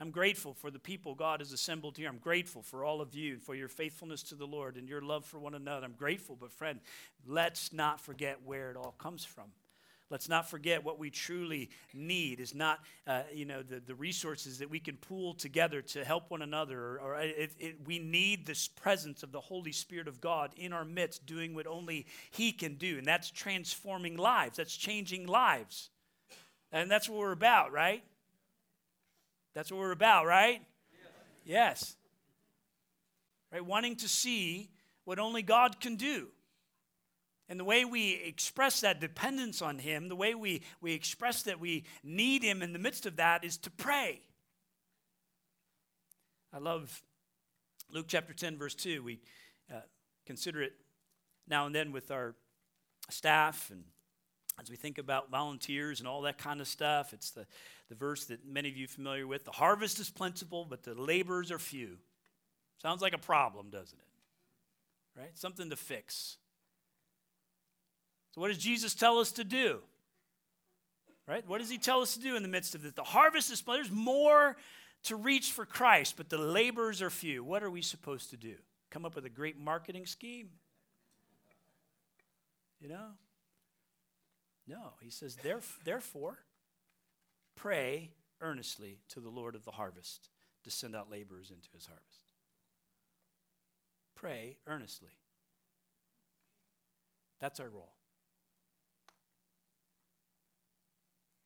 I'm 0.00 0.10
grateful 0.10 0.52
for 0.52 0.72
the 0.72 0.80
people 0.80 1.14
God 1.14 1.38
has 1.38 1.52
assembled 1.52 1.96
here. 1.96 2.08
I'm 2.08 2.18
grateful 2.18 2.62
for 2.62 2.84
all 2.84 3.00
of 3.00 3.14
you, 3.14 3.38
for 3.38 3.54
your 3.54 3.68
faithfulness 3.68 4.24
to 4.24 4.34
the 4.34 4.46
Lord 4.46 4.76
and 4.76 4.88
your 4.88 5.00
love 5.00 5.24
for 5.24 5.38
one 5.38 5.54
another. 5.54 5.86
I'm 5.86 5.92
grateful, 5.92 6.34
but 6.34 6.50
friend, 6.50 6.80
let's 7.24 7.72
not 7.72 8.00
forget 8.00 8.38
where 8.44 8.72
it 8.72 8.76
all 8.76 8.96
comes 8.98 9.24
from. 9.24 9.52
Let's 10.12 10.28
not 10.28 10.46
forget 10.46 10.84
what 10.84 10.98
we 10.98 11.08
truly 11.08 11.70
need 11.94 12.38
is 12.38 12.54
not, 12.54 12.80
uh, 13.06 13.22
you 13.32 13.46
know, 13.46 13.62
the, 13.62 13.80
the 13.80 13.94
resources 13.94 14.58
that 14.58 14.68
we 14.68 14.78
can 14.78 14.98
pool 14.98 15.32
together 15.32 15.80
to 15.80 16.04
help 16.04 16.30
one 16.30 16.42
another. 16.42 16.78
Or, 16.78 17.00
or 17.00 17.20
it, 17.20 17.54
it, 17.58 17.76
we 17.86 17.98
need 17.98 18.44
this 18.44 18.68
presence 18.68 19.22
of 19.22 19.32
the 19.32 19.40
Holy 19.40 19.72
Spirit 19.72 20.08
of 20.08 20.20
God 20.20 20.52
in 20.58 20.74
our 20.74 20.84
midst, 20.84 21.24
doing 21.24 21.54
what 21.54 21.66
only 21.66 22.04
He 22.30 22.52
can 22.52 22.74
do. 22.74 22.98
And 22.98 23.06
that's 23.06 23.30
transforming 23.30 24.18
lives, 24.18 24.58
that's 24.58 24.76
changing 24.76 25.28
lives. 25.28 25.88
And 26.72 26.90
that's 26.90 27.08
what 27.08 27.18
we're 27.18 27.32
about, 27.32 27.72
right? 27.72 28.04
That's 29.54 29.72
what 29.72 29.80
we're 29.80 29.92
about, 29.92 30.26
right? 30.26 30.60
Yes. 30.92 31.06
yes. 31.46 31.96
Right? 33.50 33.64
Wanting 33.64 33.96
to 33.96 34.08
see 34.08 34.68
what 35.06 35.18
only 35.18 35.40
God 35.40 35.80
can 35.80 35.96
do. 35.96 36.28
And 37.48 37.58
the 37.58 37.64
way 37.64 37.84
we 37.84 38.14
express 38.24 38.80
that 38.80 39.00
dependence 39.00 39.60
on 39.60 39.78
Him, 39.78 40.08
the 40.08 40.16
way 40.16 40.34
we, 40.34 40.62
we 40.80 40.92
express 40.92 41.42
that 41.42 41.60
we 41.60 41.84
need 42.02 42.42
Him 42.42 42.62
in 42.62 42.72
the 42.72 42.78
midst 42.78 43.06
of 43.06 43.16
that 43.16 43.44
is 43.44 43.56
to 43.58 43.70
pray. 43.70 44.20
I 46.52 46.58
love 46.58 47.02
Luke 47.90 48.06
chapter 48.08 48.32
10, 48.32 48.58
verse 48.58 48.74
2. 48.74 49.02
We 49.02 49.20
uh, 49.70 49.80
consider 50.26 50.62
it 50.62 50.72
now 51.48 51.66
and 51.66 51.74
then 51.74 51.92
with 51.92 52.10
our 52.10 52.34
staff 53.10 53.70
and 53.70 53.84
as 54.60 54.70
we 54.70 54.76
think 54.76 54.98
about 54.98 55.30
volunteers 55.30 56.00
and 56.00 56.08
all 56.08 56.22
that 56.22 56.38
kind 56.38 56.60
of 56.60 56.68
stuff. 56.68 57.12
It's 57.12 57.30
the, 57.30 57.46
the 57.88 57.94
verse 57.94 58.26
that 58.26 58.46
many 58.46 58.68
of 58.68 58.76
you 58.76 58.84
are 58.84 58.88
familiar 58.88 59.26
with. 59.26 59.44
The 59.44 59.50
harvest 59.50 59.98
is 59.98 60.10
plentiful, 60.10 60.66
but 60.68 60.82
the 60.82 60.94
laborers 60.94 61.50
are 61.50 61.58
few. 61.58 61.98
Sounds 62.80 63.02
like 63.02 63.14
a 63.14 63.18
problem, 63.18 63.70
doesn't 63.70 63.98
it? 63.98 65.20
Right? 65.20 65.30
Something 65.34 65.70
to 65.70 65.76
fix. 65.76 66.36
So, 68.32 68.40
what 68.40 68.48
does 68.48 68.58
Jesus 68.58 68.94
tell 68.94 69.18
us 69.18 69.32
to 69.32 69.44
do? 69.44 69.80
Right? 71.26 71.46
What 71.46 71.60
does 71.60 71.70
he 71.70 71.78
tell 71.78 72.00
us 72.00 72.14
to 72.14 72.20
do 72.20 72.34
in 72.34 72.42
the 72.42 72.48
midst 72.48 72.74
of 72.74 72.82
this? 72.82 72.92
The 72.92 73.02
harvest 73.02 73.52
is. 73.52 73.62
There's 73.62 73.90
more 73.90 74.56
to 75.04 75.16
reach 75.16 75.52
for 75.52 75.64
Christ, 75.64 76.14
but 76.16 76.28
the 76.28 76.38
laborers 76.38 77.02
are 77.02 77.10
few. 77.10 77.44
What 77.44 77.62
are 77.62 77.70
we 77.70 77.82
supposed 77.82 78.30
to 78.30 78.36
do? 78.36 78.54
Come 78.90 79.04
up 79.04 79.14
with 79.14 79.24
a 79.24 79.30
great 79.30 79.58
marketing 79.58 80.06
scheme? 80.06 80.50
You 82.80 82.88
know? 82.88 83.06
No. 84.66 84.92
He 85.00 85.10
says, 85.10 85.36
therefore, 85.84 86.38
pray 87.54 88.10
earnestly 88.40 88.98
to 89.10 89.20
the 89.20 89.30
Lord 89.30 89.54
of 89.54 89.64
the 89.64 89.70
harvest 89.70 90.28
to 90.64 90.70
send 90.70 90.96
out 90.96 91.10
laborers 91.10 91.50
into 91.50 91.68
his 91.72 91.86
harvest. 91.86 92.26
Pray 94.14 94.56
earnestly. 94.66 95.10
That's 97.40 97.60
our 97.60 97.68
role. 97.68 97.92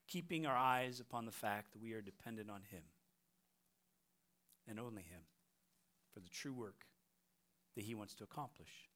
Keeping 0.08 0.46
our 0.46 0.56
eyes 0.56 1.00
upon 1.00 1.26
the 1.26 1.32
fact 1.32 1.72
that 1.72 1.82
we 1.82 1.92
are 1.92 2.00
dependent 2.00 2.50
on 2.50 2.62
Him 2.70 2.82
and 4.68 4.78
only 4.78 5.02
Him 5.02 5.22
for 6.12 6.20
the 6.20 6.28
true 6.28 6.52
work 6.52 6.86
that 7.74 7.84
He 7.84 7.94
wants 7.94 8.14
to 8.14 8.24
accomplish. 8.24 8.88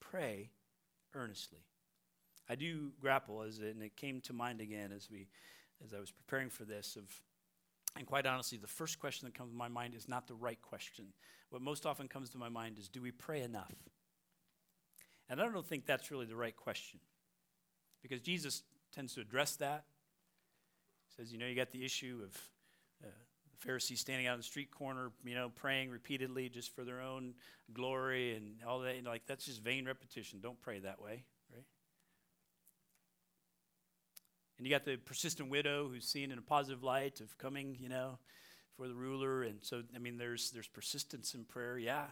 Pray 0.00 0.50
earnestly. 1.14 1.60
I 2.48 2.56
do 2.56 2.90
grapple 3.00 3.42
as 3.42 3.58
and 3.58 3.82
it 3.82 3.96
came 3.96 4.20
to 4.22 4.32
mind 4.32 4.60
again 4.60 4.90
as 4.94 5.08
we 5.10 5.28
as 5.84 5.94
I 5.94 6.00
was 6.00 6.10
preparing 6.10 6.50
for 6.50 6.64
this 6.64 6.96
of 6.96 7.04
And 7.96 8.06
quite 8.06 8.26
honestly, 8.26 8.58
the 8.58 8.66
first 8.66 8.98
question 8.98 9.26
that 9.26 9.34
comes 9.34 9.50
to 9.52 9.56
my 9.56 9.68
mind 9.68 9.94
is 9.94 10.08
not 10.08 10.26
the 10.26 10.34
right 10.34 10.60
question. 10.60 11.06
What 11.50 11.62
most 11.62 11.86
often 11.86 12.08
comes 12.08 12.30
to 12.30 12.38
my 12.38 12.48
mind 12.48 12.78
is 12.78 12.88
do 12.88 13.02
we 13.02 13.10
pray 13.10 13.42
enough? 13.42 13.74
And 15.28 15.40
I 15.40 15.48
don't 15.48 15.66
think 15.66 15.86
that's 15.86 16.10
really 16.10 16.26
the 16.26 16.36
right 16.36 16.56
question 16.56 17.00
because 18.02 18.20
Jesus 18.20 18.62
tends 18.92 19.14
to 19.14 19.20
address 19.20 19.56
that. 19.56 19.84
Says, 21.20 21.32
you 21.32 21.38
know, 21.38 21.44
you 21.44 21.54
got 21.54 21.70
the 21.70 21.84
issue 21.84 22.20
of 22.24 22.34
uh, 23.04 23.10
Pharisees 23.58 24.00
standing 24.00 24.26
out 24.26 24.32
in 24.32 24.40
the 24.40 24.44
street 24.44 24.70
corner, 24.70 25.12
you 25.22 25.34
know, 25.34 25.50
praying 25.54 25.90
repeatedly 25.90 26.48
just 26.48 26.74
for 26.74 26.82
their 26.82 27.02
own 27.02 27.34
glory 27.74 28.34
and 28.34 28.54
all 28.66 28.78
that. 28.80 29.04
Know, 29.04 29.10
like, 29.10 29.26
that's 29.26 29.44
just 29.44 29.62
vain 29.62 29.84
repetition. 29.84 30.40
Don't 30.42 30.58
pray 30.62 30.78
that 30.78 30.98
way, 30.98 31.24
right? 31.52 31.64
And 34.56 34.66
you 34.66 34.72
got 34.72 34.86
the 34.86 34.96
persistent 34.96 35.50
widow 35.50 35.90
who's 35.90 36.06
seen 36.06 36.32
in 36.32 36.38
a 36.38 36.42
positive 36.42 36.82
light 36.82 37.20
of 37.20 37.36
coming, 37.36 37.76
you 37.78 37.90
know, 37.90 38.18
for 38.78 38.88
the 38.88 38.94
ruler. 38.94 39.42
And 39.42 39.58
so, 39.60 39.82
I 39.94 39.98
mean, 39.98 40.16
there's, 40.16 40.50
there's 40.52 40.68
persistence 40.68 41.34
in 41.34 41.44
prayer, 41.44 41.78
yeah. 41.78 42.06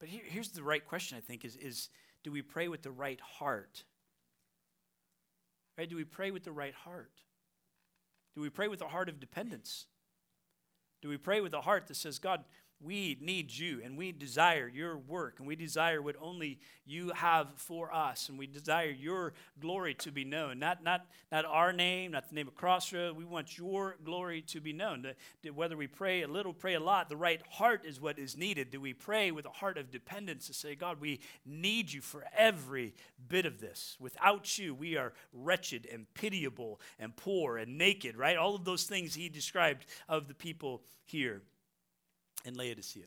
But 0.00 0.08
here, 0.08 0.24
here's 0.26 0.48
the 0.48 0.64
right 0.64 0.84
question, 0.84 1.18
I 1.18 1.20
think, 1.20 1.44
is, 1.44 1.54
is 1.54 1.88
do 2.24 2.32
we 2.32 2.42
pray 2.42 2.66
with 2.66 2.82
the 2.82 2.90
right 2.90 3.20
heart? 3.20 3.84
Right? 5.78 5.88
Do 5.88 5.94
we 5.94 6.02
pray 6.02 6.32
with 6.32 6.42
the 6.42 6.50
right 6.50 6.74
heart? 6.74 7.12
Do 8.34 8.40
we 8.40 8.50
pray 8.50 8.68
with 8.68 8.80
a 8.80 8.88
heart 8.88 9.08
of 9.08 9.20
dependence? 9.20 9.86
Do 11.00 11.08
we 11.08 11.16
pray 11.16 11.40
with 11.40 11.52
a 11.52 11.62
heart 11.62 11.88
that 11.88 11.96
says, 11.96 12.18
God, 12.18 12.44
we 12.82 13.16
need 13.20 13.50
you 13.52 13.80
and 13.84 13.96
we 13.96 14.12
desire 14.12 14.68
your 14.68 14.98
work 14.98 15.36
and 15.38 15.46
we 15.46 15.54
desire 15.54 16.02
what 16.02 16.16
only 16.20 16.58
you 16.84 17.12
have 17.14 17.48
for 17.56 17.94
us 17.94 18.28
and 18.28 18.38
we 18.38 18.46
desire 18.46 18.90
your 18.90 19.34
glory 19.60 19.94
to 19.94 20.10
be 20.10 20.24
known. 20.24 20.58
Not 20.58 20.82
not 20.82 21.06
not 21.30 21.44
our 21.44 21.72
name 21.72 22.12
not 22.12 22.28
the 22.28 22.34
name 22.34 22.48
of 22.48 22.54
crossroad 22.54 23.16
we 23.16 23.24
want 23.24 23.56
your 23.56 23.96
glory 24.04 24.42
to 24.48 24.60
be 24.60 24.72
known. 24.72 25.06
Whether 25.54 25.76
we 25.76 25.86
pray 25.86 26.22
a 26.22 26.28
little 26.28 26.52
pray 26.52 26.74
a 26.74 26.80
lot 26.80 27.08
the 27.08 27.16
right 27.16 27.40
heart 27.50 27.84
is 27.84 28.00
what 28.00 28.18
is 28.18 28.36
needed. 28.36 28.70
Do 28.70 28.80
we 28.80 28.94
pray 28.94 29.30
with 29.30 29.46
a 29.46 29.50
heart 29.50 29.78
of 29.78 29.90
dependence 29.90 30.48
to 30.48 30.54
say 30.54 30.74
god 30.74 31.00
we 31.00 31.20
need 31.46 31.92
you 31.92 32.00
for 32.00 32.24
every 32.36 32.94
bit 33.28 33.46
of 33.46 33.60
this. 33.60 33.96
Without 34.00 34.58
you 34.58 34.74
we 34.74 34.96
are 34.96 35.12
wretched 35.32 35.86
and 35.92 36.12
pitiable 36.14 36.80
and 36.98 37.14
poor 37.14 37.58
and 37.58 37.78
naked 37.78 38.16
right? 38.16 38.36
All 38.36 38.54
of 38.56 38.64
those 38.64 38.84
things 38.84 39.14
he 39.14 39.28
described 39.28 39.86
of 40.08 40.26
the 40.26 40.34
people 40.34 40.82
here 41.04 41.42
in 42.44 42.54
Laodicea. 42.54 43.04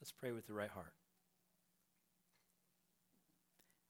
Let's 0.00 0.12
pray 0.12 0.32
with 0.32 0.46
the 0.46 0.54
right 0.54 0.70
heart. 0.70 0.94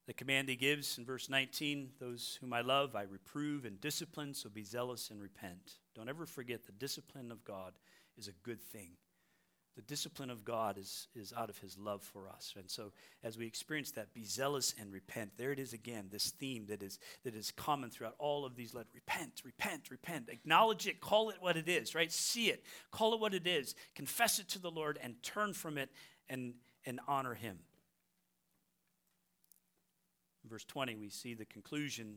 The 0.06 0.14
command 0.14 0.48
he 0.48 0.56
gives 0.56 0.98
in 0.98 1.04
verse 1.04 1.28
19 1.28 1.90
those 2.00 2.36
whom 2.40 2.52
I 2.52 2.62
love, 2.62 2.96
I 2.96 3.02
reprove 3.02 3.64
and 3.64 3.80
discipline, 3.80 4.34
so 4.34 4.48
be 4.48 4.64
zealous 4.64 5.10
and 5.10 5.22
repent. 5.22 5.74
Don't 5.94 6.08
ever 6.08 6.26
forget 6.26 6.66
the 6.66 6.72
discipline 6.72 7.30
of 7.30 7.44
God 7.44 7.74
is 8.18 8.26
a 8.26 8.32
good 8.42 8.60
thing 8.60 8.96
the 9.76 9.82
discipline 9.82 10.30
of 10.30 10.44
God 10.44 10.78
is, 10.78 11.06
is 11.14 11.32
out 11.36 11.48
of 11.48 11.58
his 11.58 11.78
love 11.78 12.02
for 12.02 12.28
us. 12.28 12.54
And 12.56 12.68
so 12.68 12.92
as 13.22 13.38
we 13.38 13.46
experience 13.46 13.92
that, 13.92 14.12
be 14.12 14.24
zealous 14.24 14.74
and 14.80 14.92
repent. 14.92 15.32
There 15.36 15.52
it 15.52 15.60
is 15.60 15.72
again, 15.72 16.08
this 16.10 16.30
theme 16.30 16.66
that 16.66 16.82
is 16.82 16.98
that 17.24 17.34
is 17.34 17.52
common 17.52 17.90
throughout 17.90 18.16
all 18.18 18.44
of 18.44 18.56
these 18.56 18.74
letters. 18.74 18.90
Repent, 18.94 19.42
repent, 19.44 19.90
repent. 19.90 20.28
Acknowledge 20.28 20.86
it, 20.86 21.00
call 21.00 21.30
it 21.30 21.36
what 21.40 21.56
it 21.56 21.68
is, 21.68 21.94
right? 21.94 22.10
See 22.10 22.48
it, 22.48 22.64
call 22.90 23.14
it 23.14 23.20
what 23.20 23.32
it 23.32 23.46
is, 23.46 23.74
confess 23.94 24.38
it 24.38 24.48
to 24.48 24.58
the 24.58 24.70
Lord 24.70 24.98
and 25.00 25.22
turn 25.22 25.54
from 25.54 25.78
it 25.78 25.90
and, 26.28 26.54
and 26.84 27.00
honor 27.06 27.34
him. 27.34 27.58
Verse 30.48 30.64
20, 30.64 30.96
we 30.96 31.10
see 31.10 31.34
the 31.34 31.44
conclusion 31.44 32.16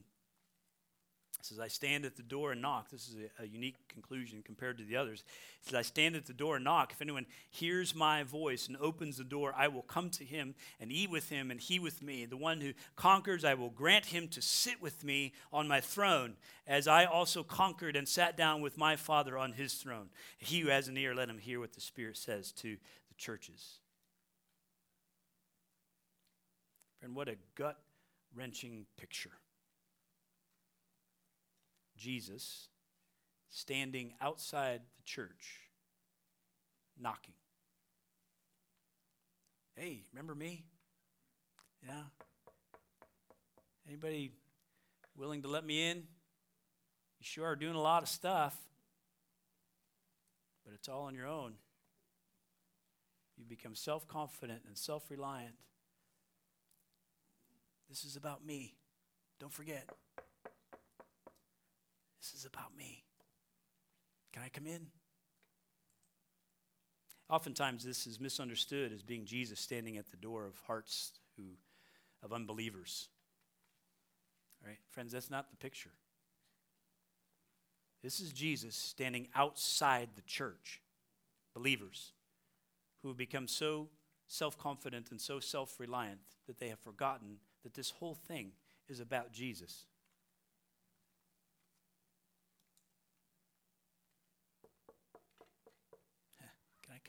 it 1.44 1.48
says, 1.48 1.60
I 1.60 1.68
stand 1.68 2.06
at 2.06 2.16
the 2.16 2.24
door 2.24 2.54
and 2.54 2.62
knock. 2.62 2.90
This 2.90 3.10
is 3.10 3.16
a, 3.16 3.44
a, 3.44 3.46
unique 3.46 3.76
conclusion 3.90 4.42
compared 4.46 4.78
to 4.78 4.86
the 4.86 4.96
others. 4.96 5.26
It 5.60 5.66
says, 5.66 5.76
I 5.76 5.82
stand 5.82 6.16
at 6.16 6.26
the 6.26 6.32
door 6.32 6.56
and 6.56 6.64
knock. 6.64 6.94
If 6.94 7.02
anyone 7.02 7.26
hears 7.50 7.94
my 7.94 8.24
voice 8.24 8.70
and 8.70 8.78
opens 8.78 9.18
the 9.18 9.26
door, 9.26 9.54
I 9.58 9.68
will 9.68 9.82
come 9.82 10.10
to 10.12 10.24
him 10.24 10.56
and 10.80 10.90
eat 10.90 11.10
with 11.10 11.28
him 11.28 11.52
and 11.52 11.60
he 11.60 11.80
with 11.80 12.02
me. 12.02 12.24
The 12.24 12.38
one 12.38 12.62
who 12.62 12.72
conquers, 12.96 13.44
I 13.44 13.56
will 13.56 13.72
grant 13.72 14.06
him 14.06 14.30
to 14.30 14.42
sit 14.42 14.82
with 14.82 15.04
me 15.04 15.34
on 15.52 15.68
my 15.68 15.82
throne, 15.82 16.36
as 16.66 16.88
I 16.88 17.04
also 17.04 17.44
conquered 17.44 17.98
and 17.98 18.08
sat 18.08 18.38
down 18.38 18.62
with 18.62 18.78
my 18.78 18.96
Father 18.96 19.38
on 19.38 19.52
his 19.52 19.74
throne. 19.74 20.12
He 20.38 20.62
who 20.62 20.70
has 20.70 20.88
an 20.88 20.96
ear, 20.96 21.14
let 21.14 21.28
him 21.28 21.40
hear 21.40 21.60
what 21.60 21.74
the 21.74 21.82
Spirit 21.82 22.16
says 22.16 22.54
to 22.54 22.78
the 23.10 23.16
churches. 23.18 23.80
And 27.02 27.14
what 27.14 27.28
a 27.28 27.36
gut 27.56 27.82
wrenching 28.34 28.86
picture. 28.96 29.32
Jesus 32.04 32.68
standing 33.50 34.14
outside 34.20 34.82
the 34.98 35.04
church, 35.04 35.62
knocking. 37.00 37.34
Hey, 39.76 40.04
remember 40.12 40.36
me? 40.36 40.66
Yeah. 41.88 42.04
Anybody 43.88 44.34
willing 45.16 45.44
to 45.44 45.48
let 45.48 45.66
me 45.66 45.90
in? 45.90 45.98
You 45.98 46.04
sure 47.22 47.46
are 47.46 47.56
doing 47.56 47.76
a 47.76 47.82
lot 47.82 48.04
of 48.04 48.10
stuff, 48.10 48.58
but 50.66 50.74
it's 50.74 50.90
all 50.90 51.04
on 51.04 51.16
your 51.16 51.28
own. 51.28 51.54
You 53.38 53.46
become 53.46 53.76
self 53.76 54.10
confident 54.10 54.64
and 54.68 54.78
self 54.78 55.10
reliant. 55.10 55.56
This 57.88 58.04
is 58.04 58.18
about 58.18 58.46
me. 58.46 58.76
Don't 59.40 59.54
forget. 59.54 59.88
This 62.24 62.40
is 62.40 62.46
about 62.46 62.78
me. 62.78 63.04
Can 64.32 64.44
I 64.44 64.48
come 64.48 64.66
in? 64.66 64.88
Oftentimes, 67.30 67.84
this 67.84 68.08
is 68.08 68.18
misunderstood 68.18 68.94
as 68.94 69.04
being 69.04 69.26
Jesus 69.26 69.60
standing 69.60 69.98
at 69.98 70.10
the 70.10 70.16
door 70.16 70.46
of 70.46 70.58
hearts 70.66 71.12
who, 71.36 71.44
of 72.24 72.32
unbelievers. 72.32 73.10
All 74.62 74.70
right, 74.70 74.80
friends, 74.90 75.12
that's 75.12 75.30
not 75.30 75.52
the 75.52 75.58
picture. 75.58 75.92
This 78.02 78.22
is 78.22 78.32
Jesus 78.32 78.76
standing 78.78 79.28
outside 79.36 80.10
the 80.16 80.22
church, 80.22 80.82
believers 81.54 82.14
who 83.02 83.10
have 83.10 83.18
become 83.18 83.50
so 83.50 83.90
self 84.28 84.58
confident 84.58 85.12
and 85.12 85.20
so 85.20 85.42
self 85.42 85.78
reliant 85.78 86.22
that 86.48 86.58
they 86.58 86.70
have 86.70 86.80
forgotten 86.80 87.40
that 87.64 87.74
this 87.74 87.90
whole 87.90 88.16
thing 88.16 88.52
is 88.88 89.02
about 89.02 89.34
Jesus. 89.34 89.88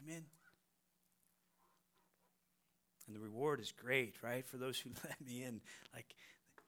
Come 0.04 0.16
in. 0.16 0.24
And 3.06 3.14
the 3.14 3.20
reward 3.20 3.60
is 3.60 3.72
great, 3.72 4.14
right? 4.22 4.46
For 4.46 4.56
those 4.56 4.78
who 4.78 4.90
let 5.04 5.20
me 5.24 5.42
in. 5.42 5.60
Like, 5.94 6.14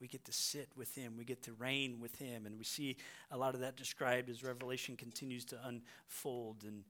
we 0.01 0.09
get 0.09 0.25
to 0.27 0.33
sit 0.33 0.69
with 0.77 0.95
him, 0.95 1.15
we 1.17 1.25
get 1.25 1.43
to 1.45 1.53
reign 1.55 1.99
with 2.01 2.17
him. 2.17 2.47
And 2.47 2.59
we 2.59 2.65
see 2.65 2.97
a 3.31 3.37
lot 3.37 3.55
of 3.55 3.61
that 3.61 3.77
described 3.77 4.29
as 4.29 4.45
Revelation 4.45 4.97
continues 4.97 5.45
to 5.47 5.59
unfold. 5.65 6.63
And, 6.63 6.85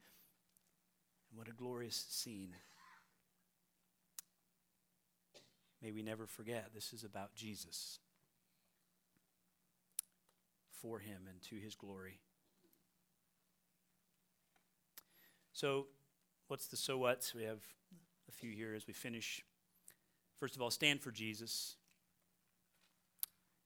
and 1.31 1.39
what 1.39 1.49
a 1.49 1.53
glorious 1.53 2.07
scene. 2.09 2.55
May 5.83 5.93
we 5.93 6.03
never 6.03 6.27
forget 6.27 6.71
this 6.75 6.93
is 6.93 7.05
about 7.05 7.35
Jesus, 7.35 8.01
for 10.81 10.99
him, 10.99 11.29
and 11.29 11.41
to 11.43 11.57
his 11.57 11.77
glory. 11.77 12.19
So, 15.53 15.87
what's 16.49 16.67
the 16.67 16.77
so 16.77 16.99
what's? 16.99 17.35
We 17.35 17.45
have 17.45 17.61
a 18.29 18.33
few 18.33 18.51
here 18.51 18.75
as 18.75 18.87
we 18.87 18.93
finish. 18.93 19.43
First 20.39 20.57
of 20.57 20.63
all, 20.63 20.71
stand 20.71 21.01
for 21.01 21.11
Jesus. 21.11 21.77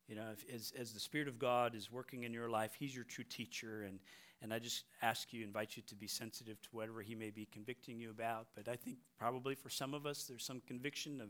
You 0.09 0.17
know, 0.17 0.27
if, 0.33 0.45
as, 0.53 0.73
as 0.79 0.93
the 0.93 1.01
Spirit 1.01 1.29
of 1.29 1.39
God 1.39 1.75
is 1.75 1.91
working 1.91 2.25
in 2.25 2.33
your 2.33 2.49
life, 2.49 2.73
He's 2.79 2.95
your 2.95 3.05
true 3.05 3.25
teacher. 3.25 3.85
And, 3.87 4.01
and 4.43 4.53
I 4.53 4.59
just 4.59 4.85
ask 5.03 5.33
you, 5.33 5.45
invite 5.45 5.77
you 5.77 5.83
to 5.87 5.95
be 5.95 6.07
sensitive 6.07 6.61
to 6.63 6.69
whatever 6.73 7.03
He 7.03 7.15
may 7.15 7.31
be 7.31 7.47
convicting 7.53 8.01
you 8.01 8.11
about. 8.11 8.49
But 8.55 8.69
I 8.69 8.77
think 8.77 8.99
probably 9.19 9.55
for 9.55 9.71
some 9.71 9.95
of 9.95 10.07
us, 10.07 10.25
there's 10.25 10.45
some 10.45 10.63
conviction 10.67 11.21
of, 11.21 11.29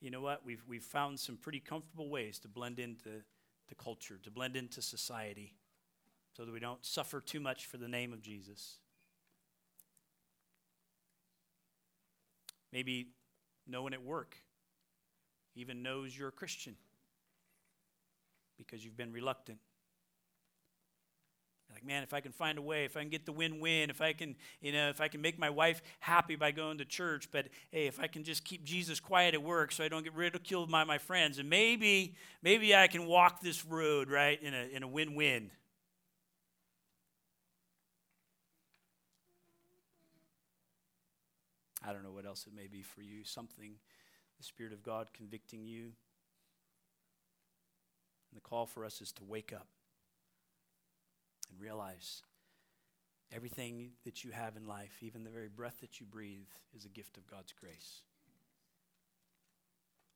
you 0.00 0.10
know 0.10 0.20
what, 0.20 0.42
we've, 0.44 0.62
we've 0.68 0.84
found 0.84 1.18
some 1.18 1.36
pretty 1.36 1.60
comfortable 1.60 2.08
ways 2.08 2.38
to 2.40 2.48
blend 2.48 2.78
into 2.78 3.22
the 3.68 3.74
culture, 3.74 4.18
to 4.22 4.30
blend 4.30 4.56
into 4.56 4.80
society, 4.82 5.54
so 6.36 6.44
that 6.44 6.52
we 6.52 6.60
don't 6.60 6.84
suffer 6.84 7.20
too 7.20 7.40
much 7.40 7.66
for 7.66 7.76
the 7.76 7.88
name 7.88 8.12
of 8.12 8.22
Jesus. 8.22 8.78
Maybe 12.74 13.06
no 13.68 13.84
one 13.84 13.94
at 13.94 14.02
work 14.02 14.36
even 15.54 15.84
knows 15.84 16.18
you're 16.18 16.28
a 16.28 16.32
Christian 16.32 16.74
because 18.58 18.84
you've 18.84 18.96
been 18.96 19.12
reluctant. 19.12 19.58
Like, 21.72 21.86
man, 21.86 22.02
if 22.02 22.12
I 22.12 22.20
can 22.20 22.32
find 22.32 22.58
a 22.58 22.62
way, 22.62 22.84
if 22.84 22.96
I 22.96 23.00
can 23.00 23.10
get 23.10 23.26
the 23.26 23.32
win-win, 23.32 23.90
if 23.90 24.00
I 24.00 24.12
can, 24.12 24.34
you 24.60 24.72
know, 24.72 24.88
if 24.88 25.00
I 25.00 25.06
can 25.06 25.20
make 25.20 25.38
my 25.38 25.50
wife 25.50 25.82
happy 26.00 26.34
by 26.34 26.50
going 26.50 26.78
to 26.78 26.84
church, 26.84 27.28
but 27.30 27.46
hey, 27.70 27.86
if 27.86 28.00
I 28.00 28.08
can 28.08 28.24
just 28.24 28.44
keep 28.44 28.64
Jesus 28.64 28.98
quiet 28.98 29.34
at 29.34 29.42
work 29.42 29.70
so 29.70 29.84
I 29.84 29.88
don't 29.88 30.02
get 30.02 30.14
ridiculed 30.14 30.70
by 30.70 30.82
my 30.82 30.98
friends, 30.98 31.38
and 31.38 31.48
maybe, 31.48 32.16
maybe 32.42 32.74
I 32.74 32.88
can 32.88 33.06
walk 33.06 33.40
this 33.40 33.64
road, 33.64 34.10
right, 34.10 34.40
in 34.42 34.52
a, 34.52 34.66
in 34.72 34.82
a 34.82 34.88
win-win. 34.88 35.50
I 41.86 41.92
don't 41.92 42.02
know 42.02 42.12
what 42.12 42.26
else 42.26 42.46
it 42.46 42.54
may 42.54 42.66
be 42.66 42.82
for 42.82 43.02
you. 43.02 43.24
Something, 43.24 43.74
the 44.38 44.44
Spirit 44.44 44.72
of 44.72 44.82
God 44.82 45.08
convicting 45.12 45.66
you. 45.66 45.82
And 48.30 48.36
the 48.36 48.40
call 48.40 48.66
for 48.66 48.84
us 48.84 49.00
is 49.00 49.12
to 49.12 49.24
wake 49.24 49.52
up 49.52 49.68
and 51.50 51.60
realize 51.60 52.22
everything 53.32 53.90
that 54.04 54.24
you 54.24 54.30
have 54.30 54.56
in 54.56 54.66
life, 54.66 55.02
even 55.02 55.24
the 55.24 55.30
very 55.30 55.48
breath 55.48 55.80
that 55.80 56.00
you 56.00 56.06
breathe, 56.06 56.48
is 56.76 56.84
a 56.84 56.88
gift 56.88 57.16
of 57.16 57.26
God's 57.26 57.52
grace. 57.52 58.02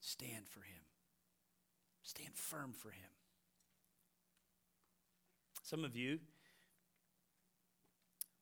Stand 0.00 0.48
for 0.48 0.60
Him, 0.60 0.82
stand 2.02 2.34
firm 2.34 2.72
for 2.72 2.90
Him. 2.90 3.10
Some 5.62 5.84
of 5.84 5.94
you 5.94 6.18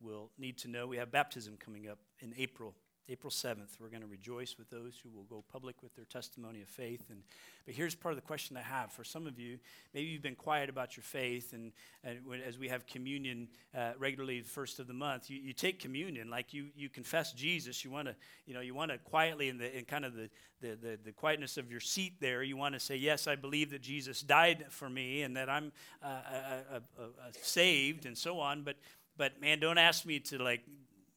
will 0.01 0.31
need 0.39 0.59
to 0.59 0.69
know 0.69 0.87
we 0.87 0.99
have 0.99 1.11
baptism 1.11 1.57
coming 1.59 1.89
up 1.89 1.99
in 2.21 2.35
April. 2.39 2.75
April 3.09 3.31
7th, 3.31 3.79
we're 3.81 3.89
going 3.89 4.03
to 4.03 4.09
rejoice 4.09 4.57
with 4.59 4.69
those 4.69 5.01
who 5.01 5.09
will 5.11 5.25
go 5.25 5.45
public 5.53 5.81
with 5.81 5.95
their 5.95 6.05
testimony 6.07 6.61
of 6.61 6.69
faith. 6.69 7.05
And, 7.09 7.23
but 7.65 7.75
here's 7.75 7.95
part 7.95 8.13
of 8.13 8.17
the 8.17 8.27
question 8.27 8.57
I 8.57 8.63
have 8.63 8.91
for 8.91 9.05
some 9.05 9.29
of 9.29 9.39
you. 9.39 9.59
Maybe 9.95 10.09
you've 10.09 10.23
been 10.23 10.35
quiet 10.35 10.69
about 10.69 10.97
your 10.97 11.05
faith, 11.05 11.53
and, 11.53 11.71
and 12.03 12.19
as 12.45 12.59
we 12.59 12.67
have 12.69 12.85
communion 12.87 13.47
uh, 13.77 13.93
regularly 13.97 14.41
the 14.41 14.49
first 14.49 14.81
of 14.81 14.89
the 14.89 14.93
month, 14.93 15.31
you, 15.31 15.39
you 15.39 15.53
take 15.53 15.79
communion 15.79 16.29
like 16.29 16.53
you, 16.53 16.67
you 16.77 16.89
confess 16.89 17.33
Jesus. 17.33 17.85
You 17.85 17.93
want 17.93 18.09
to, 18.09 18.17
you 18.45 18.55
know, 18.55 18.61
you 18.61 18.75
want 18.75 18.91
to 18.91 18.99
quietly 18.99 19.49
in 19.49 19.59
the 19.59 19.77
in 19.77 19.85
kind 19.85 20.05
of 20.05 20.15
the, 20.15 20.29
the, 20.61 20.69
the, 20.75 20.99
the, 21.05 21.13
quietness 21.13 21.59
of 21.59 21.71
your 21.71 21.81
seat 21.81 22.15
there, 22.21 22.43
you 22.43 22.57
want 22.57 22.75
to 22.75 22.81
say, 22.81 22.97
Yes, 22.97 23.27
I 23.27 23.37
believe 23.37 23.71
that 23.71 23.83
Jesus 23.83 24.23
died 24.23 24.67
for 24.71 24.89
me 24.89 25.23
and 25.23 25.37
that 25.37 25.49
I'm 25.49 25.71
uh, 26.03 26.07
uh, 26.07 26.77
uh, 26.77 27.03
uh 27.03 27.03
saved 27.43 28.07
and 28.07 28.17
so 28.17 28.41
on. 28.41 28.63
But 28.63 28.77
but 29.17 29.41
man, 29.41 29.61
don't 29.61 29.79
ask 29.79 30.05
me 30.05 30.19
to 30.21 30.39
like 30.39 30.63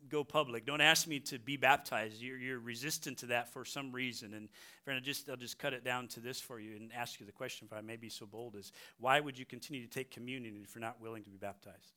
go 0.10 0.24
public. 0.24 0.66
Don't 0.66 0.82
ask 0.82 1.08
me 1.08 1.20
to 1.22 1.40
be 1.40 1.58
baptized. 1.58 2.22
You're, 2.22 2.38
you're 2.38 2.60
resistant 2.60 3.18
to 3.20 3.28
that 3.28 3.54
for 3.54 3.64
some 3.66 3.92
reason. 3.92 4.34
And 4.34 4.50
friend, 4.84 4.98
I'll 4.98 5.04
just, 5.04 5.30
I'll 5.30 5.38
just 5.38 5.58
cut 5.60 5.74
it 5.74 5.84
down 5.84 6.08
to 6.10 6.20
this 6.20 6.40
for 6.40 6.60
you 6.60 6.76
and 6.76 6.92
ask 6.94 7.20
you 7.20 7.26
the 7.26 7.32
question, 7.32 7.68
if 7.70 7.78
I 7.78 7.82
may 7.82 7.96
be 7.96 8.10
so 8.10 8.26
bold, 8.26 8.56
is 8.56 8.72
why 9.00 9.20
would 9.20 9.38
you 9.38 9.46
continue 9.46 9.86
to 9.86 9.90
take 9.90 10.12
communion 10.12 10.62
if 10.64 10.76
you're 10.76 10.82
not 10.82 11.02
willing 11.02 11.24
to 11.24 11.30
be 11.30 11.38
baptized? 11.38 11.94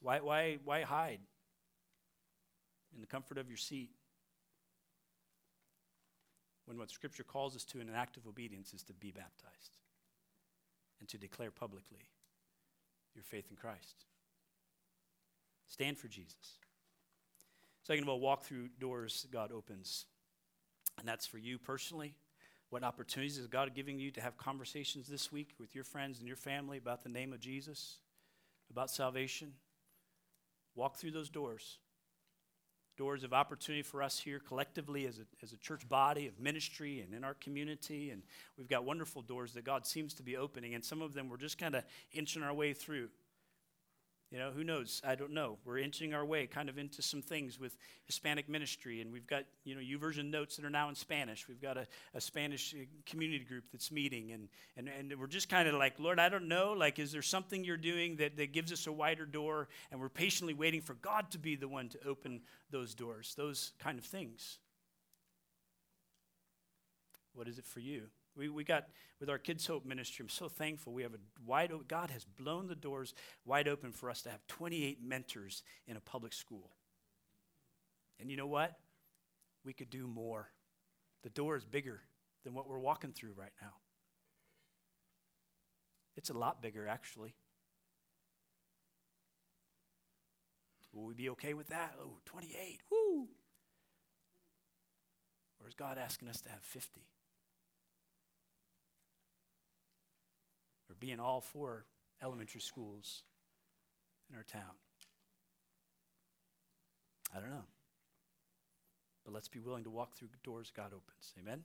Why, 0.00 0.20
why, 0.20 0.58
why 0.64 0.82
hide 0.82 1.20
in 2.94 3.00
the 3.00 3.06
comfort 3.06 3.38
of 3.38 3.48
your 3.48 3.56
seat 3.56 3.90
when 6.66 6.78
what 6.78 6.90
Scripture 6.90 7.24
calls 7.24 7.56
us 7.56 7.64
to 7.64 7.80
in 7.80 7.88
an 7.88 7.94
act 7.94 8.16
of 8.16 8.26
obedience 8.26 8.74
is 8.74 8.82
to 8.84 8.92
be 8.92 9.10
baptized? 9.10 9.78
and 11.04 11.08
to 11.10 11.18
declare 11.18 11.50
publicly 11.50 12.08
your 13.14 13.24
faith 13.24 13.46
in 13.50 13.56
Christ. 13.56 14.06
Stand 15.66 15.98
for 15.98 16.08
Jesus. 16.08 16.58
Second 17.82 18.04
of 18.04 18.08
all, 18.08 18.20
walk 18.20 18.44
through 18.44 18.68
doors 18.80 19.26
God 19.30 19.52
opens. 19.52 20.06
And 20.98 21.06
that's 21.06 21.26
for 21.26 21.38
you 21.38 21.58
personally. 21.58 22.14
What 22.70 22.82
opportunities 22.82 23.38
is 23.38 23.46
God 23.46 23.74
giving 23.74 23.98
you 23.98 24.10
to 24.12 24.20
have 24.20 24.36
conversations 24.36 25.06
this 25.06 25.30
week 25.30 25.50
with 25.60 25.74
your 25.74 25.84
friends 25.84 26.18
and 26.18 26.26
your 26.26 26.36
family 26.36 26.78
about 26.78 27.02
the 27.02 27.08
name 27.08 27.32
of 27.32 27.40
Jesus, 27.40 27.98
about 28.70 28.90
salvation? 28.90 29.52
Walk 30.74 30.96
through 30.96 31.12
those 31.12 31.28
doors 31.28 31.78
doors 32.96 33.24
of 33.24 33.32
opportunity 33.32 33.82
for 33.82 34.02
us 34.02 34.18
here 34.18 34.38
collectively 34.38 35.06
as 35.06 35.18
a, 35.18 35.22
as 35.42 35.52
a 35.52 35.56
church 35.56 35.88
body 35.88 36.26
of 36.26 36.38
ministry 36.40 37.00
and 37.00 37.14
in 37.14 37.24
our 37.24 37.34
community. 37.34 38.10
And 38.10 38.22
we've 38.56 38.68
got 38.68 38.84
wonderful 38.84 39.22
doors 39.22 39.52
that 39.54 39.64
God 39.64 39.86
seems 39.86 40.14
to 40.14 40.22
be 40.22 40.36
opening, 40.36 40.74
and 40.74 40.84
some 40.84 41.02
of 41.02 41.14
them 41.14 41.28
we're 41.28 41.36
just 41.36 41.58
kind 41.58 41.74
of 41.74 41.84
inching 42.12 42.42
our 42.42 42.54
way 42.54 42.72
through. 42.72 43.08
You 44.34 44.40
know, 44.40 44.50
who 44.50 44.64
knows? 44.64 45.00
I 45.06 45.14
don't 45.14 45.30
know. 45.30 45.58
We're 45.64 45.78
inching 45.78 46.12
our 46.12 46.24
way 46.24 46.48
kind 46.48 46.68
of 46.68 46.76
into 46.76 47.02
some 47.02 47.22
things 47.22 47.60
with 47.60 47.78
Hispanic 48.06 48.48
ministry, 48.48 49.00
and 49.00 49.12
we've 49.12 49.28
got, 49.28 49.44
you 49.62 49.76
know, 49.76 49.80
YouVersion 49.80 50.28
notes 50.28 50.56
that 50.56 50.64
are 50.64 50.70
now 50.70 50.88
in 50.88 50.96
Spanish. 50.96 51.46
We've 51.46 51.62
got 51.62 51.76
a, 51.76 51.86
a 52.14 52.20
Spanish 52.20 52.74
uh, 52.74 52.82
community 53.06 53.44
group 53.44 53.62
that's 53.70 53.92
meeting, 53.92 54.32
and, 54.32 54.48
and, 54.76 54.88
and 54.88 55.20
we're 55.20 55.28
just 55.28 55.48
kind 55.48 55.68
of 55.68 55.74
like, 55.74 56.00
Lord, 56.00 56.18
I 56.18 56.28
don't 56.28 56.48
know. 56.48 56.72
Like, 56.72 56.98
is 56.98 57.12
there 57.12 57.22
something 57.22 57.62
you're 57.62 57.76
doing 57.76 58.16
that, 58.16 58.36
that 58.36 58.52
gives 58.52 58.72
us 58.72 58.88
a 58.88 58.92
wider 58.92 59.24
door? 59.24 59.68
And 59.92 60.00
we're 60.00 60.08
patiently 60.08 60.52
waiting 60.52 60.80
for 60.80 60.94
God 60.94 61.30
to 61.30 61.38
be 61.38 61.54
the 61.54 61.68
one 61.68 61.88
to 61.90 62.04
open 62.04 62.40
those 62.72 62.92
doors, 62.92 63.34
those 63.36 63.70
kind 63.78 64.00
of 64.00 64.04
things. 64.04 64.58
What 67.34 67.46
is 67.46 67.60
it 67.60 67.66
for 67.66 67.78
you? 67.78 68.08
We, 68.36 68.48
we 68.48 68.64
got 68.64 68.86
with 69.20 69.30
our 69.30 69.38
Kids 69.38 69.66
Hope 69.66 69.84
ministry, 69.84 70.24
I'm 70.24 70.28
so 70.28 70.48
thankful. 70.48 70.92
We 70.92 71.02
have 71.02 71.14
a 71.14 71.18
wide 71.46 71.70
open, 71.70 71.86
God 71.88 72.10
has 72.10 72.24
blown 72.24 72.66
the 72.66 72.74
doors 72.74 73.14
wide 73.44 73.68
open 73.68 73.92
for 73.92 74.10
us 74.10 74.22
to 74.22 74.30
have 74.30 74.46
28 74.48 74.98
mentors 75.02 75.62
in 75.86 75.96
a 75.96 76.00
public 76.00 76.32
school. 76.32 76.70
And 78.20 78.30
you 78.30 78.36
know 78.36 78.46
what? 78.46 78.76
We 79.64 79.72
could 79.72 79.90
do 79.90 80.06
more. 80.06 80.50
The 81.22 81.30
door 81.30 81.56
is 81.56 81.64
bigger 81.64 82.00
than 82.44 82.54
what 82.54 82.68
we're 82.68 82.78
walking 82.78 83.12
through 83.12 83.32
right 83.36 83.52
now. 83.62 83.72
It's 86.16 86.30
a 86.30 86.34
lot 86.34 86.62
bigger, 86.62 86.86
actually. 86.86 87.34
Will 90.92 91.04
we 91.04 91.14
be 91.14 91.30
okay 91.30 91.54
with 91.54 91.68
that? 91.68 91.94
Oh, 92.00 92.18
28. 92.24 92.80
Woo! 92.90 93.28
Or 95.60 95.66
is 95.66 95.74
God 95.74 95.98
asking 95.98 96.28
us 96.28 96.40
to 96.42 96.50
have 96.50 96.62
50? 96.62 97.02
Or 100.94 100.96
be 101.00 101.10
in 101.10 101.20
all 101.20 101.40
four 101.40 101.84
elementary 102.22 102.60
schools 102.60 103.22
in 104.30 104.36
our 104.36 104.44
town? 104.44 104.74
I 107.36 107.40
don't 107.40 107.50
know. 107.50 107.64
But 109.24 109.34
let's 109.34 109.48
be 109.48 109.58
willing 109.58 109.84
to 109.84 109.90
walk 109.90 110.14
through 110.14 110.28
doors 110.42 110.72
God 110.74 110.92
opens. 110.94 111.32
Amen? 111.40 111.62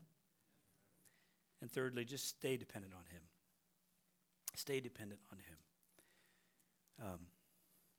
And 1.61 1.69
thirdly, 1.69 2.05
just 2.05 2.27
stay 2.27 2.57
dependent 2.57 2.93
on 2.93 3.03
Him. 3.11 3.21
Stay 4.55 4.79
dependent 4.79 5.19
on 5.31 5.37
Him. 5.37 7.07
Um, 7.07 7.19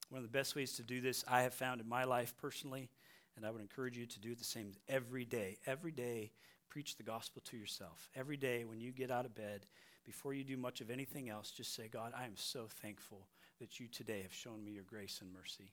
one 0.09 0.19
of 0.19 0.25
the 0.25 0.37
best 0.37 0.57
ways 0.57 0.73
to 0.75 0.83
do 0.83 1.01
this 1.01 1.25
I 1.29 1.43
have 1.43 1.55
found 1.55 1.81
in 1.81 1.89
my 1.89 2.05
life 2.05 2.35
personally, 2.41 2.89
and 3.37 3.47
I 3.47 3.51
would 3.51 3.61
encourage 3.61 3.97
you 3.97 4.07
to 4.07 4.19
do 4.19 4.35
the 4.35 4.45
same 4.45 4.73
every 4.89 5.25
day. 5.25 5.59
Every 5.67 5.93
day, 5.93 6.33
preach 6.71 6.97
the 6.97 7.03
gospel 7.03 7.43
to 7.51 7.57
yourself. 7.57 8.09
Every 8.17 8.37
day, 8.37 8.65
when 8.65 8.81
you 8.81 8.93
get 8.93 9.11
out 9.11 9.27
of 9.27 9.35
bed, 9.35 9.67
before 10.05 10.35
you 10.35 10.45
do 10.45 10.57
much 10.57 10.81
of 10.81 10.91
anything 10.91 11.29
else, 11.29 11.51
just 11.51 11.75
say, 11.75 11.89
God, 11.89 12.13
I 12.17 12.25
am 12.25 12.37
so 12.37 12.67
thankful 12.83 13.27
that 13.59 13.79
you 13.79 13.89
today 13.89 14.23
have 14.23 14.33
shown 14.33 14.65
me 14.65 14.73
your 14.73 14.85
grace 14.85 15.21
and 15.21 15.33
mercy. 15.33 15.73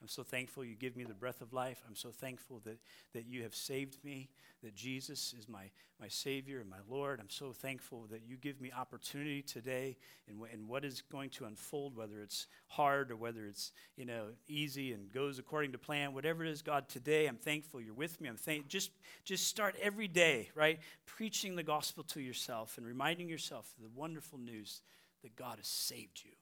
I'm 0.00 0.08
so 0.08 0.22
thankful 0.22 0.64
you 0.64 0.76
give 0.76 0.96
me 0.96 1.04
the 1.04 1.12
breath 1.12 1.42
of 1.42 1.52
life. 1.52 1.82
I'm 1.86 1.94
so 1.94 2.10
thankful 2.10 2.62
that, 2.64 2.78
that 3.12 3.26
you 3.26 3.42
have 3.42 3.54
saved 3.54 4.02
me, 4.02 4.30
that 4.62 4.74
Jesus 4.74 5.34
is 5.38 5.46
my, 5.46 5.64
my 6.00 6.08
Savior 6.08 6.60
and 6.60 6.70
my 6.70 6.78
Lord. 6.88 7.20
I'm 7.20 7.28
so 7.28 7.52
thankful 7.52 8.06
that 8.10 8.22
you 8.26 8.38
give 8.38 8.62
me 8.62 8.72
opportunity 8.72 9.42
today 9.42 9.98
and, 10.26 10.38
w- 10.38 10.54
in 10.54 10.66
what 10.66 10.86
is 10.86 11.02
going 11.02 11.28
to 11.30 11.44
unfold, 11.44 11.96
whether 11.96 12.22
it's 12.22 12.46
hard 12.68 13.10
or 13.10 13.16
whether 13.16 13.44
it's 13.44 13.72
you 13.96 14.06
know 14.06 14.28
easy 14.48 14.94
and 14.94 15.12
goes 15.12 15.38
according 15.38 15.72
to 15.72 15.78
plan. 15.78 16.14
Whatever 16.14 16.44
it 16.46 16.50
is, 16.50 16.62
God, 16.62 16.88
today 16.88 17.26
I'm 17.26 17.36
thankful 17.36 17.82
you're 17.82 17.92
with 17.92 18.22
me. 18.22 18.28
I'm 18.30 18.38
thank- 18.38 18.68
just, 18.68 18.92
just 19.24 19.48
start 19.48 19.76
every 19.82 20.08
day, 20.08 20.48
right? 20.54 20.80
Preaching 21.04 21.56
the 21.56 21.62
gospel 21.62 22.04
to 22.04 22.22
yourself 22.22 22.78
and 22.78 22.86
reminding 22.86 23.28
yourself 23.28 23.70
of 23.76 23.82
the 23.82 24.00
wonderful 24.00 24.38
news 24.38 24.80
that 25.22 25.36
God 25.36 25.58
has 25.58 25.68
saved 25.68 26.22
you. 26.24 26.32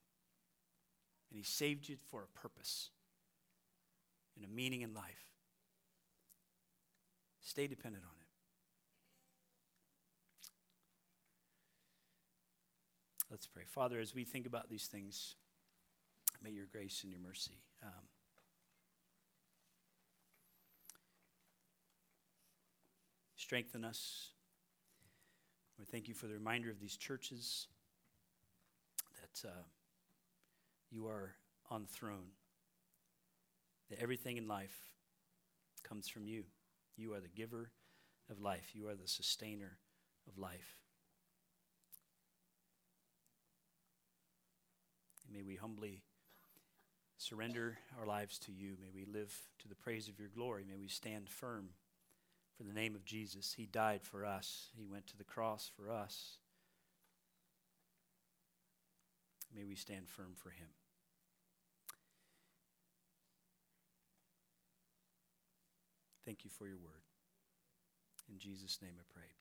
And 1.31 1.37
He 1.37 1.43
saved 1.43 1.89
you 1.89 1.97
for 1.97 2.23
a 2.23 2.39
purpose 2.39 2.91
and 4.39 4.51
a 4.51 4.55
meaning 4.55 4.83
in 4.83 4.95
life. 4.95 5.33
Stay 7.41 7.67
dependent 7.67 8.05
on 8.05 8.11
it. 8.11 8.27
Let's 13.31 13.47
pray. 13.47 13.65
Father, 13.67 14.01
as 14.01 14.15
we 14.15 14.25
think 14.25 14.47
about 14.47 14.71
these 14.71 14.87
things, 14.87 15.35
may 16.43 16.51
your 16.51 16.67
grace 16.71 17.03
and 17.03 17.13
your 17.13 17.21
mercy 17.21 17.59
um, 17.83 17.91
strengthen 23.37 23.85
us. 23.85 24.31
We 25.79 25.85
thank 25.85 26.09
you 26.09 26.15
for 26.15 26.27
the 26.27 26.35
reminder 26.35 26.71
of 26.71 26.81
these 26.81 26.97
churches 26.97 27.67
that 29.21 29.49
uh, 29.49 29.63
you 30.91 31.07
are 31.07 31.35
on 31.71 31.83
the 31.83 31.89
throne 31.89 32.29
that 33.91 34.01
everything 34.01 34.37
in 34.37 34.49
life 34.49 34.77
comes 35.83 36.09
from 36.09 36.27
you. 36.27 36.45
You 36.97 37.15
are 37.15 37.21
the 37.21 37.29
giver 37.29 37.71
of 38.31 38.41
life, 38.41 38.71
you 38.75 38.89
are 38.89 38.95
the 38.95 39.09
sustainer 39.09 39.79
of 40.27 40.39
life. 40.39 40.77
And 45.27 45.37
may 45.37 45.43
we 45.43 45.57
humbly 45.57 46.03
surrender 47.17 47.79
our 47.99 48.07
lives 48.07 48.39
to 48.39 48.53
you. 48.53 48.77
May 48.81 48.91
we 48.95 49.05
live 49.05 49.35
to 49.61 49.69
the 49.69 49.75
praise 49.75 50.09
of 50.09 50.19
your 50.19 50.29
glory. 50.29 50.65
May 50.67 50.77
we 50.77 50.89
stand 50.89 51.29
firm 51.29 51.71
for 52.57 52.65
the 52.65 52.73
name 52.73 52.95
of 52.95 53.05
Jesus. 53.05 53.55
He 53.57 53.67
died 53.67 54.03
for 54.03 54.25
us, 54.25 54.69
He 54.77 54.85
went 54.85 55.07
to 55.09 55.17
the 55.17 55.25
cross 55.25 55.71
for 55.77 55.91
us. 55.91 56.39
May 59.55 59.65
we 59.65 59.77
stand 59.77 60.09
firm 60.09 60.33
for 60.35 60.51
Him. 60.51 60.69
Thank 66.29 66.45
you 66.45 66.51
for 66.51 66.67
your 66.67 66.77
word. 66.77 67.09
In 68.29 68.39
Jesus' 68.39 68.81
name 68.83 69.01
I 69.01 69.05
pray. 69.11 69.38